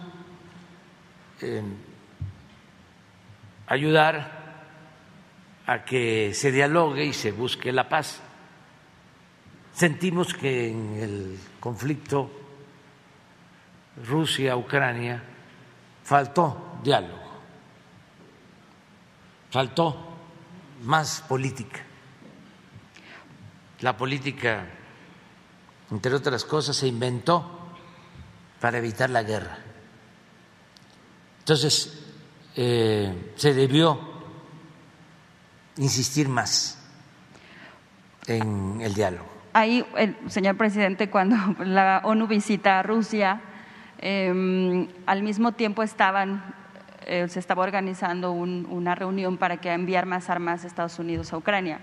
eh, 1.41 1.64
ayudar 3.68 4.43
a 5.66 5.84
que 5.84 6.34
se 6.34 6.51
dialogue 6.51 7.06
y 7.06 7.14
se 7.14 7.32
busque 7.32 7.72
la 7.72 7.88
paz. 7.88 8.22
Sentimos 9.76 10.34
que 10.34 10.69
en 10.71 10.95
el 10.95 11.39
conflicto 11.59 12.32
Rusia-Ucrania 14.07 15.21
faltó 16.01 16.80
diálogo, 16.82 17.19
faltó 19.51 20.15
más 20.84 21.19
política. 21.28 21.82
La 23.82 23.97
política, 23.97 24.65
entre 25.91 26.15
otras 26.15 26.45
cosas, 26.45 26.78
se 26.78 26.88
inventó 26.88 27.73
para 28.61 28.78
evitar 28.78 29.09
la 29.09 29.23
guerra. 29.23 29.57
Entonces, 31.39 32.01
eh, 32.55 33.34
se 33.36 33.53
debió 33.53 33.99
insistir 35.76 36.30
más 36.30 36.80
en 38.26 38.80
el 38.80 38.93
diálogo. 38.93 39.35
Ahí, 39.56 39.86
el 39.95 40.18
señor 40.28 40.58
presidente, 40.58 41.10
cuando 41.10 41.38
la 41.64 42.01
ONU 42.03 42.28
visita 42.28 42.80
a 42.80 42.84
Rusia, 42.84 43.39
em, 43.99 44.89
al 45.06 45.24
mismo 45.24 45.53
tiempo 45.53 45.82
estaban, 45.82 46.43
eh, 47.06 47.26
se 47.30 47.39
estaba 47.39 47.64
organizando 47.64 48.34
una 48.34 48.95
reunión 48.95 49.38
para 49.38 49.56
que 49.56 49.72
enviar 49.72 50.08
más 50.08 50.30
armas 50.30 50.66
a 50.66 50.68
Estados 50.68 50.99
Unidos 50.99 51.32
a 51.32 51.38
Ucrania. 51.38 51.80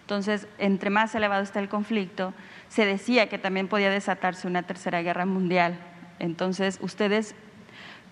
Entonces, 0.00 0.48
entre 0.56 0.88
más 0.88 1.14
elevado 1.14 1.42
está 1.42 1.60
el 1.60 1.68
conflicto, 1.68 2.32
se 2.68 2.86
decía 2.86 3.28
que 3.28 3.36
también 3.36 3.68
podía 3.68 3.90
desatarse 3.90 4.48
una 4.48 4.62
tercera 4.62 5.02
guerra 5.02 5.26
mundial. 5.26 5.78
Entonces, 6.20 6.78
ustedes 6.80 7.34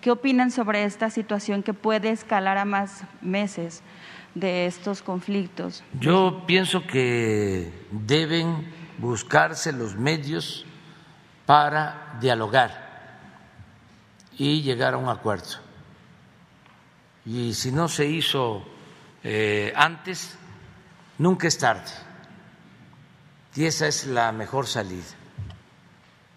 ¿Qué 0.01 0.11
opinan 0.11 0.49
sobre 0.49 0.85
esta 0.85 1.09
situación 1.09 1.61
que 1.61 1.73
puede 1.73 2.09
escalar 2.09 2.57
a 2.57 2.63
más 2.63 3.03
meses 3.21 3.83
de 4.33 4.65
estos 4.65 5.01
conflictos? 5.01 5.83
Yo 5.99 6.43
pienso 6.47 6.87
que 6.87 7.69
deben 7.91 8.65
buscarse 8.99 9.71
los 9.71 9.95
medios 9.95 10.65
para 11.45 12.17
dialogar 12.19 12.89
y 14.37 14.61
llegar 14.61 14.93
a 14.93 14.97
un 14.97 15.09
acuerdo. 15.09 15.57
Y 17.25 17.53
si 17.53 17.71
no 17.71 17.87
se 17.87 18.05
hizo 18.05 18.63
eh, 19.23 19.73
antes, 19.75 20.37
nunca 21.17 21.47
es 21.47 21.57
tarde. 21.57 21.91
Y 23.55 23.65
esa 23.65 23.87
es 23.87 24.05
la 24.05 24.31
mejor 24.31 24.67
salida, 24.67 25.03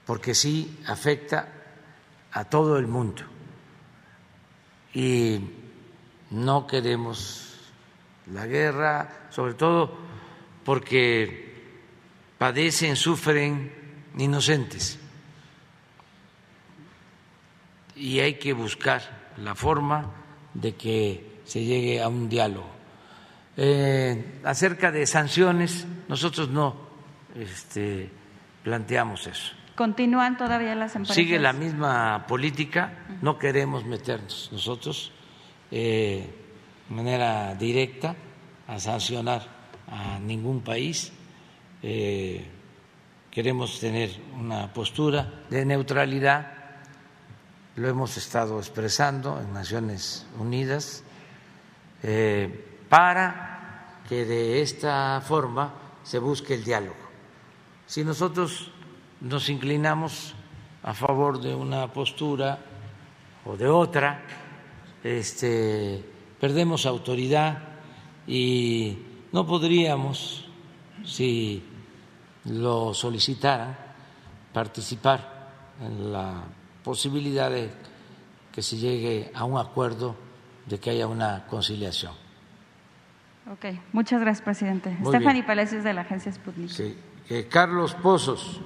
porque 0.06 0.34
sí 0.34 0.82
afecta 0.88 1.48
a 2.32 2.44
todo 2.44 2.78
el 2.78 2.86
mundo 2.86 3.22
y 4.94 5.40
no 6.30 6.66
queremos 6.66 7.70
la 8.32 8.46
guerra, 8.46 9.28
sobre 9.30 9.54
todo 9.54 9.96
porque 10.64 11.51
padecen, 12.42 12.96
sufren 12.96 13.70
inocentes. 14.18 14.98
Y 17.94 18.18
hay 18.18 18.34
que 18.34 18.52
buscar 18.52 19.30
la 19.36 19.54
forma 19.54 20.10
de 20.52 20.74
que 20.74 21.38
se 21.44 21.64
llegue 21.64 22.02
a 22.02 22.08
un 22.08 22.28
diálogo. 22.28 22.66
Eh, 23.56 24.40
acerca 24.42 24.90
de 24.90 25.06
sanciones, 25.06 25.86
nosotros 26.08 26.48
no 26.48 26.74
este, 27.36 28.10
planteamos 28.64 29.28
eso. 29.28 29.52
¿Continúan 29.76 30.36
todavía 30.36 30.74
las 30.74 30.96
empresas? 30.96 31.14
Sigue 31.14 31.38
la 31.38 31.52
misma 31.52 32.26
política, 32.26 33.06
no 33.20 33.38
queremos 33.38 33.84
meternos 33.84 34.48
nosotros 34.50 35.12
eh, 35.70 36.28
de 36.88 36.92
manera 36.92 37.54
directa 37.54 38.16
a 38.66 38.80
sancionar 38.80 39.46
a 39.86 40.18
ningún 40.18 40.62
país. 40.62 41.12
Eh, 41.82 42.46
queremos 43.30 43.80
tener 43.80 44.10
una 44.38 44.72
postura 44.72 45.42
de 45.50 45.64
neutralidad, 45.64 46.52
lo 47.74 47.88
hemos 47.88 48.16
estado 48.16 48.58
expresando 48.58 49.40
en 49.40 49.52
Naciones 49.52 50.26
Unidas, 50.38 51.02
eh, 52.02 52.84
para 52.88 53.98
que 54.08 54.24
de 54.24 54.62
esta 54.62 55.20
forma 55.26 55.74
se 56.04 56.18
busque 56.18 56.54
el 56.54 56.62
diálogo. 56.62 56.94
Si 57.86 58.04
nosotros 58.04 58.70
nos 59.20 59.48
inclinamos 59.48 60.34
a 60.82 60.94
favor 60.94 61.40
de 61.40 61.54
una 61.54 61.92
postura 61.92 62.58
o 63.44 63.56
de 63.56 63.68
otra, 63.68 64.22
este, 65.02 66.04
perdemos 66.38 66.86
autoridad 66.86 67.58
y 68.26 68.98
no 69.32 69.46
podríamos, 69.46 70.44
si 71.04 71.62
lo 72.44 72.94
solicitaran, 72.94 73.76
participar 74.52 75.50
en 75.80 76.12
la 76.12 76.44
posibilidad 76.82 77.50
de 77.50 77.70
que 78.50 78.62
se 78.62 78.76
llegue 78.76 79.30
a 79.34 79.44
un 79.44 79.58
acuerdo 79.58 80.16
de 80.66 80.78
que 80.78 80.90
haya 80.90 81.06
una 81.06 81.46
conciliación. 81.46 82.12
Ok, 83.50 83.66
muchas 83.92 84.20
gracias, 84.20 84.44
presidente. 84.44 84.96
Stephanie 85.04 85.42
Palacios 85.42 85.82
de 85.82 85.92
la 85.92 86.02
agencia 86.02 86.30
Sputnik. 86.32 86.68
Sí. 86.68 86.96
Eh, 87.28 87.48
Carlos 87.50 87.94
Pozos. 87.94 88.60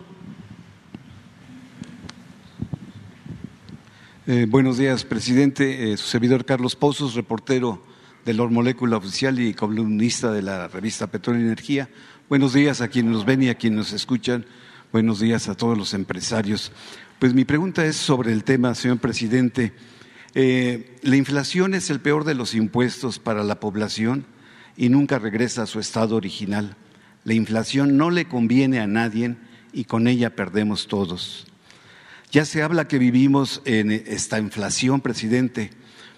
Eh, 4.26 4.46
buenos 4.48 4.76
días, 4.76 5.04
presidente. 5.04 5.92
Eh, 5.92 5.96
su 5.96 6.06
servidor 6.06 6.44
Carlos 6.44 6.74
Pozos, 6.74 7.14
reportero 7.14 7.80
de 8.24 8.34
la 8.34 8.44
Molécula 8.44 8.96
Oficial 8.96 9.38
y 9.38 9.54
columnista 9.54 10.32
de 10.32 10.42
la 10.42 10.66
revista 10.66 11.06
Petróleo 11.06 11.42
y 11.42 11.44
Energía. 11.44 11.88
Buenos 12.28 12.54
días 12.54 12.80
a 12.80 12.88
quienes 12.88 13.12
nos 13.12 13.24
ven 13.24 13.44
y 13.44 13.50
a 13.50 13.54
quienes 13.54 13.76
nos 13.76 13.92
escuchan. 13.92 14.46
Buenos 14.90 15.20
días 15.20 15.48
a 15.48 15.54
todos 15.54 15.78
los 15.78 15.94
empresarios. 15.94 16.72
Pues 17.20 17.34
mi 17.34 17.44
pregunta 17.44 17.86
es 17.86 17.94
sobre 17.94 18.32
el 18.32 18.42
tema, 18.42 18.74
señor 18.74 18.98
presidente. 18.98 19.72
Eh, 20.34 20.96
la 21.02 21.14
inflación 21.14 21.72
es 21.72 21.88
el 21.88 22.00
peor 22.00 22.24
de 22.24 22.34
los 22.34 22.56
impuestos 22.56 23.20
para 23.20 23.44
la 23.44 23.60
población 23.60 24.26
y 24.76 24.88
nunca 24.88 25.20
regresa 25.20 25.62
a 25.62 25.66
su 25.66 25.78
estado 25.78 26.16
original. 26.16 26.76
La 27.22 27.34
inflación 27.34 27.96
no 27.96 28.10
le 28.10 28.24
conviene 28.24 28.80
a 28.80 28.88
nadie 28.88 29.36
y 29.72 29.84
con 29.84 30.08
ella 30.08 30.34
perdemos 30.34 30.88
todos. 30.88 31.46
Ya 32.32 32.44
se 32.44 32.60
habla 32.60 32.88
que 32.88 32.98
vivimos 32.98 33.62
en 33.66 33.92
esta 33.92 34.40
inflación, 34.40 35.00
presidente, 35.00 35.70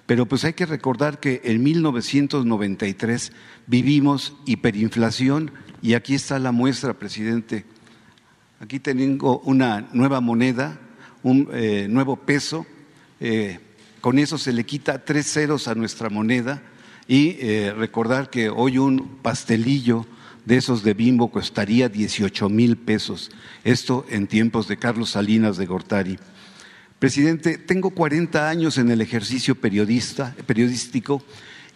pero 0.07 0.25
pues 0.25 0.43
hay 0.45 0.55
que 0.55 0.65
recordar 0.65 1.21
que 1.21 1.43
en 1.45 1.63
1993 1.63 3.33
vivimos 3.67 4.33
hiperinflación 4.47 5.53
y 5.81 5.95
aquí 5.95 6.15
está 6.15 6.39
la 6.39 6.53
muestra, 6.53 6.95
presidente. 6.95 7.65
Aquí 8.61 8.81
tengo 8.81 9.39
una 9.41 9.89
nueva 9.93 10.21
moneda, 10.21 10.79
un 11.23 11.49
eh, 11.53 11.87
nuevo 11.89 12.17
peso. 12.17 12.67
Eh, 13.21 13.61
con 14.01 14.19
eso 14.19 14.39
se 14.39 14.53
le 14.53 14.65
quita 14.65 15.05
tres 15.05 15.33
ceros 15.33 15.69
a 15.69 15.75
nuestra 15.75 16.09
moneda 16.09 16.63
y 17.07 17.37
eh, 17.41 17.73
recordar 17.77 18.31
que 18.31 18.49
hoy 18.49 18.79
un 18.79 19.19
pastelillo 19.23 20.07
de 20.45 20.57
esos 20.57 20.83
de 20.83 20.95
Bimbo 20.95 21.31
costaría 21.31 21.89
18 21.89 22.49
mil 22.49 22.77
pesos. 22.77 23.31
Esto 23.63 24.05
en 24.09 24.27
tiempos 24.27 24.67
de 24.67 24.79
Carlos 24.79 25.11
Salinas 25.11 25.57
de 25.57 25.67
Gortari. 25.67 26.19
Presidente, 26.99 27.59
tengo 27.59 27.91
40 27.91 28.49
años 28.49 28.79
en 28.79 28.91
el 28.91 29.01
ejercicio 29.01 29.55
periodista, 29.55 30.35
periodístico 30.47 31.23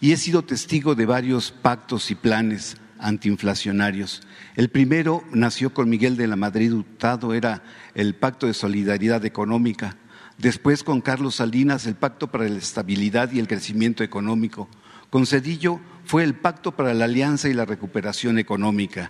y 0.01 0.11
he 0.11 0.17
sido 0.17 0.43
testigo 0.43 0.95
de 0.95 1.05
varios 1.05 1.51
pactos 1.51 2.11
y 2.11 2.15
planes 2.15 2.75
antiinflacionarios. 3.03 4.23
El 4.55 4.69
primero 4.69 5.23
nació 5.31 5.73
con 5.73 5.89
Miguel 5.89 6.17
de 6.17 6.27
la 6.27 6.35
Madrid 6.35 6.73
Hurtado, 6.73 7.33
era 7.33 7.61
el 7.93 8.15
Pacto 8.15 8.47
de 8.47 8.53
Solidaridad 8.53 9.25
Económica. 9.25 9.97
Después 10.37 10.83
con 10.83 11.01
Carlos 11.01 11.35
Salinas, 11.35 11.85
el 11.85 11.95
Pacto 11.95 12.31
para 12.31 12.49
la 12.49 12.57
Estabilidad 12.57 13.31
y 13.31 13.39
el 13.39 13.47
Crecimiento 13.47 14.03
Económico. 14.03 14.67
Con 15.09 15.27
Cedillo 15.27 15.79
fue 16.05 16.23
el 16.23 16.33
Pacto 16.33 16.71
para 16.71 16.93
la 16.93 17.05
Alianza 17.05 17.49
y 17.49 17.53
la 17.53 17.65
Recuperación 17.65 18.39
Económica. 18.39 19.09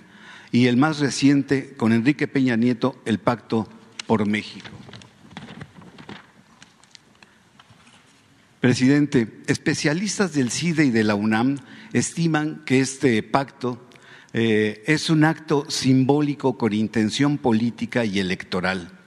Y 0.52 0.68
el 0.68 0.78
más 0.78 1.00
reciente, 1.00 1.74
con 1.78 1.94
Enrique 1.94 2.28
Peña 2.28 2.56
Nieto, 2.58 3.02
el 3.06 3.20
Pacto 3.20 3.68
por 4.06 4.28
México. 4.28 4.83
Presidente, 8.64 9.28
especialistas 9.48 10.32
del 10.32 10.50
CIDE 10.50 10.86
y 10.86 10.90
de 10.90 11.04
la 11.04 11.16
UNAM 11.16 11.58
estiman 11.92 12.64
que 12.64 12.80
este 12.80 13.22
pacto 13.22 13.86
eh, 14.32 14.82
es 14.88 15.10
un 15.10 15.26
acto 15.26 15.70
simbólico 15.70 16.58
con 16.58 16.72
intención 16.72 17.38
política 17.38 18.06
y 18.06 18.20
electoral. 18.20 19.02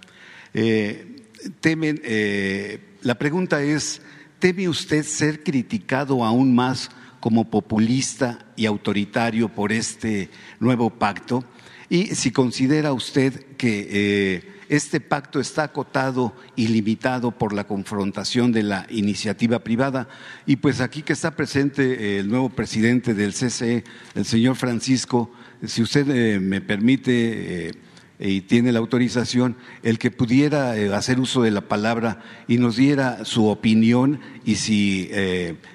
Eh, 0.52 1.24
temen, 1.60 2.02
eh, 2.04 2.80
la 3.00 3.14
pregunta 3.14 3.62
es, 3.62 4.02
¿teme 4.40 4.68
usted 4.68 5.02
ser 5.04 5.42
criticado 5.42 6.22
aún 6.22 6.54
más 6.54 6.90
como 7.18 7.48
populista 7.48 8.44
y 8.56 8.66
autoritario 8.66 9.48
por 9.48 9.72
este 9.72 10.28
nuevo 10.60 10.90
pacto? 10.90 11.46
Y 11.88 12.08
si 12.08 12.30
considera 12.30 12.92
usted 12.92 13.56
que 13.56 14.55
este 14.68 15.00
pacto 15.00 15.40
está 15.40 15.64
acotado 15.64 16.34
y 16.56 16.68
limitado 16.68 17.30
por 17.30 17.52
la 17.52 17.66
confrontación 17.66 18.52
de 18.52 18.62
la 18.62 18.86
iniciativa 18.90 19.60
privada. 19.60 20.08
Y 20.46 20.56
pues 20.56 20.80
aquí 20.80 21.02
que 21.02 21.12
está 21.12 21.32
presente 21.32 21.82
eh, 21.82 22.18
el 22.18 22.28
nuevo 22.28 22.48
presidente 22.50 23.14
del 23.14 23.32
CCE, 23.32 23.84
el 24.14 24.24
señor 24.24 24.56
Francisco, 24.56 25.30
si 25.64 25.82
usted 25.82 26.08
eh, 26.10 26.40
me 26.40 26.60
permite 26.60 27.68
eh, 27.68 27.72
y 28.18 28.40
tiene 28.42 28.72
la 28.72 28.78
autorización, 28.78 29.56
el 29.82 29.98
que 29.98 30.10
pudiera 30.10 30.72
hacer 30.96 31.20
uso 31.20 31.42
de 31.42 31.50
la 31.50 31.68
palabra 31.68 32.22
y 32.48 32.56
nos 32.56 32.76
diera 32.76 33.26
su 33.26 33.48
opinión 33.48 34.20
y 34.42 34.54
si 34.54 35.10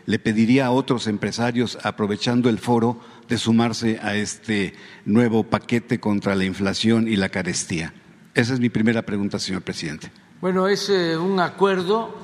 le 0.08 0.18
pediría 0.18 0.66
a 0.66 0.72
otros 0.72 1.06
empresarios, 1.06 1.78
aprovechando 1.84 2.50
el 2.50 2.58
foro, 2.58 3.00
de 3.30 3.38
sumarse 3.38 4.00
a 4.02 4.16
este 4.16 4.74
nuevo 5.06 5.44
paquete 5.44 6.00
contra 6.00 6.34
la 6.34 6.44
inflación 6.44 7.08
y 7.08 7.16
la 7.16 7.30
carestía. 7.30 7.94
Esa 8.34 8.54
es 8.54 8.62
mi 8.62 8.70
primera 8.70 9.02
pregunta, 9.02 9.38
señor 9.38 9.62
presidente. 9.62 10.10
Bueno, 10.40 10.70
es 10.70 10.90
eh, 10.90 11.18
un 11.18 11.38
acuerdo, 11.42 12.16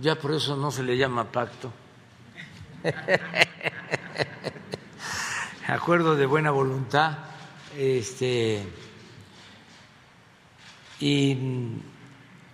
ya 0.00 0.16
por 0.16 0.32
eso 0.32 0.56
no 0.56 0.70
se 0.70 0.82
le 0.82 0.96
llama 0.96 1.30
pacto. 1.30 1.70
acuerdo 5.66 6.16
de 6.16 6.24
buena 6.24 6.50
voluntad, 6.50 7.18
este, 7.76 8.62
y 11.00 11.36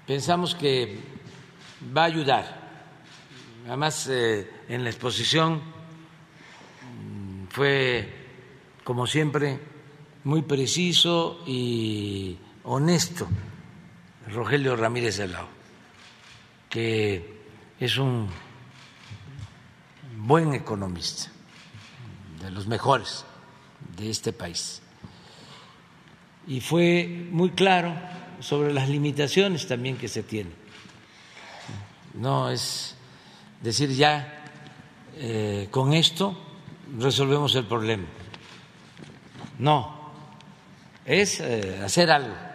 pensamos 0.05 0.57
que 0.57 0.99
va 1.97 2.03
a 2.03 2.07
ayudar. 2.07 2.63
Además, 3.69 4.09
eh, 4.11 4.51
en 4.69 4.83
la 4.83 4.91
exposición 4.91 5.63
mm, 6.83 7.45
fue, 7.49 8.13
como 8.83 9.07
siempre, 9.07 9.61
muy 10.25 10.43
preciso 10.43 11.45
y 11.47 12.39
honesto, 12.65 13.29
Rogelio 14.29 14.77
Ramírez 14.77 15.19
Lao, 15.19 15.49
que 16.69 17.43
es 17.79 17.99
un 17.99 18.29
buen 20.17 20.55
economista, 20.55 21.31
de 22.41 22.51
los 22.51 22.67
mejores 22.67 23.25
de 23.97 24.11
este 24.11 24.33
país. 24.33 24.81
Y 26.47 26.61
fue 26.61 27.27
muy 27.31 27.51
claro 27.51 27.95
sobre 28.41 28.73
las 28.73 28.89
limitaciones 28.89 29.67
también 29.67 29.97
que 29.97 30.09
se 30.09 30.23
tienen. 30.23 30.55
No 32.15 32.51
es 32.51 32.97
decir 33.63 33.91
ya 33.91 34.45
eh, 35.15 35.69
con 35.71 35.93
esto 35.93 36.37
resolvemos 36.99 37.55
el 37.55 37.67
problema. 37.67 38.07
No, 39.59 40.13
es 41.05 41.41
eh, 41.41 41.81
hacer 41.85 42.11
algo 42.11 42.52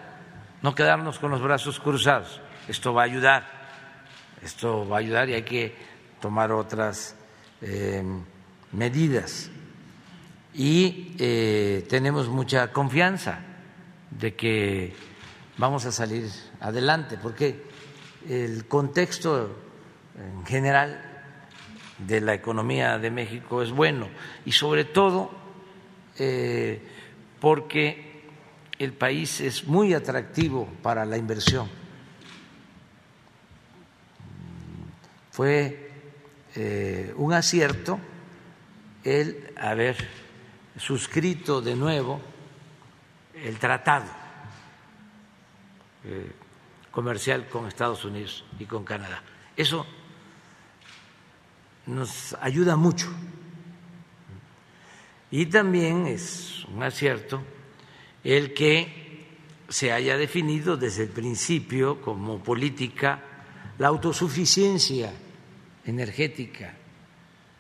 no 0.62 0.76
quedarnos 0.76 1.20
con 1.20 1.32
los 1.32 1.42
brazos 1.42 1.80
cruzados. 1.80 2.42
Esto 2.68 2.94
va 2.94 3.04
a 3.04 3.06
ayudar, 3.06 3.46
esto 4.42 4.88
va 4.88 4.98
a 4.98 5.00
ayudar 5.00 5.30
y 5.30 5.34
hay 5.34 5.44
que 5.44 5.76
tomar 6.20 6.52
otras 6.52 7.16
eh, 7.62 8.04
medidas. 8.72 9.50
Y 10.54 11.16
eh, 11.20 11.86
tenemos 11.88 12.28
mucha 12.28 12.72
confianza 12.72 13.40
de 14.12 14.36
que 14.36 14.96
vamos 15.58 15.86
a 15.86 15.92
salir 15.92 16.30
adelante, 16.60 17.18
porque 17.22 17.64
el 18.28 18.68
contexto 18.68 19.56
en 20.18 20.46
general 20.46 21.00
de 22.00 22.22
la 22.22 22.34
economía 22.34 22.98
de 22.98 23.12
México 23.12 23.62
es 23.62 23.72
bueno 23.72 24.08
y 24.46 24.52
sobre 24.52 24.86
todo 24.86 25.32
eh, 26.20 26.82
porque 27.40 28.07
el 28.80 28.94
país 28.94 29.42
es 29.42 29.66
muy 29.66 29.94
atractivo 29.94 30.68
para 30.82 31.06
la 31.06 31.18
inversión. 31.18 31.70
Fue 35.32 35.92
eh, 36.56 37.14
un 37.16 37.34
acierto 37.34 38.00
el 39.04 39.54
haber 39.58 39.96
suscrito 40.78 41.62
de 41.62 41.76
nuevo 41.76 42.22
el 43.36 43.58
tratado 43.58 44.06
eh, 46.04 46.32
comercial 46.92 47.48
con 47.50 47.68
Estados 47.68 48.04
Unidos 48.06 48.44
y 48.60 48.66
con 48.66 48.84
Canadá. 48.84 49.22
Eso 49.56 49.86
nos 51.86 52.36
ayuda 52.42 52.76
mucho. 52.76 53.08
Y 55.30 55.46
también 55.48 56.08
es 56.08 56.66
un 56.66 56.84
acierto 56.84 57.44
el 58.28 58.54
que 58.54 59.26
se 59.70 59.94
haya 59.94 60.18
definido 60.18 60.76
desde 60.76 61.04
el 61.04 61.10
principio 61.10 62.02
como 62.02 62.44
política 62.44 63.24
la 63.78 63.88
autosuficiencia 63.88 65.14
energética 65.86 66.74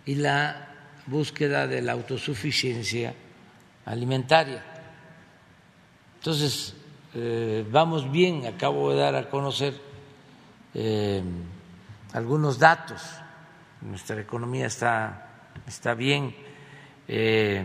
y 0.06 0.16
la 0.16 0.76
búsqueda 1.06 1.68
de 1.68 1.82
la 1.82 1.94
autosuficiencia 1.94 3.16
alimentaria. 3.86 4.62
Entonces, 6.18 6.76
eh, 7.16 7.66
vamos 7.72 8.12
bien, 8.12 8.46
acabo 8.46 8.92
de 8.92 8.98
dar 8.98 9.16
a 9.16 9.30
conocer 9.30 9.74
eh, 10.74 11.24
algunos 12.12 12.60
datos, 12.60 13.02
nuestra 13.80 14.20
economía 14.20 14.66
está, 14.66 15.52
está 15.66 15.94
bien 15.94 16.36
eh, 17.08 17.64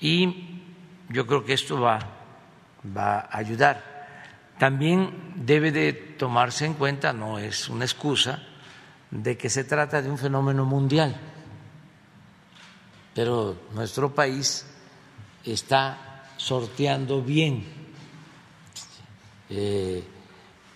y 0.00 0.49
yo 1.10 1.26
creo 1.26 1.44
que 1.44 1.52
esto 1.52 1.80
va, 1.80 1.98
va 2.96 3.20
a 3.20 3.38
ayudar. 3.38 3.90
También 4.58 5.34
debe 5.36 5.72
de 5.72 5.92
tomarse 5.92 6.66
en 6.66 6.74
cuenta, 6.74 7.12
no 7.12 7.38
es 7.38 7.68
una 7.68 7.84
excusa, 7.84 8.42
de 9.10 9.36
que 9.36 9.50
se 9.50 9.64
trata 9.64 10.00
de 10.00 10.10
un 10.10 10.18
fenómeno 10.18 10.64
mundial, 10.64 11.16
pero 13.14 13.56
nuestro 13.72 14.14
país 14.14 14.64
está 15.44 16.26
sorteando 16.36 17.20
bien 17.22 17.64
eh, 19.48 20.04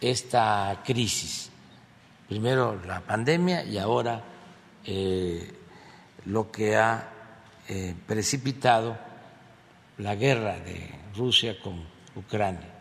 esta 0.00 0.82
crisis. 0.84 1.50
Primero 2.28 2.80
la 2.84 3.00
pandemia 3.00 3.64
y 3.64 3.78
ahora 3.78 4.20
eh, 4.84 5.54
lo 6.24 6.50
que 6.50 6.76
ha 6.76 7.08
eh, 7.68 7.94
precipitado 8.06 9.13
la 9.98 10.14
guerra 10.14 10.58
de 10.58 10.90
Rusia 11.16 11.58
con 11.60 11.82
Ucrania. 12.16 12.72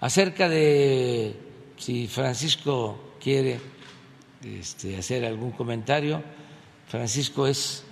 Acerca 0.00 0.48
de 0.48 1.36
si 1.76 2.06
Francisco 2.08 3.14
quiere 3.20 3.60
este, 4.42 4.96
hacer 4.98 5.24
algún 5.24 5.52
comentario, 5.52 6.22
Francisco 6.88 7.46
es 7.46 7.84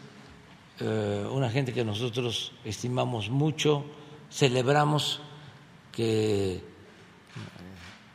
eh, 0.81 1.27
una 1.31 1.51
gente 1.51 1.73
que 1.73 1.85
nosotros 1.85 2.53
estimamos 2.65 3.31
mucho, 3.31 3.85
celebramos 4.31 5.21
que 5.91 6.63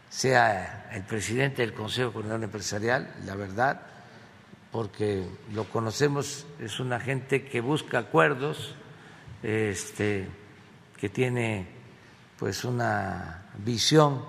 sea 0.09 0.89
el 0.93 1.03
presidente 1.03 1.61
del 1.61 1.73
Consejo 1.73 2.11
Coordinador 2.11 2.43
Empresarial, 2.43 3.13
la 3.25 3.35
verdad, 3.35 3.81
porque 4.71 5.27
lo 5.53 5.65
conocemos, 5.65 6.45
es 6.59 6.79
una 6.79 6.99
gente 6.99 7.45
que 7.45 7.61
busca 7.61 7.99
acuerdos 7.99 8.75
este, 9.43 10.27
que 10.97 11.09
tiene 11.09 11.67
pues 12.37 12.63
una 12.63 13.45
visión 13.57 14.23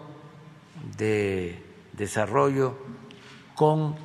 de 0.97 1.63
desarrollo 1.93 2.79
con 3.55 3.97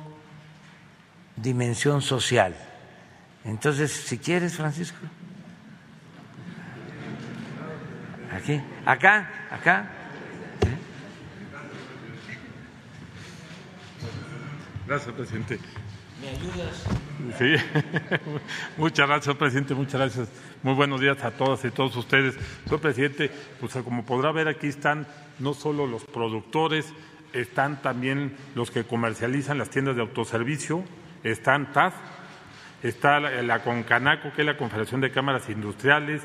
dimensión 1.36 2.02
social. 2.02 2.54
Entonces, 3.44 3.92
si 3.92 4.18
quieres, 4.18 4.56
Francisco. 4.56 4.98
Aquí, 8.32 8.60
acá, 8.84 9.30
acá. 9.50 9.90
Gracias, 14.86 15.14
presidente. 15.14 15.58
¿Me 16.20 16.28
ayudas? 16.28 16.84
Sí, 17.38 17.54
muchas 18.76 19.08
gracias, 19.08 19.36
presidente, 19.36 19.74
muchas 19.74 20.00
gracias. 20.00 20.28
Muy 20.64 20.72
buenos 20.72 20.98
días 20.98 21.22
a 21.22 21.30
todas 21.30 21.62
y 21.66 21.70
todos 21.70 21.94
ustedes. 21.94 22.36
Señor 22.64 22.80
presidente, 22.80 23.30
pues 23.60 23.74
como 23.84 24.02
podrá 24.06 24.32
ver 24.32 24.48
aquí 24.48 24.68
están 24.68 25.06
no 25.38 25.52
solo 25.52 25.86
los 25.86 26.06
productores, 26.06 26.90
están 27.34 27.82
también 27.82 28.34
los 28.54 28.70
que 28.70 28.84
comercializan 28.84 29.58
las 29.58 29.68
tiendas 29.68 29.94
de 29.94 30.00
autoservicio, 30.00 30.82
están 31.22 31.70
TAF, 31.74 31.92
está 32.82 33.20
la, 33.20 33.62
Concanaco, 33.62 34.32
que 34.32 34.40
es 34.40 34.46
la 34.46 34.56
Confederación 34.56 35.02
de 35.02 35.10
Cámaras 35.10 35.50
Industriales, 35.50 36.22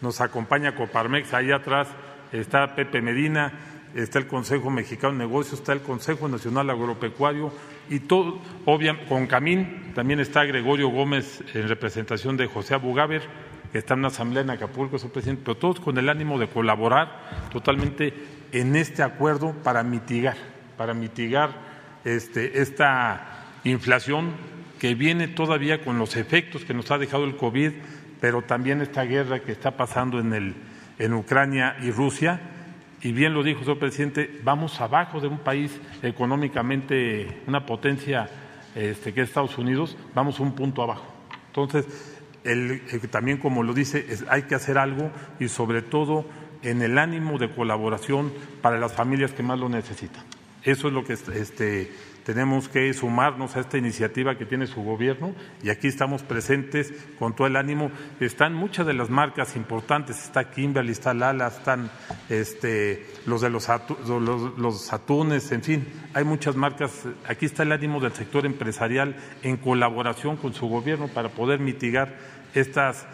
nos 0.00 0.20
acompaña 0.20 0.76
Coparmex, 0.76 1.34
ahí 1.34 1.50
atrás 1.50 1.88
está 2.30 2.76
Pepe 2.76 3.02
Medina, 3.02 3.54
está 3.96 4.20
el 4.20 4.28
Consejo 4.28 4.70
Mexicano 4.70 5.14
de 5.14 5.18
Negocios, 5.18 5.58
está 5.58 5.72
el 5.72 5.80
Consejo 5.80 6.28
Nacional 6.28 6.70
Agropecuario 6.70 7.52
y 7.88 7.98
todo, 7.98 8.40
obviamente, 8.66 9.08
con 9.08 9.26
Camín 9.26 9.90
también 9.96 10.20
está 10.20 10.44
Gregorio 10.44 10.90
Gómez 10.90 11.42
en 11.54 11.66
representación 11.66 12.36
de 12.36 12.46
José 12.46 12.74
Abugaber, 12.74 13.49
que 13.72 13.78
está 13.78 13.94
en 13.94 14.00
una 14.00 14.08
asamblea 14.08 14.42
en 14.42 14.50
Acapulco, 14.50 14.98
su 14.98 15.10
presidente, 15.10 15.42
pero 15.44 15.56
todos 15.56 15.80
con 15.80 15.96
el 15.98 16.08
ánimo 16.08 16.38
de 16.38 16.48
colaborar 16.48 17.48
totalmente 17.52 18.12
en 18.52 18.76
este 18.76 19.02
acuerdo 19.02 19.52
para 19.62 19.82
mitigar, 19.82 20.36
para 20.76 20.94
mitigar 20.94 21.50
este, 22.04 22.60
esta 22.60 23.46
inflación 23.64 24.32
que 24.78 24.94
viene 24.94 25.28
todavía 25.28 25.84
con 25.84 25.98
los 25.98 26.16
efectos 26.16 26.64
que 26.64 26.74
nos 26.74 26.90
ha 26.90 26.98
dejado 26.98 27.24
el 27.24 27.36
COVID, 27.36 27.72
pero 28.20 28.42
también 28.42 28.80
esta 28.80 29.04
guerra 29.04 29.40
que 29.40 29.52
está 29.52 29.76
pasando 29.76 30.18
en, 30.18 30.32
el, 30.32 30.54
en 30.98 31.12
Ucrania 31.14 31.76
y 31.82 31.90
Rusia. 31.90 32.40
Y 33.02 33.12
bien 33.12 33.34
lo 33.34 33.42
dijo 33.42 33.64
su 33.64 33.78
presidente, 33.78 34.40
vamos 34.42 34.80
abajo 34.80 35.20
de 35.20 35.28
un 35.28 35.38
país 35.38 35.78
económicamente, 36.02 37.42
una 37.46 37.64
potencia 37.64 38.28
este, 38.74 39.12
que 39.12 39.22
es 39.22 39.28
Estados 39.28 39.56
Unidos, 39.58 39.96
vamos 40.14 40.40
un 40.40 40.54
punto 40.54 40.82
abajo. 40.82 41.06
Entonces, 41.46 42.19
el, 42.44 42.82
también 43.10 43.38
como 43.38 43.62
lo 43.62 43.74
dice, 43.74 44.06
hay 44.28 44.42
que 44.42 44.54
hacer 44.54 44.78
algo 44.78 45.10
y 45.38 45.48
sobre 45.48 45.82
todo 45.82 46.26
en 46.62 46.82
el 46.82 46.98
ánimo 46.98 47.38
de 47.38 47.50
colaboración 47.50 48.32
para 48.62 48.78
las 48.78 48.92
familias 48.92 49.32
que 49.32 49.42
más 49.42 49.58
lo 49.58 49.68
necesitan. 49.68 50.24
Eso 50.62 50.88
es 50.88 50.94
lo 50.94 51.04
que 51.04 51.14
este, 51.14 51.92
tenemos 52.32 52.68
que 52.68 52.94
sumarnos 52.94 53.56
a 53.56 53.60
esta 53.60 53.76
iniciativa 53.76 54.38
que 54.38 54.46
tiene 54.46 54.68
su 54.68 54.84
gobierno 54.84 55.34
y 55.64 55.70
aquí 55.70 55.88
estamos 55.88 56.22
presentes 56.22 56.94
con 57.18 57.34
todo 57.34 57.48
el 57.48 57.56
ánimo. 57.56 57.90
Están 58.20 58.54
muchas 58.54 58.86
de 58.86 58.94
las 58.94 59.10
marcas 59.10 59.56
importantes, 59.56 60.22
está 60.22 60.48
Kimberly, 60.48 60.92
está 60.92 61.12
Lala, 61.12 61.48
están 61.48 61.90
este, 62.28 63.04
los 63.26 63.40
de 63.40 63.50
los, 63.50 63.66
los, 64.56 64.92
atunes, 64.92 65.50
en 65.50 65.64
fin, 65.64 65.88
hay 66.14 66.22
muchas 66.22 66.54
marcas. 66.54 67.02
Aquí 67.26 67.46
está 67.46 67.64
el 67.64 67.72
ánimo 67.72 67.98
del 67.98 68.12
sector 68.12 68.46
empresarial 68.46 69.16
en 69.42 69.56
colaboración 69.56 70.36
con 70.36 70.54
su 70.54 70.68
gobierno 70.68 71.08
para 71.08 71.30
poder 71.30 71.58
mitigar 71.58 72.14
estas, 72.54 73.08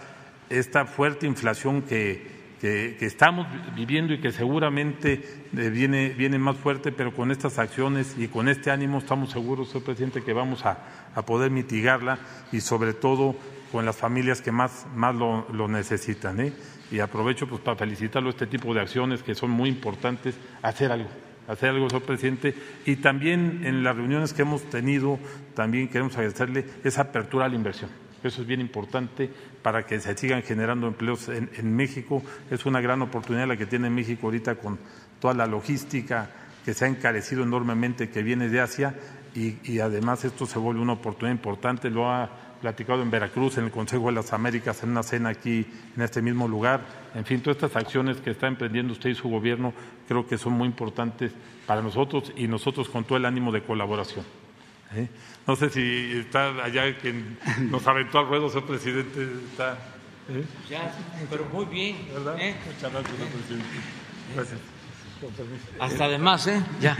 esta 0.50 0.84
fuerte 0.84 1.26
inflación 1.26 1.80
que, 1.80 2.36
que, 2.61 2.96
estamos 3.00 3.46
viviendo 3.74 4.12
y 4.14 4.20
que 4.20 4.32
seguramente 4.32 5.22
eh, 5.57 5.70
viene, 5.70 6.11
viene 6.11 6.38
más 6.38 6.57
fuerte, 6.57 6.92
pero 6.92 7.14
con 7.14 7.30
estas 7.30 7.59
acciones 7.59 8.16
y 8.18 8.28
con 8.28 8.48
este 8.48 8.70
ánimo 8.70 8.98
estamos 8.98 9.30
seguros, 9.30 9.68
señor 9.68 9.84
presidente, 9.84 10.22
que 10.22 10.32
vamos 10.32 10.64
a, 10.64 10.78
poder 11.26 11.50
mitigarla 11.50 12.18
y 12.52 12.61
sobre 12.61 12.92
todo 12.92 13.36
con 13.72 13.86
las 13.86 13.96
familias 13.96 14.42
que 14.42 14.52
más, 14.52 14.86
más 14.94 15.14
lo, 15.14 15.46
lo 15.52 15.66
necesitan. 15.66 16.40
¿eh? 16.40 16.52
Y 16.90 17.00
aprovecho 17.00 17.48
pues, 17.48 17.62
para 17.62 17.76
felicitarlo 17.76 18.30
este 18.30 18.46
tipo 18.46 18.74
de 18.74 18.80
acciones 18.80 19.22
que 19.22 19.34
son 19.34 19.50
muy 19.50 19.68
importantes, 19.68 20.34
hacer 20.62 20.92
algo 20.92 21.09
hacer 21.48 21.70
algo, 21.70 21.88
señor 21.88 22.04
presidente, 22.04 22.54
y 22.84 22.96
también 22.96 23.62
en 23.64 23.84
las 23.84 23.96
reuniones 23.96 24.32
que 24.32 24.42
hemos 24.42 24.62
tenido, 24.64 25.18
también 25.54 25.88
queremos 25.88 26.16
agradecerle 26.16 26.66
esa 26.84 27.02
apertura 27.02 27.46
a 27.46 27.48
la 27.48 27.54
inversión. 27.54 27.90
Eso 28.22 28.42
es 28.42 28.46
bien 28.46 28.60
importante 28.60 29.30
para 29.62 29.86
que 29.86 30.00
se 30.00 30.16
sigan 30.16 30.42
generando 30.42 30.86
empleos 30.86 31.28
en, 31.28 31.76
México. 31.76 32.22
Es 32.50 32.66
una 32.66 32.80
gran 32.80 33.02
oportunidad 33.02 33.46
la 33.46 33.56
que 33.56 33.66
tiene 33.66 33.90
México 33.90 34.26
ahorita 34.26 34.56
con 34.56 34.78
toda 35.20 35.34
la 35.34 35.46
logística 35.46 36.30
que 36.64 36.74
se 36.74 36.84
ha 36.84 36.88
encarecido 36.88 37.44
enormemente 37.44 38.10
que 38.10 38.22
viene 38.22 38.48
de 38.48 38.60
Asia 38.60 38.94
y, 39.34 39.80
además 39.80 40.24
esto 40.24 40.46
se 40.46 40.58
vuelve 40.58 40.80
una 40.80 40.94
oportunidad 40.94 41.36
importante. 41.36 41.90
Lo 41.90 42.10
ha 42.10 42.30
platicado 42.60 43.02
en 43.02 43.10
Veracruz, 43.10 43.58
en 43.58 43.64
el 43.64 43.70
Consejo 43.70 44.06
de 44.06 44.12
las 44.12 44.32
Américas, 44.32 44.82
en 44.82 44.90
una 44.90 45.02
cena 45.02 45.28
aquí, 45.28 45.66
en 45.94 46.02
este 46.02 46.22
mismo 46.22 46.48
lugar. 46.48 46.80
En 47.14 47.24
fin, 47.26 47.40
todas 47.40 47.56
estas 47.56 47.76
acciones 47.76 48.16
que 48.16 48.30
está 48.30 48.46
emprendiendo 48.46 48.94
usted 48.94 49.10
y 49.10 49.14
su 49.14 49.28
gobierno 49.28 49.74
creo 50.08 50.26
que 50.26 50.38
son 50.38 50.54
muy 50.54 50.66
importantes 50.66 51.32
para 51.66 51.82
nosotros 51.82 52.32
y 52.34 52.48
nosotros 52.48 52.88
con 52.88 53.04
todo 53.04 53.18
el 53.18 53.26
ánimo 53.26 53.52
de 53.52 53.62
colaboración. 53.62 54.24
¿eh? 54.94 55.08
No 55.47 55.55
sé 55.55 55.70
si 55.70 56.18
está 56.18 56.49
allá 56.64 56.99
quien 56.99 57.38
nos 57.70 57.86
aventó 57.86 58.18
al 58.18 58.28
ruedo, 58.28 58.49
señor 58.49 58.66
presidente. 58.66 59.22
Está, 59.51 59.78
¿eh? 60.28 60.44
Ya, 60.68 60.92
pero 61.30 61.44
muy 61.53 61.66
bien. 61.66 62.09
¿Verdad? 62.12 62.36
¿eh? 62.40 62.57
Muchas 62.66 62.92
gracias, 62.92 63.16
señor 63.16 63.28
presidente. 63.28 63.66
Gracias. 64.34 64.61
Hasta 65.78 66.05
además, 66.05 66.47
¿eh? 66.49 66.62
Ya. 66.80 66.97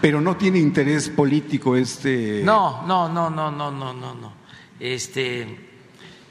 Pero 0.00 0.20
no 0.20 0.36
tiene 0.36 0.58
interés 0.58 1.08
político 1.08 1.76
este. 1.76 2.42
No, 2.44 2.84
no, 2.86 3.08
no, 3.08 3.30
no, 3.30 3.50
no, 3.50 3.70
no, 3.70 3.92
no, 3.92 4.14
no. 4.14 4.32
Este 4.80 5.46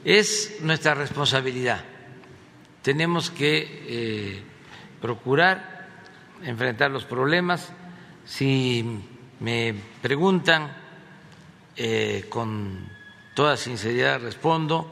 es 0.04 0.58
nuestra 0.62 0.94
responsabilidad. 0.94 1.84
Tenemos 2.82 3.30
que 3.30 3.84
eh, 3.88 4.42
procurar 5.00 5.88
enfrentar 6.42 6.90
los 6.90 7.04
problemas. 7.04 7.72
Si 8.24 8.84
me 9.40 9.74
preguntan, 10.02 10.70
eh, 11.76 12.26
con 12.28 12.88
toda 13.34 13.56
sinceridad 13.56 14.20
respondo, 14.20 14.90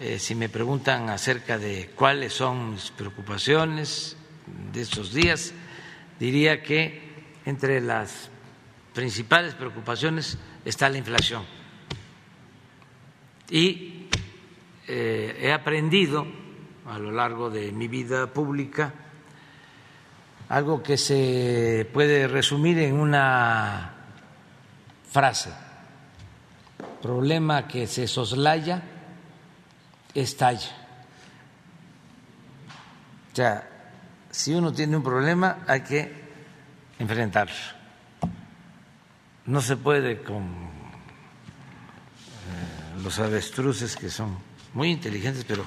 eh, 0.00 0.18
si 0.18 0.34
me 0.34 0.48
preguntan 0.48 1.10
acerca 1.10 1.58
de 1.58 1.90
cuáles 1.94 2.32
son 2.32 2.72
mis 2.72 2.90
preocupaciones 2.90 4.16
de 4.72 4.80
estos 4.80 5.12
días, 5.12 5.52
diría 6.18 6.62
que 6.62 7.12
entre 7.44 7.80
las 7.80 8.30
principales 8.94 9.54
preocupaciones 9.54 10.38
está 10.64 10.88
la 10.88 10.98
inflación. 10.98 11.44
Y 13.50 14.08
eh, 14.88 15.38
he 15.40 15.52
aprendido 15.52 16.26
a 16.86 16.98
lo 16.98 17.12
largo 17.12 17.50
de 17.50 17.70
mi 17.70 17.86
vida 17.86 18.32
pública 18.32 18.94
algo 20.52 20.82
que 20.82 20.98
se 20.98 21.88
puede 21.94 22.28
resumir 22.28 22.78
en 22.78 23.00
una 23.00 23.94
frase. 25.10 25.50
Problema 27.00 27.66
que 27.66 27.86
se 27.86 28.06
soslaya, 28.06 28.82
estalla. 30.12 30.68
O 33.32 33.34
sea, 33.34 33.66
si 34.30 34.52
uno 34.52 34.74
tiene 34.74 34.94
un 34.94 35.02
problema 35.02 35.60
hay 35.66 35.80
que 35.80 36.12
enfrentarlo. 36.98 37.54
No 39.46 39.62
se 39.62 39.78
puede 39.78 40.22
con 40.22 40.42
eh, 40.42 40.48
los 43.02 43.18
avestruces 43.18 43.96
que 43.96 44.10
son 44.10 44.36
muy 44.74 44.90
inteligentes, 44.90 45.46
pero 45.48 45.64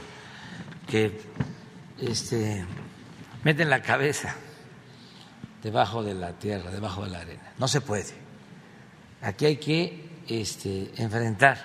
que 0.88 1.22
este, 2.00 2.64
meten 3.44 3.72
la 3.72 3.82
cabeza 3.82 4.36
debajo 5.66 6.04
de 6.04 6.14
la 6.14 6.34
tierra, 6.34 6.70
debajo 6.70 7.06
de 7.06 7.10
la 7.10 7.22
arena. 7.22 7.52
No 7.58 7.68
se 7.68 7.82
puede. 7.82 8.14
Aquí 9.24 9.48
hay 9.48 9.58
que 9.58 10.22
este, 10.28 10.92
enfrentar 10.98 11.58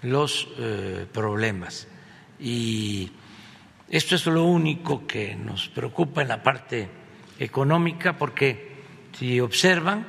los 0.00 0.48
eh, 0.56 1.06
problemas. 1.12 1.88
Y 2.40 3.12
esto 3.90 4.14
es 4.14 4.24
lo 4.24 4.44
único 4.44 5.06
que 5.06 5.36
nos 5.36 5.68
preocupa 5.68 6.22
en 6.22 6.28
la 6.28 6.42
parte 6.42 6.88
económica, 7.38 8.16
porque 8.16 8.82
si 9.12 9.40
observan 9.40 10.06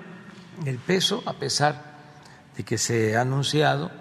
el 0.65 0.77
peso, 0.77 1.23
a 1.25 1.33
pesar 1.33 1.97
de 2.55 2.63
que 2.63 2.77
se 2.77 3.17
ha 3.17 3.21
anunciado 3.21 3.91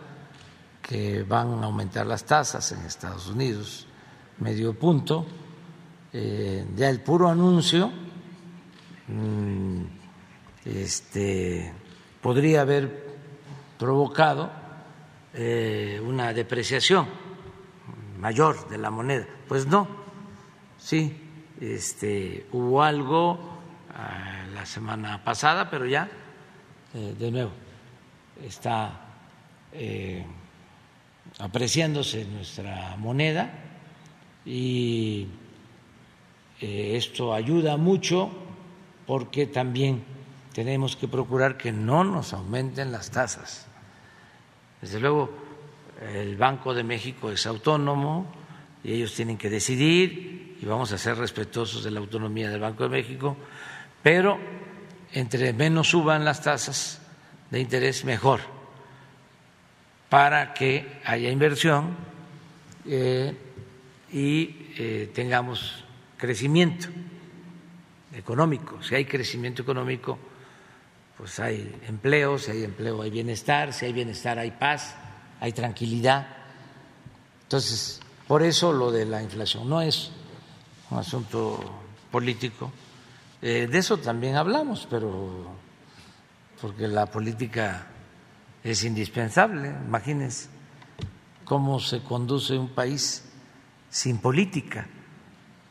que 0.80 1.24
van 1.24 1.48
a 1.60 1.66
aumentar 1.66 2.06
las 2.06 2.24
tasas 2.24 2.70
en 2.70 2.86
Estados 2.86 3.26
Unidos, 3.26 3.88
medio 4.38 4.78
punto, 4.78 5.26
eh, 6.12 6.64
ya 6.76 6.88
el 6.88 7.00
puro 7.00 7.28
anuncio 7.28 8.05
este, 10.64 11.72
podría 12.20 12.62
haber 12.62 13.06
provocado 13.78 14.50
eh, 15.34 16.00
una 16.02 16.32
depreciación 16.32 17.06
mayor 18.18 18.68
de 18.68 18.78
la 18.78 18.90
moneda. 18.90 19.26
Pues 19.46 19.66
no, 19.66 19.86
sí, 20.78 21.16
este, 21.60 22.46
hubo 22.52 22.82
algo 22.82 23.38
ah, 23.94 24.46
la 24.54 24.66
semana 24.66 25.22
pasada, 25.22 25.70
pero 25.70 25.86
ya, 25.86 26.08
eh, 26.94 27.14
de 27.18 27.30
nuevo, 27.30 27.52
está 28.42 29.00
eh, 29.72 30.24
apreciándose 31.38 32.24
nuestra 32.24 32.96
moneda 32.96 33.50
y 34.44 35.28
esto 36.58 37.34
ayuda 37.34 37.76
mucho 37.76 38.45
porque 39.06 39.46
también 39.46 40.04
tenemos 40.52 40.96
que 40.96 41.06
procurar 41.06 41.56
que 41.56 41.72
no 41.72 42.02
nos 42.02 42.32
aumenten 42.32 42.90
las 42.90 43.10
tasas. 43.10 43.66
Desde 44.80 45.00
luego, 45.00 45.30
el 46.12 46.36
Banco 46.36 46.74
de 46.74 46.82
México 46.82 47.30
es 47.30 47.46
autónomo 47.46 48.26
y 48.82 48.92
ellos 48.92 49.14
tienen 49.14 49.38
que 49.38 49.50
decidir 49.50 50.56
y 50.60 50.66
vamos 50.66 50.92
a 50.92 50.98
ser 50.98 51.16
respetuosos 51.16 51.84
de 51.84 51.90
la 51.90 52.00
autonomía 52.00 52.50
del 52.50 52.60
Banco 52.60 52.84
de 52.84 52.88
México, 52.88 53.36
pero 54.02 54.38
entre 55.12 55.52
menos 55.52 55.88
suban 55.88 56.24
las 56.24 56.42
tasas 56.42 57.00
de 57.50 57.60
interés, 57.60 58.04
mejor, 58.04 58.40
para 60.08 60.54
que 60.54 61.00
haya 61.04 61.30
inversión 61.30 61.96
eh, 62.86 63.36
y 64.12 64.72
eh, 64.78 65.10
tengamos 65.14 65.84
crecimiento 66.16 66.88
económico. 68.16 68.82
Si 68.82 68.94
hay 68.94 69.04
crecimiento 69.04 69.62
económico, 69.62 70.18
pues 71.16 71.38
hay 71.38 71.78
empleo, 71.86 72.38
si 72.38 72.50
hay 72.50 72.64
empleo 72.64 73.02
hay 73.02 73.10
bienestar, 73.10 73.72
si 73.72 73.86
hay 73.86 73.92
bienestar 73.92 74.38
hay 74.38 74.50
paz, 74.50 74.94
hay 75.40 75.52
tranquilidad. 75.52 76.26
Entonces, 77.42 78.00
por 78.26 78.42
eso 78.42 78.72
lo 78.72 78.90
de 78.90 79.04
la 79.04 79.22
inflación 79.22 79.68
no 79.68 79.80
es 79.80 80.10
un 80.90 80.98
asunto 80.98 81.60
político. 82.10 82.72
Eh, 83.42 83.68
de 83.70 83.78
eso 83.78 83.98
también 83.98 84.36
hablamos, 84.36 84.86
pero 84.90 85.54
porque 86.60 86.88
la 86.88 87.06
política 87.06 87.86
es 88.64 88.82
indispensable. 88.84 89.68
Imagínense 89.68 90.48
cómo 91.44 91.78
se 91.78 92.02
conduce 92.02 92.58
un 92.58 92.70
país 92.70 93.24
sin 93.90 94.18
política. 94.18 94.86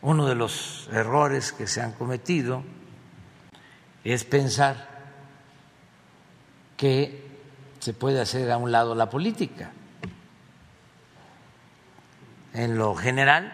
Uno 0.06 0.28
de 0.28 0.36
los 0.36 0.88
errores 0.92 1.52
que 1.52 1.66
se 1.66 1.82
han 1.82 1.94
cometido 1.94 2.64
es 4.04 4.24
pensar 4.24 4.88
que 6.78 7.26
se 7.80 7.94
puede 7.94 8.22
hacer 8.22 8.52
a 8.52 8.58
un 8.58 8.72
lado 8.72 8.94
la 8.94 9.10
política. 9.10 9.72
En 12.54 12.78
lo 12.78 12.94
general, 12.94 13.52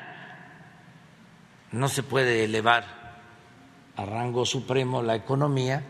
no 1.71 1.87
se 1.87 2.03
puede 2.03 2.43
elevar 2.43 2.83
a 3.95 4.05
rango 4.05 4.45
supremo 4.45 5.01
la 5.01 5.15
economía 5.15 5.85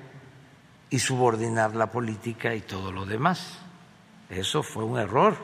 y 0.91 0.99
subordinar 0.99 1.76
la 1.76 1.89
política 1.89 2.53
y 2.53 2.62
todo 2.62 2.91
lo 2.91 3.07
demás. 3.07 3.57
Eso 4.30 4.62
fue 4.62 4.84
un 4.84 4.99
error 4.99 5.36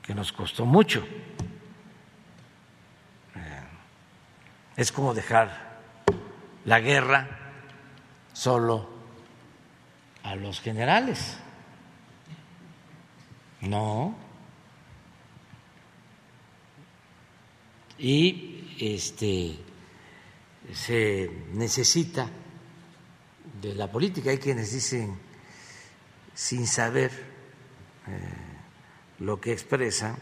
que 0.00 0.14
nos 0.14 0.32
costó 0.32 0.64
mucho. 0.64 1.06
Eh, 3.36 3.62
es 4.76 4.92
como 4.92 5.14
dejar 5.14 5.80
la 6.64 6.80
guerra 6.80 7.28
solo 8.32 8.88
a 10.22 10.34
los 10.34 10.60
generales. 10.60 11.38
No. 13.60 14.16
Y 17.98 18.76
este 18.80 19.56
se 20.72 21.30
necesita 21.52 22.28
de 23.60 23.74
la 23.74 23.90
política. 23.90 24.30
Hay 24.30 24.38
quienes 24.38 24.72
dicen 24.72 25.18
sin 26.34 26.66
saber 26.66 27.10
eh, 28.06 28.28
lo 29.20 29.40
que 29.40 29.52
expresan 29.52 30.16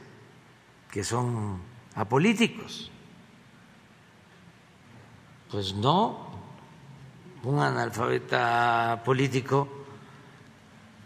que 0.91 1.03
son 1.03 1.63
apolíticos. 1.95 2.91
Pues 5.53 5.75
no, 5.75 6.31
un 7.43 7.61
analfabeta 7.61 9.03
político, 9.05 9.69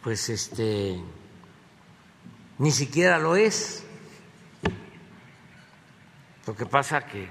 pues 0.04 0.28
este, 0.28 1.02
ni 2.58 2.70
siquiera 2.70 3.18
lo 3.18 3.34
es. 3.34 3.84
Lo 6.46 6.54
que 6.54 6.64
pasa 6.64 7.04
que 7.04 7.28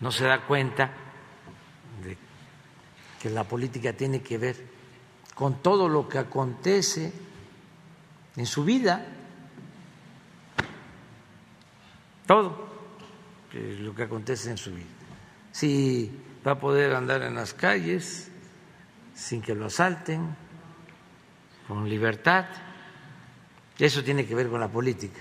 no 0.00 0.10
se 0.10 0.24
da 0.24 0.46
cuenta 0.46 0.90
de 2.02 2.16
que 3.20 3.28
la 3.28 3.44
política 3.44 3.92
tiene 3.92 4.22
que 4.22 4.38
ver 4.38 4.56
con 5.34 5.62
todo 5.62 5.90
lo 5.90 6.08
que 6.08 6.16
acontece 6.16 7.12
en 8.34 8.46
su 8.46 8.64
vida 8.64 9.06
todo 12.26 12.66
lo 13.52 13.94
que 13.94 14.02
acontece 14.02 14.50
en 14.50 14.56
su 14.56 14.74
vida. 14.74 14.86
Si 15.52 16.25
va 16.46 16.52
a 16.52 16.58
poder 16.60 16.94
andar 16.94 17.22
en 17.22 17.34
las 17.34 17.54
calles 17.54 18.30
sin 19.14 19.42
que 19.42 19.54
lo 19.54 19.66
asalten, 19.66 20.36
con 21.66 21.88
libertad, 21.88 22.46
eso 23.78 24.04
tiene 24.04 24.26
que 24.26 24.34
ver 24.34 24.48
con 24.48 24.60
la 24.60 24.68
política. 24.68 25.20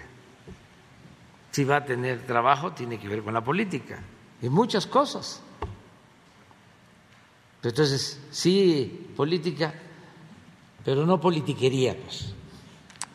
Si 1.51 1.63
va 1.63 1.78
a 1.78 1.86
tener 1.86 2.26
trabajo, 2.28 2.73
tiene 2.73 2.99
que 2.99 3.07
ver 3.07 3.23
con 3.23 3.34
la 3.34 3.43
política 3.43 3.99
y 4.41 4.49
muchas 4.49 4.86
cosas. 4.86 5.41
Entonces, 7.63 8.19
sí, 8.30 9.09
política, 9.15 9.73
pero 10.84 11.05
no 11.05 11.19
politiquería, 11.19 11.97
pues. 11.97 12.34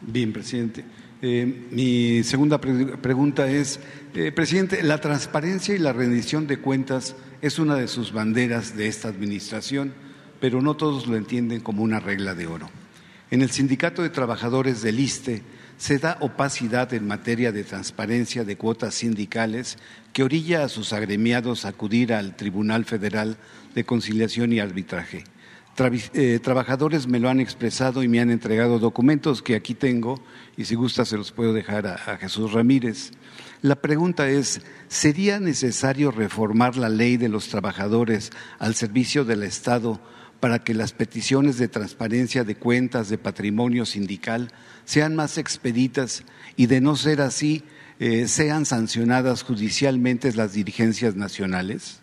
Bien, 0.00 0.32
presidente. 0.32 0.84
Eh, 1.22 1.66
mi 1.70 2.22
segunda 2.24 2.58
pregunta 2.58 3.50
es, 3.50 3.78
eh, 4.14 4.32
presidente, 4.32 4.82
la 4.82 4.98
transparencia 4.98 5.74
y 5.74 5.78
la 5.78 5.92
rendición 5.92 6.46
de 6.46 6.58
cuentas 6.58 7.14
es 7.42 7.58
una 7.58 7.76
de 7.76 7.88
sus 7.88 8.12
banderas 8.12 8.74
de 8.74 8.88
esta 8.88 9.08
administración, 9.08 9.92
pero 10.40 10.62
no 10.62 10.76
todos 10.76 11.06
lo 11.06 11.16
entienden 11.16 11.60
como 11.60 11.82
una 11.82 12.00
regla 12.00 12.34
de 12.34 12.46
oro. 12.46 12.70
En 13.30 13.42
el 13.42 13.50
Sindicato 13.50 14.02
de 14.02 14.08
Trabajadores 14.08 14.80
del 14.80 14.98
ISTE 14.98 15.42
se 15.76 15.98
da 15.98 16.16
opacidad 16.20 16.92
en 16.94 17.06
materia 17.06 17.52
de 17.52 17.64
transparencia 17.64 18.44
de 18.44 18.56
cuotas 18.56 18.94
sindicales 18.94 19.76
que 20.12 20.22
orilla 20.22 20.64
a 20.64 20.68
sus 20.68 20.92
agremiados 20.92 21.64
a 21.64 21.68
acudir 21.68 22.14
al 22.14 22.34
Tribunal 22.34 22.86
Federal 22.86 23.36
de 23.74 23.84
Conciliación 23.84 24.52
y 24.52 24.60
Arbitraje. 24.60 25.24
Eh, 25.80 26.40
trabajadores 26.42 27.06
me 27.06 27.18
lo 27.18 27.30
han 27.30 27.40
expresado 27.40 28.02
y 28.02 28.08
me 28.08 28.20
han 28.20 28.30
entregado 28.30 28.78
documentos 28.78 29.40
que 29.40 29.54
aquí 29.54 29.72
tengo 29.72 30.20
y 30.58 30.66
si 30.66 30.74
gusta 30.74 31.06
se 31.06 31.16
los 31.16 31.32
puedo 31.32 31.54
dejar 31.54 31.86
a, 31.86 32.18
Jesús 32.18 32.52
Ramírez. 32.52 33.12
La 33.62 33.76
pregunta 33.76 34.28
es, 34.28 34.60
¿sería 34.88 35.40
necesario 35.40 36.10
reformar 36.10 36.76
la 36.76 36.90
ley 36.90 37.16
de 37.16 37.30
los 37.30 37.48
trabajadores 37.48 38.30
al 38.58 38.74
servicio 38.74 39.24
del 39.24 39.42
Estado 39.42 39.98
para 40.38 40.62
que 40.62 40.74
las 40.74 40.92
peticiones 40.92 41.56
de 41.56 41.68
transparencia 41.68 42.44
de 42.44 42.56
cuentas 42.56 43.08
de 43.08 43.16
patrimonio 43.16 43.86
sindical 43.86 44.52
sean 44.84 45.16
más 45.16 45.38
expeditas 45.38 46.24
y 46.56 46.66
de 46.66 46.82
no 46.82 46.94
ser 46.94 47.22
así, 47.22 47.64
eh, 48.00 48.28
sean 48.28 48.66
sancionadas 48.66 49.44
judicialmente 49.44 50.30
las 50.34 50.52
dirigencias 50.52 51.16
nacionales? 51.16 52.00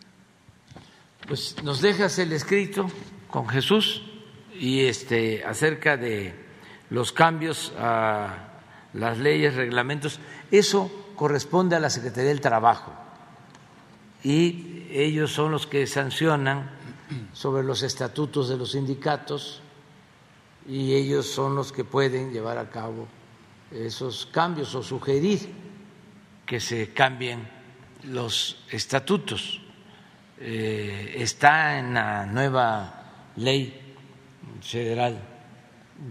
Pues 1.27 1.55
nos 1.63 1.81
dejas 1.81 2.17
el 2.17 2.33
escrito 2.33 2.89
con 3.37 3.49
Jesús 3.49 4.01
y 4.59 4.85
este 4.85 5.43
acerca 5.45 5.95
de 5.95 6.33
los 6.89 7.11
cambios 7.11 7.71
a 7.77 8.35
las 8.95 9.19
leyes, 9.19 9.53
reglamentos, 9.53 10.19
eso 10.49 10.89
corresponde 11.15 11.75
a 11.75 11.79
la 11.79 11.91
Secretaría 11.91 12.29
del 12.29 12.41
Trabajo 12.41 12.91
y 14.23 14.87
ellos 14.89 15.33
son 15.33 15.51
los 15.51 15.67
que 15.67 15.85
sancionan 15.85 16.71
sobre 17.31 17.61
los 17.61 17.83
estatutos 17.83 18.49
de 18.49 18.57
los 18.57 18.71
sindicatos 18.71 19.61
y 20.67 20.95
ellos 20.95 21.27
son 21.27 21.53
los 21.53 21.71
que 21.71 21.83
pueden 21.83 22.33
llevar 22.33 22.57
a 22.57 22.71
cabo 22.71 23.07
esos 23.69 24.25
cambios 24.25 24.73
o 24.73 24.81
sugerir 24.81 25.47
que 26.43 26.59
se 26.59 26.91
cambien 26.91 27.47
los 28.05 28.65
estatutos. 28.71 29.61
Eh, 30.39 31.17
está 31.17 31.77
en 31.77 31.93
la 31.93 32.25
nueva 32.25 32.96
ley 33.37 33.95
federal 34.61 35.17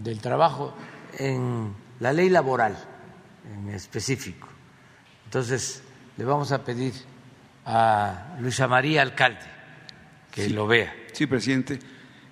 del 0.03 0.19
trabajo, 0.19 0.73
en 1.17 1.73
la 1.99 2.13
ley 2.13 2.29
laboral 2.29 2.77
en 3.53 3.69
específico. 3.69 4.47
Entonces, 5.25 5.83
le 6.17 6.25
vamos 6.25 6.51
a 6.51 6.63
pedir 6.63 6.93
a 7.65 8.37
Luisa 8.39 8.67
María 8.67 9.01
Alcalde 9.01 9.39
que 10.31 10.49
lo 10.49 10.67
vea. 10.67 10.93
Sí, 11.13 11.25
presidente. 11.27 11.79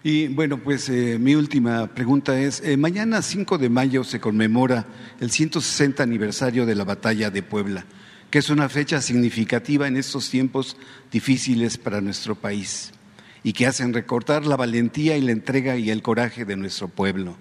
Y 0.03 0.27
bueno, 0.27 0.59
pues 0.61 0.88
eh, 0.89 1.17
mi 1.19 1.34
última 1.34 1.88
pregunta 1.88 2.39
es, 2.39 2.61
eh, 2.61 2.77
mañana 2.77 3.22
5 3.22 3.57
de 3.57 3.69
mayo 3.69 4.03
se 4.03 4.19
conmemora 4.19 4.85
el 5.19 5.31
160 5.31 6.03
aniversario 6.03 6.65
de 6.65 6.76
la 6.76 6.84
batalla 6.84 7.31
de 7.31 7.41
Puebla, 7.41 7.85
que 8.30 8.38
es 8.38 8.49
una 8.51 8.69
fecha 8.69 9.01
significativa 9.01 9.88
en 9.88 9.97
estos 9.97 10.30
tiempos 10.30 10.77
difíciles 11.11 11.80
para 11.80 12.01
nuestro 12.01 12.35
país 12.35 12.91
y 13.45 13.53
que 13.53 13.67
hacen 13.67 13.93
recortar 13.93 14.47
la 14.47 14.57
valentía 14.57 15.17
y 15.17 15.22
la 15.22 15.31
entrega 15.31 15.77
y 15.77 15.91
el 15.91 16.01
coraje 16.01 16.45
de 16.45 16.55
nuestro 16.55 16.88
pueblo. 16.88 17.38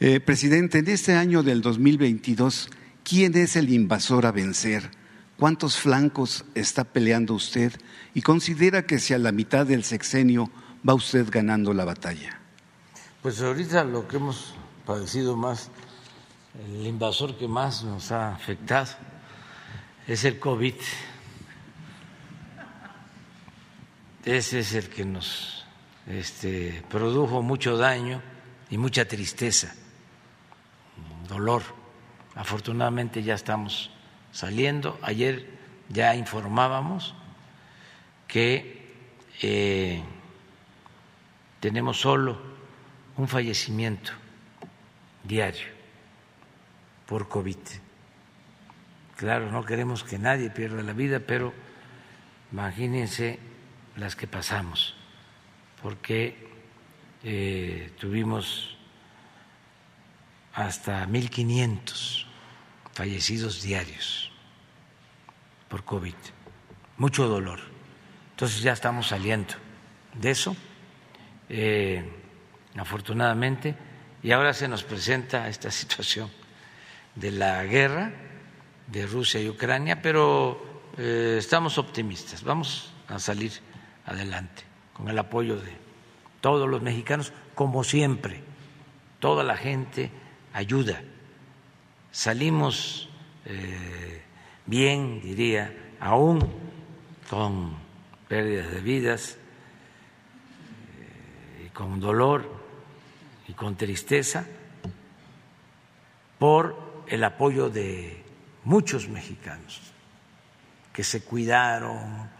Eh, 0.00 0.20
presidente, 0.20 0.78
en 0.78 0.88
este 0.88 1.12
año 1.16 1.42
del 1.42 1.60
2022, 1.60 2.70
¿quién 3.04 3.36
es 3.36 3.56
el 3.56 3.70
invasor 3.70 4.24
a 4.24 4.32
vencer? 4.32 4.90
¿Cuántos 5.36 5.76
flancos 5.76 6.46
está 6.54 6.84
peleando 6.84 7.34
usted? 7.34 7.74
¿Y 8.14 8.22
considera 8.22 8.86
que 8.86 8.98
si 8.98 9.12
a 9.12 9.18
la 9.18 9.32
mitad 9.32 9.66
del 9.66 9.84
sexenio 9.84 10.50
va 10.88 10.94
usted 10.94 11.28
ganando 11.30 11.74
la 11.74 11.84
batalla? 11.84 12.40
Pues 13.20 13.42
ahorita 13.42 13.84
lo 13.84 14.08
que 14.08 14.16
hemos 14.16 14.54
padecido 14.86 15.36
más, 15.36 15.68
el 16.74 16.86
invasor 16.86 17.36
que 17.36 17.48
más 17.48 17.84
nos 17.84 18.12
ha 18.12 18.34
afectado 18.34 18.88
es 20.08 20.24
el 20.24 20.38
COVID. 20.38 20.74
Ese 24.24 24.60
es 24.60 24.74
el 24.74 24.88
que 24.88 25.04
nos 25.04 25.64
este, 26.06 26.84
produjo 26.88 27.42
mucho 27.42 27.76
daño 27.76 28.22
y 28.70 28.78
mucha 28.78 29.04
tristeza, 29.04 29.74
dolor. 31.28 31.62
Afortunadamente 32.36 33.22
ya 33.22 33.34
estamos 33.34 33.90
saliendo. 34.30 34.98
Ayer 35.02 35.50
ya 35.88 36.14
informábamos 36.14 37.14
que 38.28 38.94
eh, 39.42 40.02
tenemos 41.58 42.00
solo 42.00 42.40
un 43.16 43.26
fallecimiento 43.26 44.12
diario 45.24 45.66
por 47.06 47.28
COVID. 47.28 47.58
Claro, 49.16 49.50
no 49.50 49.64
queremos 49.64 50.04
que 50.04 50.18
nadie 50.18 50.48
pierda 50.50 50.82
la 50.82 50.92
vida, 50.92 51.20
pero 51.20 51.52
imagínense 52.52 53.51
las 53.96 54.16
que 54.16 54.26
pasamos, 54.26 54.94
porque 55.82 56.48
eh, 57.24 57.92
tuvimos 57.98 58.76
hasta 60.54 61.06
1.500 61.06 62.26
fallecidos 62.92 63.62
diarios 63.62 64.30
por 65.68 65.84
COVID, 65.84 66.14
mucho 66.98 67.28
dolor. 67.28 67.60
Entonces 68.30 68.60
ya 68.60 68.72
estamos 68.72 69.08
saliendo 69.08 69.54
de 70.14 70.30
eso. 70.30 70.56
Eh, 71.48 72.02
afortunadamente, 72.76 73.74
y 74.22 74.32
ahora 74.32 74.54
se 74.54 74.68
nos 74.68 74.82
presenta 74.84 75.48
esta 75.48 75.70
situación 75.80 76.30
de 77.14 77.30
la 77.30 77.64
guerra 77.64 78.12
de 78.86 79.06
Rusia 79.06 79.40
y 79.40 79.48
Ucrania, 79.48 80.00
pero 80.02 80.90
eh, 80.98 81.36
estamos 81.38 81.78
optimistas, 81.78 82.42
vamos 82.42 82.92
a 83.08 83.18
salir 83.18 83.52
adelante 84.06 84.62
con 84.92 85.08
el 85.08 85.18
apoyo 85.18 85.56
de 85.56 85.72
todos 86.40 86.68
los 86.68 86.82
mexicanos, 86.82 87.32
como 87.54 87.84
siempre, 87.84 88.42
toda 89.20 89.44
la 89.44 89.56
gente 89.56 90.10
ayuda. 90.52 91.00
Salimos 92.10 93.08
eh, 93.44 94.22
bien, 94.66 95.20
diría, 95.22 95.72
aún 96.00 96.40
con 97.30 97.76
pérdidas 98.28 98.70
de 98.70 98.80
vidas 98.80 99.38
eh, 100.98 101.70
con 101.72 102.00
dolor, 102.00 102.62
y 103.48 103.54
con 103.54 103.76
tristeza 103.76 104.46
por 106.38 107.04
el 107.06 107.22
apoyo 107.24 107.68
de 107.68 108.24
muchos 108.64 109.08
mexicanos 109.08 109.80
que 110.92 111.04
se 111.04 111.22
cuidaron, 111.22 112.30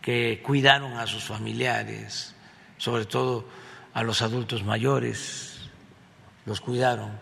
que 0.00 0.42
cuidaron 0.44 0.94
a 0.94 1.06
sus 1.06 1.24
familiares, 1.24 2.34
sobre 2.78 3.04
todo 3.04 3.46
a 3.92 4.02
los 4.02 4.22
adultos 4.22 4.64
mayores, 4.64 5.58
los 6.46 6.60
cuidaron, 6.60 7.18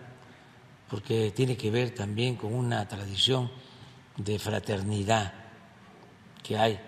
porque 0.89 1.33
tiene 1.35 1.57
que 1.57 1.71
ver 1.71 1.95
también 1.95 2.37
con 2.37 2.55
una 2.55 2.87
tradición 2.87 3.51
de 4.17 4.39
fraternidad 4.39 5.33
que 6.43 6.57
hay 6.57 6.81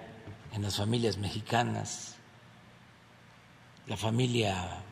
en 0.52 0.62
las 0.62 0.76
familias 0.76 1.18
mexicanas. 1.18 2.16
La 3.86 3.96
familia 3.96 4.82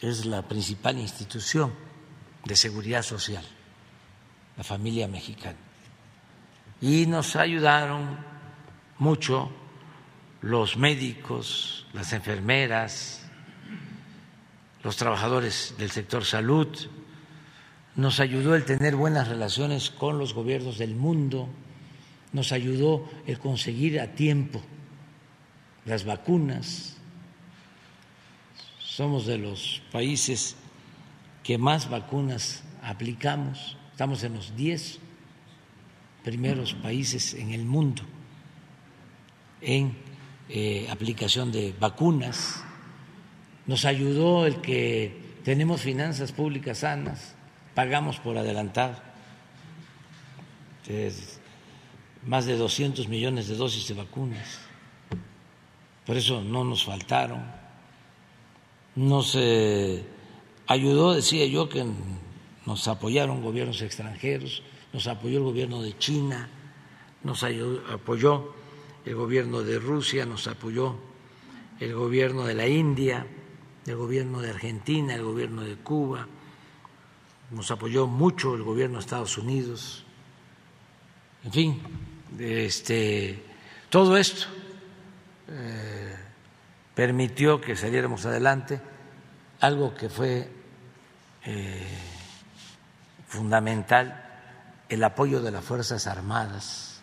es 0.00 0.24
la 0.26 0.42
principal 0.42 0.98
institución 0.98 1.72
de 2.44 2.56
seguridad 2.56 3.02
social, 3.02 3.44
la 4.56 4.64
familia 4.64 5.08
mexicana. 5.08 5.58
Y 6.80 7.06
nos 7.06 7.36
ayudaron 7.36 8.18
mucho 8.98 9.50
los 10.46 10.76
médicos, 10.76 11.86
las 11.92 12.12
enfermeras, 12.12 13.20
los 14.84 14.96
trabajadores 14.96 15.74
del 15.76 15.90
sector 15.90 16.24
salud, 16.24 16.68
nos 17.96 18.20
ayudó 18.20 18.54
el 18.54 18.64
tener 18.64 18.94
buenas 18.94 19.26
relaciones 19.26 19.90
con 19.90 20.18
los 20.18 20.34
gobiernos 20.34 20.78
del 20.78 20.94
mundo, 20.94 21.48
nos 22.32 22.52
ayudó 22.52 23.10
el 23.26 23.40
conseguir 23.40 23.98
a 23.98 24.14
tiempo 24.14 24.62
las 25.84 26.04
vacunas, 26.04 26.96
somos 28.78 29.26
de 29.26 29.38
los 29.38 29.82
países 29.90 30.54
que 31.42 31.58
más 31.58 31.90
vacunas 31.90 32.62
aplicamos, 32.82 33.76
estamos 33.90 34.22
en 34.22 34.34
los 34.34 34.54
10 34.54 35.00
primeros 36.22 36.74
países 36.74 37.34
en 37.34 37.50
el 37.50 37.64
mundo 37.64 38.04
en 39.60 39.96
eh, 40.48 40.86
aplicación 40.90 41.52
de 41.52 41.74
vacunas. 41.78 42.62
Nos 43.66 43.84
ayudó 43.84 44.46
el 44.46 44.60
que 44.60 45.38
tenemos 45.44 45.80
finanzas 45.80 46.32
públicas 46.32 46.78
sanas, 46.78 47.34
pagamos 47.74 48.18
por 48.18 48.38
adelantado 48.38 49.06
más 52.24 52.46
de 52.46 52.56
200 52.56 53.08
millones 53.08 53.48
de 53.48 53.56
dosis 53.56 53.88
de 53.88 53.94
vacunas. 53.94 54.60
Por 56.04 56.16
eso 56.16 56.40
no 56.42 56.62
nos 56.62 56.84
faltaron 56.84 57.42
nos 58.96 59.36
eh, 59.38 60.02
ayudó, 60.66 61.14
decía 61.14 61.46
yo, 61.46 61.68
que 61.68 61.84
nos 62.64 62.88
apoyaron 62.88 63.42
gobiernos 63.42 63.82
extranjeros, 63.82 64.62
nos 64.92 65.06
apoyó 65.06 65.38
el 65.38 65.44
gobierno 65.44 65.82
de 65.82 65.96
China, 65.98 66.48
nos 67.22 67.44
apoyó 67.92 68.54
el 69.06 69.14
gobierno 69.14 69.62
de 69.62 69.78
Rusia, 69.78 70.26
nos 70.26 70.46
apoyó 70.48 70.96
el 71.80 71.94
gobierno 71.94 72.44
de 72.44 72.54
la 72.54 72.66
India, 72.66 73.26
el 73.86 73.96
gobierno 73.96 74.40
de 74.40 74.50
Argentina, 74.50 75.14
el 75.14 75.22
gobierno 75.22 75.62
de 75.62 75.76
Cuba, 75.76 76.26
nos 77.50 77.70
apoyó 77.70 78.06
mucho 78.06 78.54
el 78.54 78.62
gobierno 78.62 78.98
de 78.98 79.04
Estados 79.04 79.38
Unidos, 79.38 80.04
en 81.44 81.52
fin, 81.52 81.82
este, 82.38 83.42
todo 83.88 84.16
esto. 84.16 84.46
Eh, 85.48 86.16
permitió 86.92 87.60
que 87.60 87.76
saliéramos 87.76 88.26
adelante, 88.26 88.80
algo 89.60 89.94
que 89.94 90.08
fue 90.08 90.50
eh, 91.44 91.86
fundamental, 93.28 94.24
el 94.88 95.04
apoyo 95.04 95.40
de 95.40 95.52
las 95.52 95.64
Fuerzas 95.64 96.06
Armadas. 96.08 96.95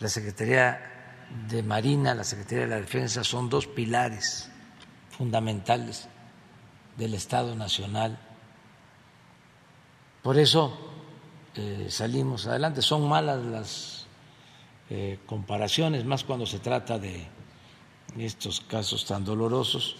La 0.00 0.08
Secretaría 0.08 0.80
de 1.48 1.62
Marina, 1.62 2.14
la 2.14 2.24
Secretaría 2.24 2.64
de 2.64 2.70
la 2.70 2.80
Defensa 2.80 3.22
son 3.22 3.50
dos 3.50 3.66
pilares 3.66 4.50
fundamentales 5.10 6.08
del 6.96 7.12
Estado 7.12 7.54
Nacional. 7.54 8.18
Por 10.22 10.38
eso 10.38 10.76
eh, 11.54 11.88
salimos 11.90 12.46
adelante. 12.46 12.80
Son 12.80 13.06
malas 13.06 13.44
las 13.44 14.06
eh, 14.88 15.18
comparaciones, 15.26 16.06
más 16.06 16.24
cuando 16.24 16.46
se 16.46 16.60
trata 16.60 16.98
de 16.98 17.26
estos 18.18 18.62
casos 18.62 19.04
tan 19.04 19.22
dolorosos, 19.22 19.96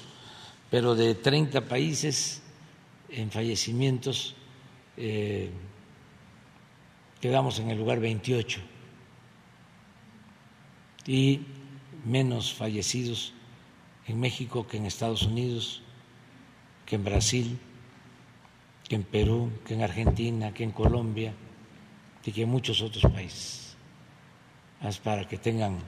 pero 0.71 0.95
de 0.95 1.15
30 1.15 1.69
países 1.69 2.43
en 3.11 3.31
fallecimientos 3.31 4.35
eh, 4.97 5.51
quedamos 7.21 7.59
en 7.59 7.71
el 7.71 7.79
lugar 7.79 8.01
28 8.01 8.70
y 11.07 11.41
menos 12.05 12.53
fallecidos 12.53 13.33
en 14.07 14.21
México 14.21 14.67
que 14.67 14.77
en 14.77 14.87
Estados 14.87 15.23
Unidos, 15.23 15.83
que 16.87 16.97
en 16.97 17.05
Brasil, 17.05 17.59
que 18.89 18.97
en 18.97 19.05
Perú, 19.05 19.51
que 19.65 19.75
en 19.75 19.83
Argentina, 19.83 20.53
que 20.53 20.65
en 20.65 20.73
Colombia 20.73 21.33
y 22.25 22.33
que 22.33 22.43
en 22.43 22.49
muchos 22.49 22.83
otros 22.83 23.11
países. 23.13 23.77
Es 24.83 24.99
para 24.99 25.29
que 25.29 25.39
tengan 25.39 25.79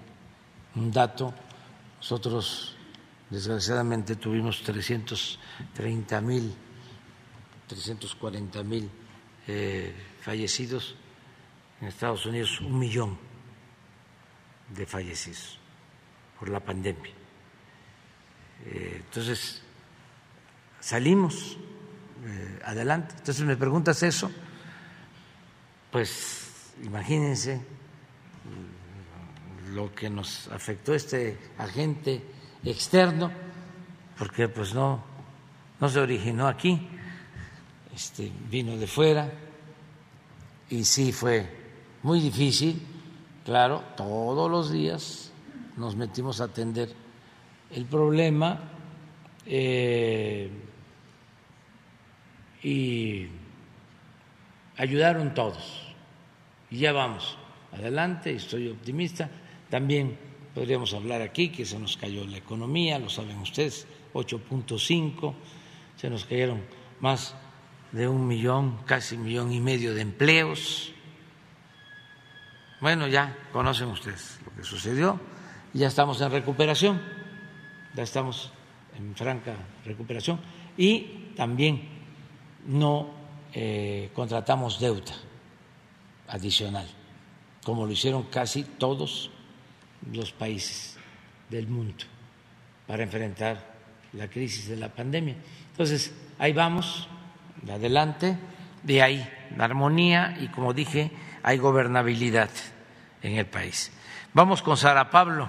un 0.76 0.92
dato 0.92 1.34
nosotros, 2.02 2.74
desgraciadamente, 3.30 4.16
tuvimos 4.16 4.60
330 4.62 6.20
mil, 6.20 6.52
340 7.68 8.62
mil 8.64 8.90
eh, 9.46 9.94
fallecidos. 10.20 10.96
En 11.80 11.86
Estados 11.86 12.26
Unidos, 12.26 12.60
un 12.60 12.76
millón 12.76 13.31
de 14.74 14.86
fallecidos 14.86 15.58
por 16.38 16.48
la 16.48 16.60
pandemia. 16.60 17.12
Eh, 18.64 19.02
entonces, 19.04 19.62
salimos 20.80 21.56
eh, 22.24 22.60
adelante. 22.64 23.14
Entonces, 23.18 23.44
me 23.44 23.56
preguntas 23.56 24.02
eso. 24.02 24.30
pues 25.90 26.72
imagínense 26.82 27.60
lo 29.72 29.94
que 29.94 30.10
nos 30.10 30.48
afectó 30.48 30.94
este 30.94 31.38
agente 31.58 32.22
externo, 32.64 33.30
porque 34.18 34.48
pues 34.48 34.74
no, 34.74 35.02
no 35.80 35.88
se 35.88 36.00
originó 36.00 36.46
aquí, 36.46 36.88
este, 37.94 38.30
vino 38.50 38.76
de 38.76 38.86
fuera 38.86 39.30
y 40.70 40.84
sí 40.84 41.12
fue 41.12 41.48
muy 42.02 42.20
difícil, 42.20 42.86
claro, 43.44 43.82
todos 43.96 44.50
los 44.50 44.70
días 44.72 45.32
nos 45.76 45.96
metimos 45.96 46.40
a 46.40 46.44
atender 46.44 46.92
el 47.70 47.84
problema 47.86 48.60
eh, 49.46 50.50
y 52.62 53.26
ayudaron 54.76 55.34
todos. 55.34 55.94
Y 56.70 56.78
ya 56.78 56.92
vamos 56.92 57.36
adelante, 57.72 58.34
estoy 58.34 58.68
optimista. 58.68 59.30
También 59.70 60.18
podríamos 60.54 60.94
hablar 60.94 61.22
aquí 61.22 61.48
que 61.48 61.64
se 61.64 61.78
nos 61.78 61.96
cayó 61.96 62.26
la 62.26 62.38
economía, 62.38 62.98
lo 62.98 63.08
saben 63.08 63.38
ustedes, 63.38 63.86
8.5, 64.14 65.34
se 65.96 66.10
nos 66.10 66.24
cayeron 66.24 66.62
más 67.00 67.34
de 67.92 68.08
un 68.08 68.26
millón, 68.26 68.78
casi 68.86 69.16
un 69.16 69.24
millón 69.24 69.52
y 69.52 69.60
medio 69.60 69.94
de 69.94 70.02
empleos. 70.02 70.92
Bueno, 72.82 73.06
ya 73.06 73.38
conocen 73.52 73.88
ustedes 73.88 74.40
lo 74.44 74.52
que 74.54 74.64
sucedió 74.64 75.18
ya 75.72 75.86
estamos 75.86 76.20
en 76.20 76.30
recuperación, 76.30 77.00
ya 77.94 78.02
estamos 78.02 78.52
en 78.98 79.14
franca 79.14 79.54
recuperación 79.84 80.40
y 80.76 81.32
también 81.36 81.88
no 82.66 83.10
eh, 83.54 84.10
contratamos 84.14 84.80
deuda 84.80 85.14
adicional, 86.28 86.86
como 87.64 87.86
lo 87.86 87.92
hicieron 87.92 88.24
casi 88.24 88.64
todos 88.64 89.30
los 90.12 90.32
países 90.32 90.98
del 91.48 91.68
mundo 91.68 92.04
para 92.86 93.02
enfrentar 93.02 93.64
la 94.12 94.28
crisis 94.28 94.68
de 94.68 94.76
la 94.76 94.88
pandemia. 94.88 95.36
Entonces, 95.70 96.12
ahí 96.38 96.52
vamos, 96.52 97.08
de 97.62 97.72
adelante, 97.72 98.36
de 98.82 99.02
ahí 99.02 99.28
la 99.56 99.64
armonía 99.64 100.36
y, 100.40 100.48
como 100.48 100.74
dije, 100.74 101.10
hay 101.42 101.58
gobernabilidad 101.58 102.50
en 103.22 103.36
el 103.36 103.46
país. 103.46 103.92
Vamos 104.32 104.62
con 104.62 104.76
Sara 104.76 105.10
Pablo. 105.10 105.48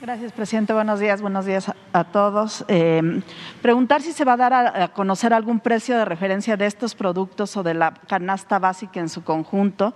Gracias, 0.00 0.32
presidente. 0.32 0.72
Buenos 0.72 0.98
días, 0.98 1.22
buenos 1.22 1.46
días 1.46 1.72
a, 1.92 2.04
todos. 2.04 2.64
Eh, 2.66 3.22
preguntar 3.60 4.02
si 4.02 4.12
se 4.12 4.24
va 4.24 4.32
a 4.32 4.36
dar 4.36 4.52
a, 4.52 4.88
conocer 4.88 5.32
algún 5.32 5.60
precio 5.60 5.96
de 5.96 6.04
referencia 6.04 6.56
de 6.56 6.66
estos 6.66 6.96
productos 6.96 7.56
o 7.56 7.62
de 7.62 7.74
la 7.74 7.94
canasta 8.08 8.58
básica 8.58 8.98
en 8.98 9.08
su 9.08 9.22
conjunto. 9.22 9.94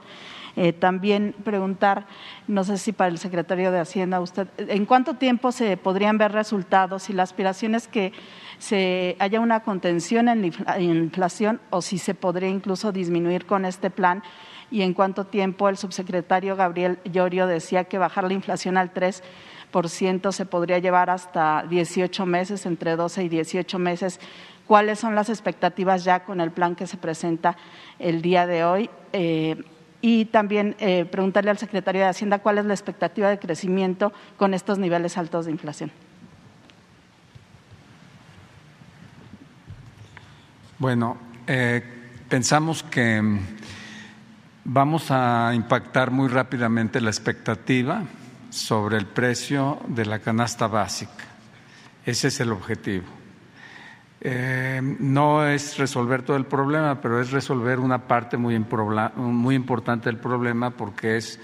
Eh, 0.55 0.73
también 0.73 1.35
preguntar, 1.45 2.07
no 2.47 2.63
sé 2.63 2.79
si 2.79 2.93
para 2.93 3.09
el 3.09 3.19
secretario 3.19 3.73
de 3.73 3.81
Hacienda, 3.81 4.21
usted, 4.21 4.47
¿en 4.59 4.87
cuánto 4.87 5.15
tiempo 5.15 5.51
se 5.51 5.77
podrían 5.77 6.19
ver 6.19 6.31
resultados? 6.31 7.11
y 7.11 7.13
la 7.13 7.25
aspiración 7.25 7.75
es 7.75 7.89
que 7.89 8.13
se 8.59 9.17
haya 9.19 9.41
una 9.41 9.61
contención 9.61 10.29
en 10.29 10.53
la 10.67 10.81
inflación 10.81 11.61
o 11.71 11.83
si 11.83 11.99
se 11.99 12.15
podría 12.15 12.49
incluso 12.49 12.93
disminuir 12.93 13.47
con 13.47 13.65
este 13.65 13.91
plan 13.91 14.23
y 14.71 14.83
en 14.83 14.95
cuánto 14.95 15.27
tiempo 15.27 15.69
el 15.69 15.77
subsecretario 15.77 16.57
Gabriel 16.57 16.99
Llorio 17.05 17.47
decía 17.47 17.85
que 17.85 17.99
bajar 17.99 18.25
la 18.25 18.33
inflación 18.33 18.77
al 18.77 18.93
3 18.93 19.23
se 20.31 20.47
podría 20.47 20.79
llevar 20.79 21.11
hasta 21.11 21.65
18 21.69 22.27
meses, 22.27 22.67
entre 22.67 22.97
12 22.97 23.25
y 23.25 23.29
18 23.29 23.79
meses. 23.79 24.21
¿Cuáles 24.67 24.99
son 24.99 25.15
las 25.15 25.29
expectativas 25.29 26.05
ya 26.05 26.25
con 26.25 26.41
el 26.41 26.51
plan 26.51 26.75
que 26.75 26.87
se 26.87 26.97
presenta 26.97 27.57
el 27.99 28.23
día 28.23 28.47
de 28.47 28.65
hoy? 28.65 28.91
Eh, 29.13 29.63
y 30.01 30.27
también 30.27 30.77
eh, 30.79 31.05
preguntarle 31.05 31.51
al 31.51 31.59
secretario 31.59 32.03
de 32.03 32.09
Hacienda 32.09 32.39
cuál 32.39 32.59
es 32.59 32.65
la 32.65 32.75
expectativa 32.75 33.29
de 33.29 33.39
crecimiento 33.39 34.13
con 34.37 34.55
estos 34.55 34.79
niveles 34.79 35.19
altos 35.19 35.47
de 35.47 35.53
inflación. 35.53 35.91
Bueno, 40.79 41.17
eh, 41.47 41.83
pensamos 42.29 42.83
que 42.83 43.23
vamos 44.63 45.11
a 45.11 45.53
impactar 45.55 46.11
muy 46.11 46.29
rápidamente 46.29 47.01
la 47.01 47.09
expectativa 47.09 48.03
sobre 48.51 48.99
el 48.99 49.07
precio 49.07 49.81
de 49.89 50.05
la 50.05 50.19
canasta 50.19 50.67
básica. 50.67 51.25
Ese 52.05 52.29
es 52.29 52.41
el 52.41 52.53
objetivo. 52.53 53.07
Eh, 54.21 54.83
no 55.01 55.47
es 55.47 55.79
resolver 55.79 56.23
todo 56.23 56.37
el 56.37 56.45
problema, 56.45 57.01
pero 57.01 57.23
es 57.23 57.31
resolver 57.31 57.79
una 57.79 58.07
parte 58.07 58.37
muy, 58.37 58.55
importante 58.55 60.11
del 60.11 60.19
problema 60.19 60.73
porque 60.73 61.17
es 61.17 61.41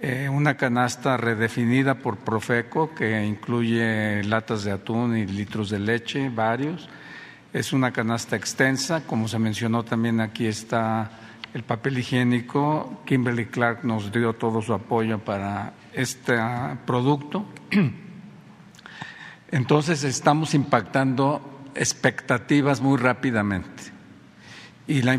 eh, 0.00 0.28
una 0.28 0.56
canasta 0.56 1.16
redefinida 1.16 1.96
por 1.96 2.18
Profeco 2.18 2.94
que 2.94 3.26
incluye 3.26 4.22
latas 4.22 4.62
de 4.62 4.70
atún 4.70 5.16
y 5.16 5.26
litros 5.26 5.70
de 5.70 5.80
leche, 5.80 6.28
varios. 6.28 6.88
Es 7.52 7.72
una 7.72 7.92
canasta 7.92 8.36
extensa, 8.36 9.02
como 9.06 9.26
se 9.26 9.40
mencionó 9.40 9.84
también 9.84 10.20
aquí 10.20 10.46
está 10.46 11.10
el 11.52 11.64
papel 11.64 11.98
higiénico. 11.98 13.02
Kimberly 13.04 13.46
Clark 13.46 13.84
nos 13.84 14.12
dio 14.12 14.34
todo 14.34 14.62
su 14.62 14.72
apoyo 14.72 15.18
para 15.18 15.72
este 15.92 16.38
producto. 16.86 17.44
Entonces 19.50 20.04
estamos 20.04 20.54
impactando 20.54 21.68
expectativas 21.74 22.80
muy 22.80 22.98
rápidamente. 22.98 23.82
Y 24.86 25.02
la, 25.02 25.18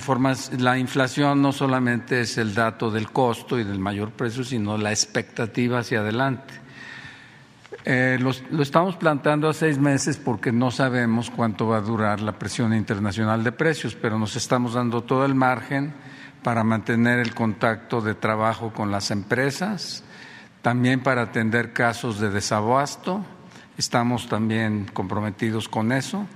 la 0.58 0.78
inflación 0.78 1.42
no 1.42 1.52
solamente 1.52 2.22
es 2.22 2.38
el 2.38 2.54
dato 2.54 2.92
del 2.92 3.12
costo 3.12 3.60
y 3.60 3.66
del 3.66 3.80
mayor 3.80 4.12
precio, 4.12 4.46
sino 4.46 4.78
la 4.78 4.92
expectativa 4.92 5.80
hacia 5.80 6.00
adelante. 6.00 6.61
Eh, 7.84 8.20
lo 8.20 8.62
estamos 8.62 8.96
planteando 8.96 9.50
a 9.50 9.54
seis 9.54 9.80
meses 9.80 10.18
porque 10.18 10.52
no 10.52 10.70
sabemos 10.70 11.32
cuánto 11.32 11.68
va 11.68 11.78
a 11.78 11.82
durar 11.82 12.22
la 12.22 12.34
presión 12.34 12.74
internacional 12.74 13.44
de 13.44 13.52
precios, 13.52 13.96
pero 13.96 14.20
nos 14.20 14.36
estamos 14.36 14.76
dando 14.76 15.02
todo 15.04 15.26
el 15.26 15.34
margen 15.34 15.94
para 16.44 16.64
mantener 16.64 17.20
el 17.20 17.34
contacto 17.34 18.02
de 18.02 18.16
trabajo 18.16 18.72
con 18.72 18.92
las 18.92 19.12
empresas, 19.12 20.04
también 20.62 21.02
para 21.02 21.24
atender 21.24 21.74
casos 21.74 22.20
de 22.20 22.30
desabasto, 22.30 23.26
estamos 23.78 24.28
también 24.28 24.88
comprometidos 24.94 25.68
con 25.68 25.92
eso. 25.92 26.28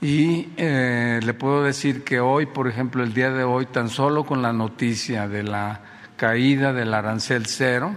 Y 0.00 0.50
eh, 0.56 1.20
le 1.22 1.34
puedo 1.34 1.62
decir 1.62 2.04
que 2.04 2.20
hoy, 2.20 2.46
por 2.46 2.68
ejemplo, 2.68 3.02
el 3.02 3.14
día 3.14 3.30
de 3.30 3.44
hoy, 3.44 3.66
tan 3.66 3.88
solo 3.88 4.24
con 4.24 4.42
la 4.42 4.52
noticia 4.52 5.26
de 5.26 5.42
la 5.42 5.80
caída 6.16 6.72
del 6.72 6.92
arancel 6.92 7.46
cero, 7.46 7.92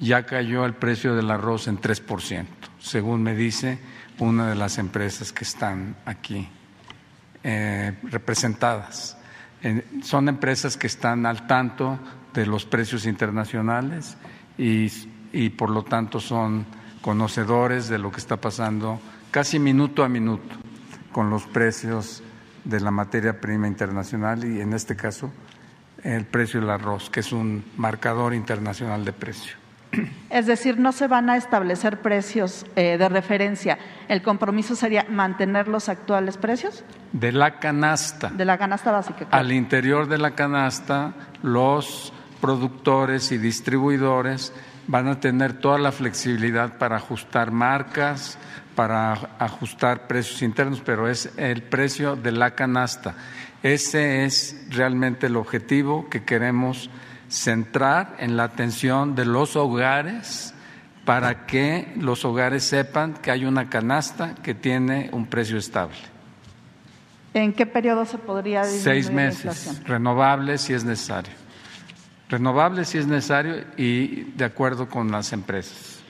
ya 0.00 0.24
cayó 0.24 0.64
el 0.64 0.74
precio 0.74 1.14
del 1.14 1.30
arroz 1.30 1.68
en 1.68 1.80
3%, 1.80 2.46
según 2.78 3.22
me 3.22 3.34
dice 3.34 3.78
una 4.18 4.48
de 4.48 4.54
las 4.54 4.78
empresas 4.78 5.32
que 5.32 5.44
están 5.44 5.96
aquí 6.04 6.48
eh, 7.42 7.96
representadas 8.04 9.16
son 10.02 10.28
empresas 10.28 10.76
que 10.76 10.86
están 10.86 11.26
al 11.26 11.46
tanto 11.46 11.98
de 12.32 12.46
los 12.46 12.64
precios 12.64 13.06
internacionales 13.06 14.16
y, 14.56 14.90
y 15.32 15.50
por 15.50 15.70
lo 15.70 15.82
tanto 15.82 16.20
son 16.20 16.64
conocedores 17.02 17.88
de 17.88 17.98
lo 17.98 18.10
que 18.10 18.18
está 18.18 18.36
pasando 18.36 19.00
casi 19.30 19.58
minuto 19.58 20.02
a 20.02 20.08
minuto 20.08 20.56
con 21.12 21.28
los 21.28 21.44
precios 21.46 22.22
de 22.64 22.80
la 22.80 22.90
materia 22.90 23.40
prima 23.40 23.66
internacional 23.66 24.44
y 24.44 24.60
en 24.60 24.72
este 24.72 24.96
caso 24.96 25.30
el 26.02 26.24
precio 26.24 26.60
del 26.60 26.70
arroz, 26.70 27.10
que 27.10 27.20
es 27.20 27.32
un 27.32 27.64
marcador 27.76 28.32
internacional 28.32 29.04
de 29.04 29.12
precio. 29.12 29.59
Es 30.30 30.46
decir, 30.46 30.78
no 30.78 30.92
se 30.92 31.08
van 31.08 31.28
a 31.28 31.36
establecer 31.36 32.00
precios 32.00 32.64
eh, 32.76 32.96
de 32.98 33.08
referencia. 33.08 33.78
¿El 34.08 34.22
compromiso 34.22 34.76
sería 34.76 35.06
mantener 35.08 35.68
los 35.68 35.88
actuales 35.88 36.36
precios? 36.36 36.84
De 37.12 37.32
la 37.32 37.58
canasta. 37.58 38.30
De 38.30 38.44
la 38.44 38.56
canasta 38.56 38.92
básica. 38.92 39.26
Al 39.30 39.52
interior 39.52 40.08
de 40.08 40.18
la 40.18 40.32
canasta, 40.32 41.14
los 41.42 42.12
productores 42.40 43.32
y 43.32 43.38
distribuidores 43.38 44.52
van 44.86 45.08
a 45.08 45.20
tener 45.20 45.54
toda 45.54 45.78
la 45.78 45.92
flexibilidad 45.92 46.78
para 46.78 46.96
ajustar 46.96 47.50
marcas, 47.50 48.38
para 48.74 49.12
ajustar 49.38 50.06
precios 50.06 50.42
internos, 50.42 50.80
pero 50.84 51.08
es 51.08 51.30
el 51.36 51.62
precio 51.62 52.16
de 52.16 52.32
la 52.32 52.52
canasta. 52.52 53.14
Ese 53.62 54.24
es 54.24 54.66
realmente 54.70 55.26
el 55.26 55.36
objetivo 55.36 56.08
que 56.08 56.24
queremos 56.24 56.88
centrar 57.30 58.16
en 58.18 58.36
la 58.36 58.44
atención 58.44 59.14
de 59.14 59.24
los 59.24 59.56
hogares 59.56 60.52
para 61.04 61.46
que 61.46 61.92
los 61.96 62.24
hogares 62.24 62.64
sepan 62.64 63.14
que 63.14 63.30
hay 63.30 63.44
una 63.44 63.70
canasta 63.70 64.34
que 64.34 64.54
tiene 64.54 65.08
un 65.12 65.26
precio 65.26 65.56
estable. 65.56 65.96
¿En 67.32 67.52
qué 67.52 67.64
periodo 67.64 68.04
se 68.04 68.18
podría 68.18 68.64
Seis 68.64 69.10
meses, 69.10 69.80
renovable 69.86 70.58
si 70.58 70.74
es 70.74 70.84
necesario. 70.84 71.32
Renovable 72.28 72.84
si 72.84 72.98
es 72.98 73.06
necesario 73.06 73.64
y 73.76 74.24
de 74.36 74.44
acuerdo 74.44 74.88
con 74.88 75.10
las 75.10 75.32
empresas. 75.32 76.00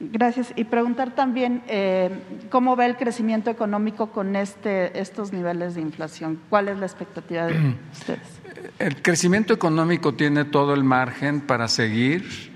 Gracias. 0.00 0.52
Y 0.56 0.64
preguntar 0.64 1.14
también 1.14 1.62
eh, 1.68 2.10
cómo 2.50 2.76
ve 2.76 2.86
el 2.86 2.96
crecimiento 2.96 3.50
económico 3.50 4.10
con 4.10 4.34
este, 4.36 4.98
estos 5.00 5.32
niveles 5.32 5.76
de 5.76 5.80
inflación. 5.80 6.40
¿Cuál 6.50 6.68
es 6.68 6.78
la 6.78 6.86
expectativa 6.86 7.46
de 7.46 7.76
ustedes? 7.92 8.33
El 8.78 9.02
crecimiento 9.02 9.52
económico 9.52 10.14
tiene 10.14 10.44
todo 10.44 10.74
el 10.74 10.84
margen 10.84 11.40
para 11.40 11.68
seguir 11.68 12.52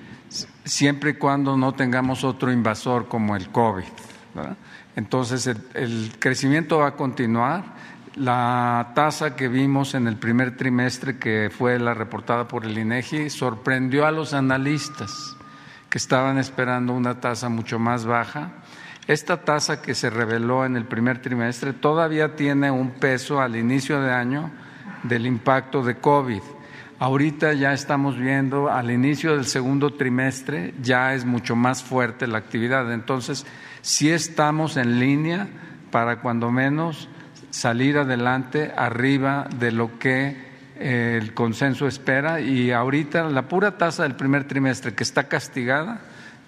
siempre 0.65 1.11
y 1.11 1.15
cuando 1.15 1.57
no 1.57 1.73
tengamos 1.73 2.25
otro 2.25 2.53
invasor 2.53 3.09
como 3.09 3.37
el 3.37 3.49
COVID. 3.51 3.85
Entonces, 4.97 5.47
el, 5.47 5.59
el 5.75 6.13
crecimiento 6.19 6.79
va 6.79 6.89
a 6.89 6.97
continuar. 6.97 7.77
La 8.15 8.93
tasa 8.95 9.37
que 9.37 9.49
vimos 9.49 9.95
en 9.95 10.09
el 10.09 10.17
primer 10.17 10.57
trimestre, 10.57 11.19
que 11.19 11.51
fue 11.57 11.79
la 11.79 11.95
reportada 11.95 12.49
por 12.49 12.65
el 12.65 12.77
INEGI, 12.77 13.31
sorprendió 13.31 14.07
a 14.07 14.11
los 14.11 14.35
analistas 14.35 15.37
que 15.89 15.99
estaban 15.99 16.39
esperando 16.39 16.93
una 16.93 17.21
tasa 17.21 17.49
mucho 17.49 17.79
más 17.79 18.05
baja. 18.05 18.53
Esta 19.07 19.45
tasa 19.45 19.81
que 19.81 19.95
se 19.95 20.11
reveló 20.11 20.67
en 20.67 20.77
el 20.77 20.85
primer 20.85 21.23
trimestre 21.23 21.73
todavía 21.73 22.37
tiene 22.37 22.71
un 22.71 22.91
peso 22.91 23.41
al 23.41 23.57
inicio 23.57 24.01
de 24.01 24.13
año 24.13 24.51
del 25.03 25.27
impacto 25.27 25.83
de 25.83 25.97
COVID. 25.97 26.43
Ahorita 26.99 27.53
ya 27.53 27.73
estamos 27.73 28.19
viendo 28.19 28.71
al 28.71 28.91
inicio 28.91 29.37
del 29.37 29.47
segundo 29.47 29.95
trimestre 29.95 30.75
ya 30.83 31.15
es 31.15 31.25
mucho 31.25 31.55
más 31.55 31.83
fuerte 31.83 32.27
la 32.27 32.39
actividad. 32.39 32.93
Entonces, 32.93 33.47
sí 33.83 34.11
estamos 34.11 34.77
en 34.77 34.99
línea 34.99 35.49
para 35.93 36.21
cuando 36.21 36.51
menos 36.51 37.09
salir 37.51 37.99
adelante 37.99 38.73
arriba 38.77 39.49
de 39.59 39.73
lo 39.73 39.99
que 39.99 40.49
el 40.79 41.35
consenso 41.35 41.87
espera 41.87 42.41
y 42.41 42.71
ahorita 42.71 43.25
la 43.25 43.49
pura 43.49 43.79
tasa 43.79 44.05
del 44.05 44.15
primer 44.15 44.45
trimestre 44.45 44.95
que 44.95 45.03
está 45.03 45.29
castigada 45.29 46.01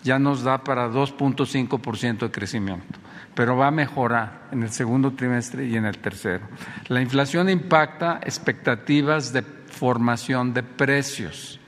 ya 0.02 0.18
nos 0.18 0.42
da 0.42 0.64
para 0.64 0.88
2.5% 0.88 2.18
de 2.18 2.30
crecimiento, 2.30 2.98
pero 3.40 3.56
va 3.56 3.68
a 3.68 3.70
mejorar 3.70 4.48
en 4.52 4.64
el 4.64 4.68
segundo 4.68 5.12
trimestre 5.12 5.64
y 5.64 5.74
en 5.74 5.86
el 5.86 5.96
tercero. 5.96 6.46
La 6.88 7.00
inflación 7.00 7.48
impacta 7.48 8.20
expectativas 8.22 9.32
de 9.32 9.40
formación 9.40 10.52
de 10.52 10.62
precios, 10.62 11.58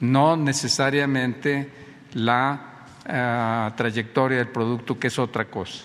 no 0.00 0.34
necesariamente 0.34 1.70
la 2.14 2.86
uh, 3.04 3.76
trayectoria 3.76 4.38
del 4.38 4.48
producto, 4.48 4.98
que 4.98 5.08
es 5.08 5.18
otra 5.18 5.44
cosa. 5.44 5.84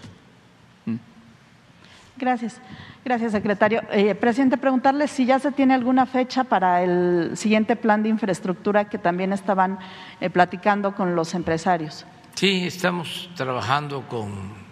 Gracias. 2.17 2.61
Gracias, 3.03 3.33
secretario. 3.33 3.81
Eh, 3.91 4.15
presidente, 4.15 4.55
preguntarle 4.55 5.09
si 5.09 5.25
ya 5.25 5.37
se 5.39 5.51
tiene 5.51 5.73
alguna 5.73 6.05
fecha 6.05 6.45
para 6.45 6.81
el 6.81 7.31
siguiente 7.35 7.75
plan 7.75 8.03
de 8.03 8.07
infraestructura 8.07 8.85
que 8.85 8.99
también 8.99 9.33
estaban 9.33 9.79
eh, 10.21 10.29
platicando 10.29 10.95
con 10.95 11.13
los 11.13 11.33
empresarios. 11.33 12.05
Sí, 12.35 12.65
estamos 12.65 13.29
trabajando 13.35 14.07
con, 14.07 14.64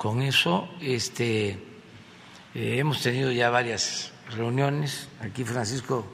con 0.00 0.22
eso. 0.22 0.66
Este, 0.80 1.50
eh, 2.54 2.78
hemos 2.78 3.02
tenido 3.02 3.30
ya 3.32 3.50
varias 3.50 4.12
reuniones. 4.30 5.08
Aquí 5.20 5.44
Francisco 5.44 6.06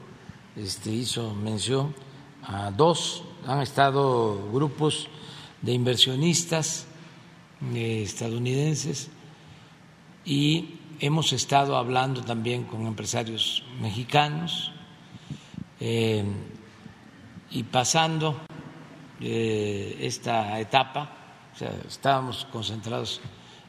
este, 0.57 0.91
hizo 0.91 1.33
mención 1.33 1.95
a 2.43 2.69
dos. 2.69 3.23
Han 3.45 3.61
estado 3.61 4.51
grupos 4.51 5.07
de 5.61 5.71
inversionistas 5.71 6.85
eh, 7.73 8.03
estadounidenses 8.03 9.07
y 10.25 10.73
Hemos 10.99 11.31
estado 11.31 11.77
hablando 11.77 12.23
también 12.23 12.63
con 12.63 12.87
empresarios 12.87 13.63
mexicanos 13.79 14.71
eh, 15.79 16.25
y 17.51 17.61
pasando 17.61 18.35
esta 19.19 20.59
etapa, 20.59 21.11
o 21.53 21.55
sea, 21.55 21.71
estábamos 21.87 22.47
concentrados 22.51 23.21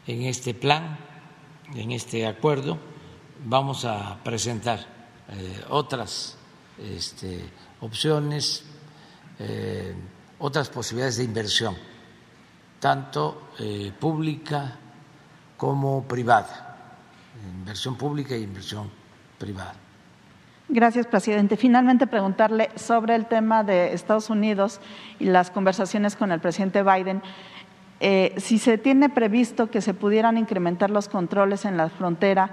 en 0.08 0.22
este 0.22 0.54
plan, 0.54 0.98
en 1.76 1.92
este 1.92 2.26
acuerdo, 2.26 2.78
vamos 3.44 3.84
a 3.84 4.18
presentar 4.24 4.80
eh, 5.28 5.64
otras 5.70 6.36
este, 6.82 7.44
opciones, 7.80 8.64
otras 10.40 10.68
posibilidades 10.68 11.18
de 11.18 11.24
inversión, 11.24 11.76
tanto 12.80 13.50
pública 14.00 14.76
como 15.56 16.02
privada 16.08 16.68
inversión 17.46 17.96
pública 17.96 18.34
e 18.34 18.40
inversión 18.40 18.90
privada. 19.38 19.74
Gracias, 20.68 21.06
presidente. 21.06 21.56
Finalmente, 21.56 22.06
preguntarle 22.06 22.70
sobre 22.76 23.14
el 23.14 23.26
tema 23.26 23.64
de 23.64 23.94
Estados 23.94 24.28
Unidos 24.28 24.80
y 25.18 25.24
las 25.24 25.50
conversaciones 25.50 26.14
con 26.14 26.30
el 26.30 26.40
presidente 26.40 26.82
Biden. 26.82 27.22
Eh, 28.00 28.34
si 28.38 28.58
se 28.58 28.78
tiene 28.78 29.08
previsto 29.08 29.70
que 29.70 29.80
se 29.80 29.94
pudieran 29.94 30.38
incrementar 30.38 30.90
los 30.90 31.08
controles 31.08 31.64
en 31.64 31.76
la 31.76 31.88
frontera 31.88 32.50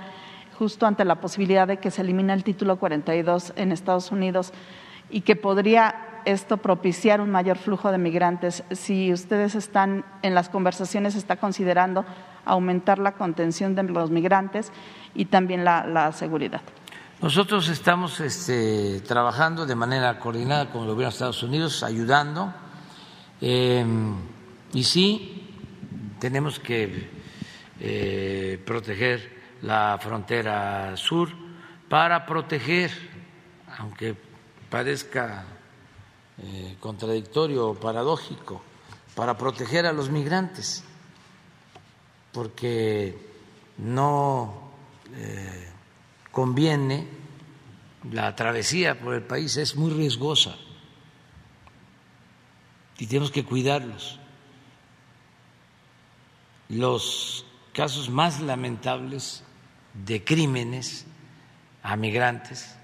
justo 0.57 0.85
ante 0.87 1.05
la 1.05 1.21
posibilidad 1.21 1.67
de 1.67 1.77
que 1.77 1.91
se 1.91 2.01
elimine 2.01 2.33
el 2.33 2.43
título 2.43 2.77
42 2.77 3.53
en 3.55 3.71
Estados 3.71 4.11
Unidos 4.11 4.53
y 5.09 5.21
que 5.21 5.35
podría 5.35 6.21
esto 6.25 6.57
propiciar 6.57 7.21
un 7.21 7.29
mayor 7.29 7.57
flujo 7.57 7.91
de 7.91 7.97
migrantes, 7.97 8.63
si 8.71 9.13
ustedes 9.13 9.55
están 9.55 10.03
en 10.23 10.33
las 10.33 10.49
conversaciones, 10.49 11.15
está 11.15 11.37
considerando 11.37 12.03
aumentar 12.45 12.99
la 12.99 13.13
contención 13.13 13.75
de 13.75 13.83
los 13.83 14.09
migrantes 14.09 14.71
y 15.13 15.25
también 15.25 15.63
la, 15.63 16.11
seguridad. 16.13 16.61
Nosotros 17.21 17.69
estamos 17.69 18.19
este, 18.19 19.01
trabajando 19.01 19.65
de 19.65 19.75
manera 19.75 20.19
coordinada 20.19 20.69
con 20.69 20.81
el 20.81 20.87
gobierno 20.87 21.11
de 21.11 21.13
Estados 21.13 21.43
Unidos, 21.43 21.83
ayudando, 21.83 22.53
em, 23.39 24.15
y 24.75 24.83
sí 24.83 25.41
tenemos 26.19 26.59
que 26.59 27.09
eh, 27.79 28.61
proteger 28.65 29.31
la 29.61 29.97
frontera 30.01 30.97
sur 30.97 31.29
para 31.87 32.25
proteger, 32.25 32.91
aunque 33.79 34.15
parezca 34.69 35.45
eh, 36.43 36.75
contradictorio 36.81 37.69
o 37.69 37.79
paradójico, 37.79 38.61
para 39.15 39.37
proteger 39.37 39.85
a 39.87 39.93
los 39.93 40.11
migrantes 40.11 40.83
porque 42.33 43.15
no 43.77 44.71
eh, 45.15 45.71
conviene 46.33 47.07
la 48.11 48.35
travesía 48.35 48.99
por 48.99 49.15
el 49.15 49.23
país, 49.23 49.55
es 49.55 49.77
muy 49.77 49.91
riesgosa 49.91 50.57
y 52.99 53.07
tenemos 53.07 53.31
que 53.31 53.45
cuidarlos. 53.45 54.19
Los 56.69 57.45
casos 57.73 58.09
más 58.09 58.39
lamentables 58.39 59.43
de 59.93 60.23
crímenes 60.23 61.05
a 61.83 61.95
migrantes 61.95 62.75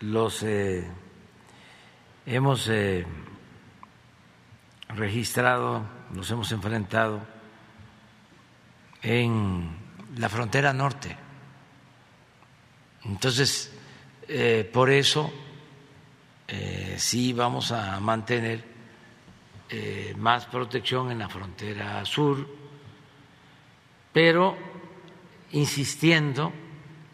los 0.00 0.42
eh, 0.42 0.86
hemos 2.26 2.68
eh, 2.68 3.06
registrado, 4.88 5.82
los 6.14 6.30
hemos 6.30 6.52
enfrentado 6.52 7.20
en 9.02 9.76
la 10.16 10.28
frontera 10.28 10.72
norte. 10.72 11.16
Entonces, 13.04 13.72
eh, 14.28 14.68
por 14.72 14.90
eso 14.90 15.32
eh, 16.48 16.96
sí 16.98 17.32
vamos 17.32 17.72
a 17.72 18.00
mantener 18.00 18.73
eh, 19.76 20.14
más 20.16 20.46
protección 20.46 21.10
en 21.10 21.18
la 21.18 21.28
frontera 21.28 22.04
sur, 22.04 22.46
pero 24.12 24.56
insistiendo, 25.50 26.52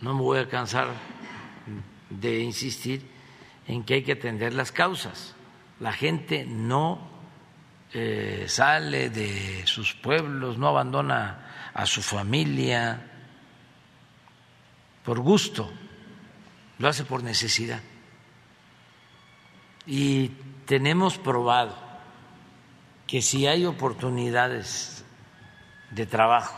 no 0.02 0.14
me 0.14 0.20
voy 0.20 0.38
a 0.40 0.48
cansar 0.48 0.88
de 2.10 2.40
insistir 2.40 3.02
en 3.66 3.82
que 3.84 3.94
hay 3.94 4.02
que 4.02 4.12
atender 4.12 4.52
las 4.52 4.72
causas. 4.72 5.34
La 5.78 5.92
gente 5.92 6.44
no 6.44 7.08
sale 8.46 9.10
de 9.10 9.66
sus 9.66 9.94
pueblos, 9.94 10.58
no 10.58 10.68
abandona 10.68 11.70
a 11.74 11.86
su 11.86 12.02
familia, 12.02 13.10
por 15.04 15.18
gusto, 15.18 15.70
lo 16.78 16.88
hace 16.88 17.04
por 17.04 17.22
necesidad. 17.22 17.80
Y 19.86 20.28
tenemos 20.66 21.18
probado 21.18 21.89
que 23.10 23.20
si 23.20 23.44
hay 23.48 23.66
oportunidades 23.66 25.02
de 25.90 26.06
trabajo 26.06 26.54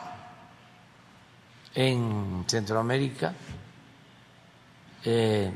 en 1.74 2.45
Centroamérica, 2.47 3.35
eh, 5.03 5.51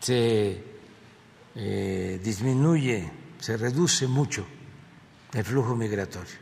se 0.00 0.64
eh, 1.54 2.20
disminuye, 2.24 3.08
se 3.38 3.56
reduce 3.56 4.08
mucho 4.08 4.44
el 5.32 5.44
flujo 5.44 5.76
migratorio. 5.76 6.34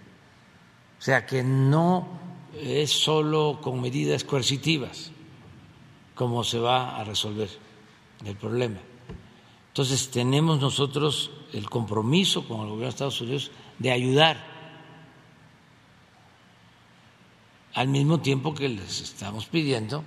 O 0.99 1.03
sea 1.03 1.27
que 1.27 1.43
no 1.43 2.09
es 2.59 2.91
solo 2.91 3.61
con 3.63 3.83
medidas 3.83 4.25
coercitivas 4.25 5.13
como 6.15 6.43
se 6.43 6.59
va 6.59 6.99
a 6.99 7.05
resolver 7.05 7.51
el 8.25 8.35
problema. 8.35 8.79
Entonces 9.79 10.11
tenemos 10.11 10.59
nosotros 10.59 11.31
el 11.53 11.71
compromiso 11.71 12.49
con 12.49 12.63
el 12.63 12.65
gobierno 12.65 12.87
de 12.87 12.89
Estados 12.89 13.21
Unidos 13.21 13.53
de 13.79 13.93
ayudar, 13.93 14.45
al 17.75 17.87
mismo 17.87 18.19
tiempo 18.19 18.53
que 18.57 18.69
les 18.69 19.01
estamos 19.01 19.47
pidiendo 19.47 20.05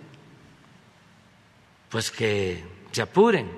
pues 1.88 2.11
que 2.11 2.65
se 2.91 3.02
apuren, 3.02 3.49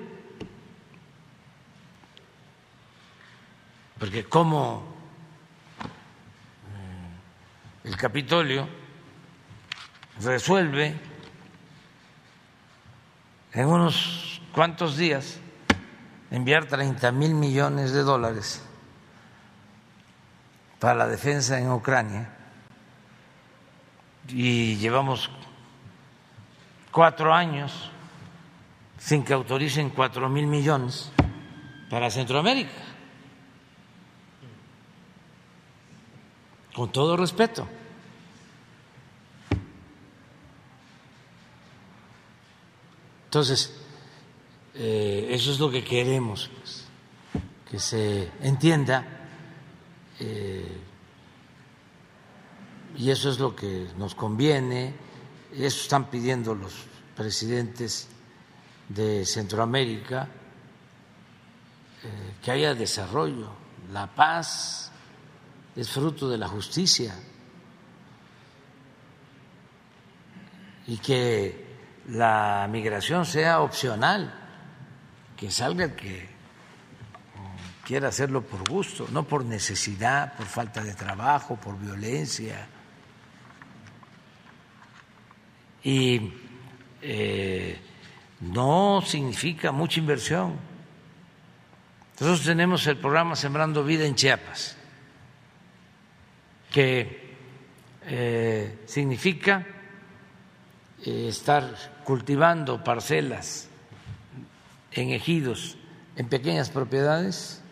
porque 3.98 4.22
como 4.22 4.84
eh, 7.82 7.88
el 7.88 7.96
Capitolio 7.96 8.68
resuelve 10.20 10.94
en 13.52 13.66
unos 13.66 14.40
cuantos 14.52 14.96
días 14.96 15.40
enviar 16.34 16.66
30 16.66 17.12
mil 17.12 17.32
millones 17.32 17.92
de 17.92 18.02
dólares 18.02 18.60
para 20.80 20.96
la 20.96 21.06
defensa 21.06 21.60
en 21.60 21.70
Ucrania 21.70 22.28
y 24.26 24.74
llevamos 24.76 25.30
cuatro 26.90 27.32
años 27.32 27.88
sin 28.98 29.24
que 29.24 29.32
autoricen 29.32 29.90
cuatro 29.90 30.28
mil 30.28 30.48
millones 30.48 31.12
para 31.88 32.10
Centroamérica. 32.10 32.82
Con 36.74 36.90
todo 36.90 37.16
respeto. 37.16 37.68
Entonces, 43.26 43.83
eh, 44.74 45.28
eso 45.30 45.52
es 45.52 45.60
lo 45.60 45.70
que 45.70 45.84
queremos, 45.84 46.50
pues, 46.58 46.84
que 47.70 47.78
se 47.78 48.30
entienda 48.40 49.06
eh, 50.20 50.78
y 52.96 53.10
eso 53.10 53.30
es 53.30 53.38
lo 53.38 53.54
que 53.54 53.88
nos 53.96 54.14
conviene, 54.14 54.94
eso 55.52 55.82
están 55.82 56.10
pidiendo 56.10 56.54
los 56.54 56.72
presidentes 57.16 58.08
de 58.88 59.24
Centroamérica, 59.24 60.28
eh, 62.02 62.34
que 62.42 62.50
haya 62.50 62.74
desarrollo. 62.74 63.50
La 63.92 64.06
paz 64.06 64.90
es 65.74 65.90
fruto 65.90 66.28
de 66.28 66.38
la 66.38 66.48
justicia 66.48 67.14
y 70.86 70.98
que 70.98 71.64
la 72.08 72.68
migración 72.70 73.24
sea 73.24 73.60
opcional, 73.60 74.43
que 75.36 75.50
salga 75.50 75.84
el 75.84 75.94
que 75.94 76.28
quiera 77.84 78.08
hacerlo 78.08 78.42
por 78.42 78.68
gusto, 78.68 79.06
no 79.10 79.24
por 79.24 79.44
necesidad, 79.44 80.36
por 80.36 80.46
falta 80.46 80.82
de 80.82 80.94
trabajo, 80.94 81.56
por 81.56 81.78
violencia. 81.78 82.66
Y 85.82 86.32
eh, 87.02 87.78
no 88.40 89.02
significa 89.04 89.70
mucha 89.70 90.00
inversión. 90.00 90.56
Nosotros 92.18 92.44
tenemos 92.44 92.86
el 92.86 92.96
programa 92.96 93.36
Sembrando 93.36 93.84
Vida 93.84 94.06
en 94.06 94.14
Chiapas, 94.14 94.76
que 96.70 97.36
eh, 98.06 98.82
significa 98.86 99.66
eh, 101.04 101.26
estar 101.28 102.02
cultivando 102.04 102.82
parcelas 102.82 103.68
en 104.94 105.10
ejidos, 105.10 105.76
en 106.16 106.28
pequeñas 106.28 106.70
propiedades, 106.70 107.62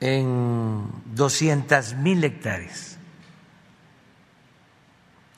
en 0.00 0.90
200 1.14 1.94
mil 1.94 2.22
hectáreas. 2.24 2.98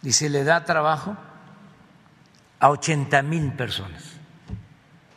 Y 0.03 0.13
se 0.13 0.29
le 0.29 0.45
da 0.45 0.65
trabajo 0.65 1.17
a 2.59 2.71
80 2.71 3.23
mil 3.23 3.53
personas. 3.53 4.15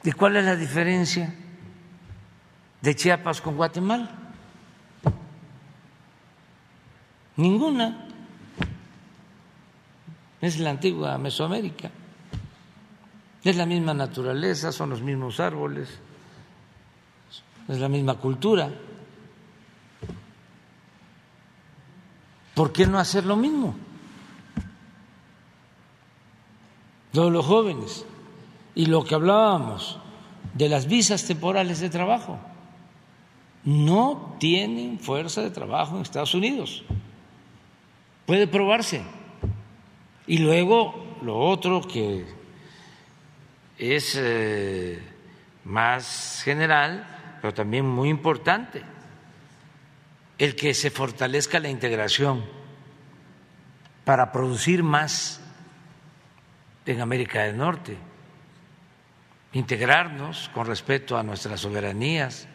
¿Y 0.04 0.12
cuál 0.12 0.38
es 0.38 0.46
la 0.46 0.56
diferencia 0.56 1.34
de 2.82 2.96
Chiapas 2.96 3.42
con 3.42 3.56
Guatemala? 3.58 4.10
Ninguna. 7.36 8.06
Es 10.40 10.60
la 10.60 10.70
antigua 10.70 11.18
Mesoamérica. 11.18 11.90
Es 13.48 13.56
la 13.56 13.66
misma 13.66 13.94
naturaleza, 13.94 14.74
son 14.74 14.90
los 14.90 15.02
mismos 15.02 15.40
árboles, 15.40 15.88
es 17.70 17.80
la 17.80 17.88
misma 17.88 18.16
cultura. 18.16 18.70
¿Por 22.54 22.74
qué 22.74 22.86
no 22.86 23.00
hacer 23.00 23.26
lo 23.26 23.38
mismo? 23.38 23.74
los 27.14 27.46
jóvenes 27.46 28.06
y 28.76 28.88
lo 28.88 29.06
que 29.06 29.16
hablábamos 29.16 29.98
de 30.54 30.68
las 30.68 30.86
visas 30.86 31.24
temporales 31.24 31.80
de 31.80 31.90
trabajo. 31.90 32.38
No 33.64 34.36
tienen 34.42 35.00
fuerza 35.00 35.42
de 35.42 35.52
trabajo 35.52 35.96
en 35.96 36.02
Estados 36.02 36.36
Unidos. 36.36 36.84
Puede 38.26 38.46
probarse. 38.46 39.04
Y 40.28 40.40
luego 40.40 41.16
lo 41.22 41.40
otro 41.40 41.80
que 41.82 42.37
es 43.78 44.16
eh, 44.16 45.00
más 45.64 46.42
general, 46.44 47.38
pero 47.42 47.54
también 47.54 47.86
muy 47.86 48.10
importante, 48.10 48.82
el 50.38 50.56
que 50.56 50.74
se 50.74 50.90
fortalezca 50.90 51.60
la 51.60 51.70
integración 51.70 52.46
para 54.06 54.32
producir 54.32 54.84
más 54.84 55.42
en 56.86 57.02
América 57.02 57.44
del 57.44 57.58
Norte, 57.58 57.98
integrarnos 59.54 60.50
con 60.54 60.66
respeto 60.66 61.18
a 61.18 61.24
nuestras 61.24 61.60
soberanías, 61.60 62.48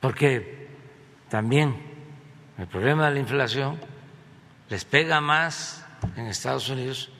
porque 0.00 0.68
también 1.28 1.80
el 2.58 2.66
problema 2.66 3.06
de 3.06 3.14
la 3.14 3.20
inflación 3.20 3.78
les 4.68 4.84
pega 4.84 5.20
más 5.20 5.86
en 6.16 6.26
Estados 6.26 6.68
Unidos 6.68 7.12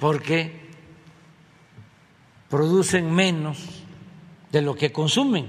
porque 0.00 0.68
producen 2.48 3.12
menos 3.14 3.82
de 4.50 4.62
lo 4.62 4.74
que 4.74 4.92
consumen 4.92 5.48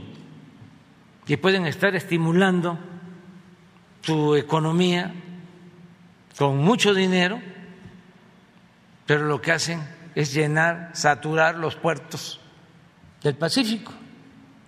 y 1.26 1.38
pueden 1.38 1.66
estar 1.66 1.96
estimulando 1.96 2.78
su 4.02 4.36
economía 4.36 5.14
con 6.38 6.58
mucho 6.58 6.94
dinero, 6.94 7.40
pero 9.06 9.26
lo 9.26 9.42
que 9.42 9.52
hacen 9.52 9.82
es 10.16 10.34
llenar, 10.34 10.92
saturar 10.94 11.56
los 11.56 11.76
puertos 11.76 12.40
del 13.22 13.36
Pacífico 13.36 13.94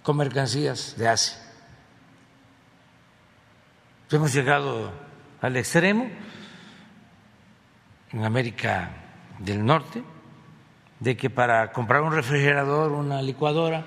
con 0.04 0.18
mercancías 0.18 0.96
de 0.98 1.08
Asia. 1.08 1.38
Hemos 4.12 4.34
llegado 4.34 4.92
al 5.42 5.56
extremo 5.56 6.10
en 8.12 8.26
América 8.26 9.01
del 9.44 9.66
Norte 9.66 10.04
de 11.00 11.18
que 11.18 11.30
para 11.30 11.72
comprar 11.72 12.02
un 12.02 12.12
refrigerador, 12.12 12.92
una 12.92 13.22
licuadora, 13.22 13.86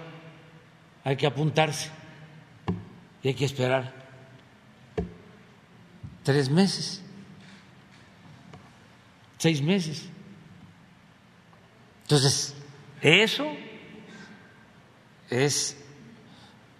hay 1.05 1.17
que 1.17 1.27
apuntarse 1.27 1.91
y 3.23 3.29
hay 3.29 3.35
que 3.35 3.45
esperar 3.45 3.93
tres 6.23 6.51
meses 6.51 7.05
seis 9.45 9.61
meses. 9.61 10.09
Entonces, 12.05 12.55
eso 13.03 13.45
es 15.29 15.77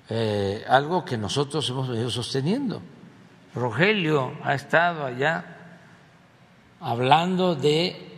eh, 0.09 0.65
algo 0.67 1.05
que 1.05 1.19
nosotros 1.19 1.69
hemos 1.69 1.91
venido 1.91 2.09
sosteniendo. 2.09 2.81
Rogelio 3.55 4.33
ha 4.43 4.55
estado 4.55 5.05
allá 5.05 5.45
hablando 6.81 7.55
de 7.55 8.14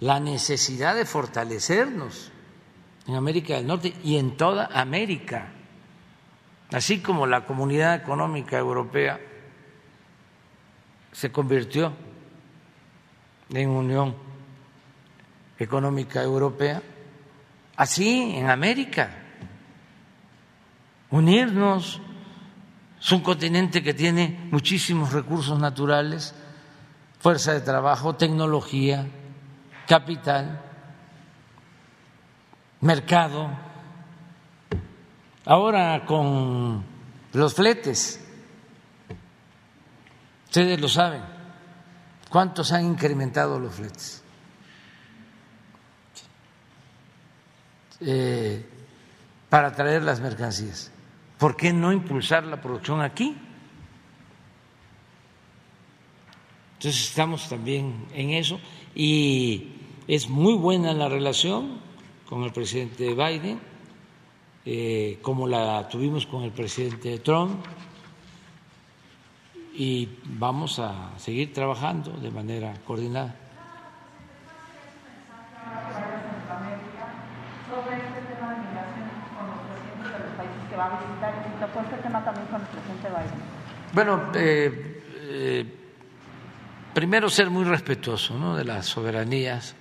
la 0.00 0.20
necesidad 0.20 0.94
de 0.94 1.04
fortalecernos 1.04 2.30
en 3.06 3.14
América 3.14 3.54
del 3.54 3.66
Norte 3.66 3.94
y 4.04 4.16
en 4.16 4.36
toda 4.36 4.66
América, 4.72 5.48
así 6.72 7.00
como 7.00 7.26
la 7.26 7.44
Comunidad 7.44 7.94
Económica 7.96 8.58
Europea 8.58 9.18
se 11.12 11.32
convirtió 11.32 11.92
en 13.50 13.70
Unión 13.70 14.14
Económica 15.58 16.22
Europea, 16.22 16.82
así 17.76 18.36
en 18.36 18.50
América. 18.50 19.10
Unirnos, 21.10 22.00
es 23.00 23.12
un 23.12 23.20
continente 23.20 23.82
que 23.82 23.94
tiene 23.94 24.48
muchísimos 24.52 25.12
recursos 25.12 25.58
naturales, 25.58 26.34
fuerza 27.18 27.54
de 27.54 27.62
trabajo, 27.62 28.14
tecnología, 28.14 29.06
capital, 29.88 30.60
mercado. 32.82 33.50
Ahora 35.46 36.04
con 36.04 36.84
los 37.32 37.54
fletes, 37.54 38.22
ustedes 40.44 40.78
lo 40.78 40.88
saben, 40.88 41.22
¿cuántos 42.28 42.70
han 42.72 42.84
incrementado 42.84 43.58
los 43.58 43.74
fletes? 43.74 44.22
Eh, 48.00 48.68
para 49.48 49.72
traer 49.72 50.02
las 50.02 50.20
mercancías. 50.20 50.92
¿Por 51.38 51.56
qué 51.56 51.72
no 51.72 51.92
impulsar 51.92 52.44
la 52.44 52.60
producción 52.60 53.00
aquí? 53.00 53.36
Entonces 56.74 57.08
estamos 57.08 57.48
también 57.48 58.06
en 58.12 58.30
eso 58.30 58.60
y 58.98 59.76
es 60.08 60.28
muy 60.28 60.54
buena 60.54 60.92
la 60.92 61.08
relación 61.08 61.78
con 62.28 62.42
el 62.42 62.52
presidente 62.52 63.14
Biden, 63.14 63.60
eh, 64.66 65.20
como 65.22 65.46
la 65.46 65.88
tuvimos 65.88 66.26
con 66.26 66.42
el 66.42 66.50
presidente 66.50 67.20
Trump, 67.20 67.64
y 69.72 70.08
vamos 70.24 70.80
a 70.80 71.16
seguir 71.16 71.52
trabajando 71.52 72.10
de 72.10 72.30
manera 72.32 72.74
coordinada. 72.84 73.36
Bueno, 83.94 84.32
eh, 84.34 85.02
eh, 85.30 85.77
primero 86.98 87.30
ser 87.30 87.48
muy 87.48 87.62
respetuoso 87.62 88.36
¿no? 88.36 88.56
de 88.56 88.64
las 88.64 88.86
soberanías 88.86 89.76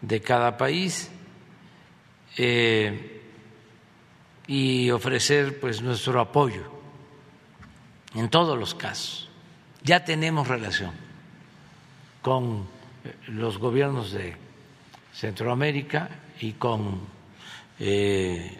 de 0.00 0.20
cada 0.20 0.56
país 0.56 1.08
eh, 2.36 3.22
y 4.48 4.90
ofrecer 4.90 5.60
pues 5.60 5.82
nuestro 5.82 6.20
apoyo 6.20 6.64
en 8.16 8.28
todos 8.28 8.58
los 8.58 8.74
casos. 8.74 9.30
Ya 9.84 10.04
tenemos 10.04 10.48
relación 10.48 10.90
con 12.22 12.66
los 13.28 13.58
gobiernos 13.58 14.10
de 14.10 14.34
Centroamérica 15.14 16.08
y 16.40 16.54
con 16.54 17.02
eh, 17.78 18.58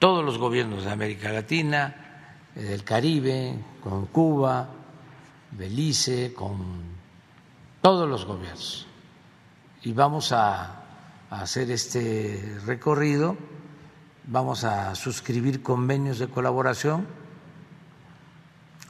todos 0.00 0.24
los 0.24 0.38
gobiernos 0.38 0.86
de 0.86 0.90
América 0.90 1.30
Latina, 1.30 1.94
del 2.52 2.82
Caribe, 2.82 3.54
con 3.80 4.06
Cuba, 4.06 4.83
Belice, 5.56 6.34
con 6.34 6.58
todos 7.80 8.08
los 8.08 8.24
gobiernos. 8.24 8.86
Y 9.82 9.92
vamos 9.92 10.32
a, 10.32 10.80
hacer 11.30 11.70
este 11.70 12.58
recorrido, 12.64 13.36
vamos 14.24 14.62
a 14.62 14.94
suscribir 14.94 15.62
convenios 15.62 16.18
de 16.20 16.28
colaboración 16.28 17.08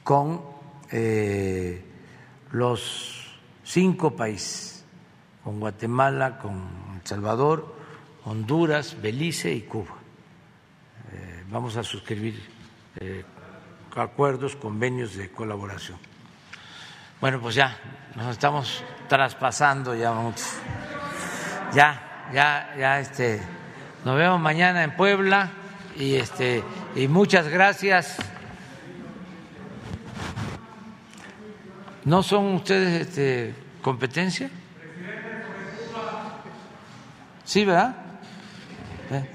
con 0.03 0.41
eh, 0.91 1.83
los 2.51 3.35
cinco 3.63 4.15
países, 4.15 4.85
con 5.43 5.59
Guatemala, 5.59 6.37
con 6.37 6.53
El 7.01 7.07
Salvador, 7.07 7.75
Honduras, 8.25 8.95
Belice 9.01 9.53
y 9.53 9.61
Cuba. 9.61 9.95
Eh, 11.11 11.43
vamos 11.49 11.77
a 11.77 11.83
suscribir 11.83 12.41
eh, 12.97 13.25
acuerdos, 13.95 14.55
convenios 14.55 15.15
de 15.15 15.31
colaboración. 15.31 15.97
Bueno, 17.25 17.41
pues 17.41 17.55
ya, 17.55 17.75
nos 18.13 18.33
estamos 18.33 18.83
traspasando 19.09 19.95
ya. 19.95 20.13
Ya, 21.73 22.29
ya, 22.31 22.75
ya, 22.77 22.99
este, 22.99 23.41
nos 24.03 24.15
vemos 24.15 24.39
mañana 24.39 24.83
en 24.83 24.95
Puebla 24.95 25.49
y 25.95 26.17
este, 26.17 26.63
y 26.95 27.07
muchas 27.07 27.47
gracias. 27.47 28.17
¿No 32.03 32.21
son 32.21 32.53
ustedes 32.53 33.07
este, 33.07 33.55
competencia? 33.81 34.51
Sí, 37.43 37.65
¿verdad? 37.65 37.95
¿Eh? 39.09 39.29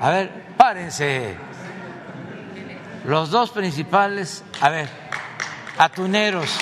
A 0.00 0.10
ver, 0.10 0.32
párense. 0.56 1.36
Los 3.04 3.30
dos 3.30 3.52
principales, 3.52 4.42
a 4.60 4.68
ver 4.68 5.07
atuneros. 5.78 6.58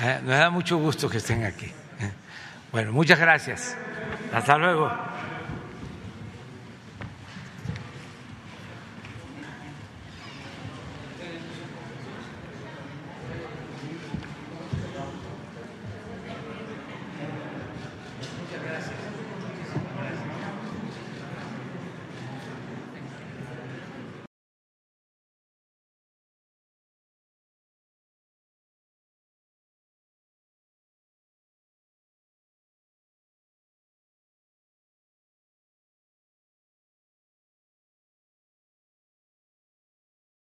Eh, 0.00 0.20
me 0.24 0.36
da 0.36 0.50
mucho 0.50 0.78
gusto 0.78 1.08
que 1.08 1.18
estén 1.18 1.44
aquí. 1.44 1.66
Eh, 1.66 2.12
bueno, 2.70 2.92
muchas 2.92 3.18
gracias. 3.18 3.76
Hasta 4.32 4.56
luego. 4.56 4.90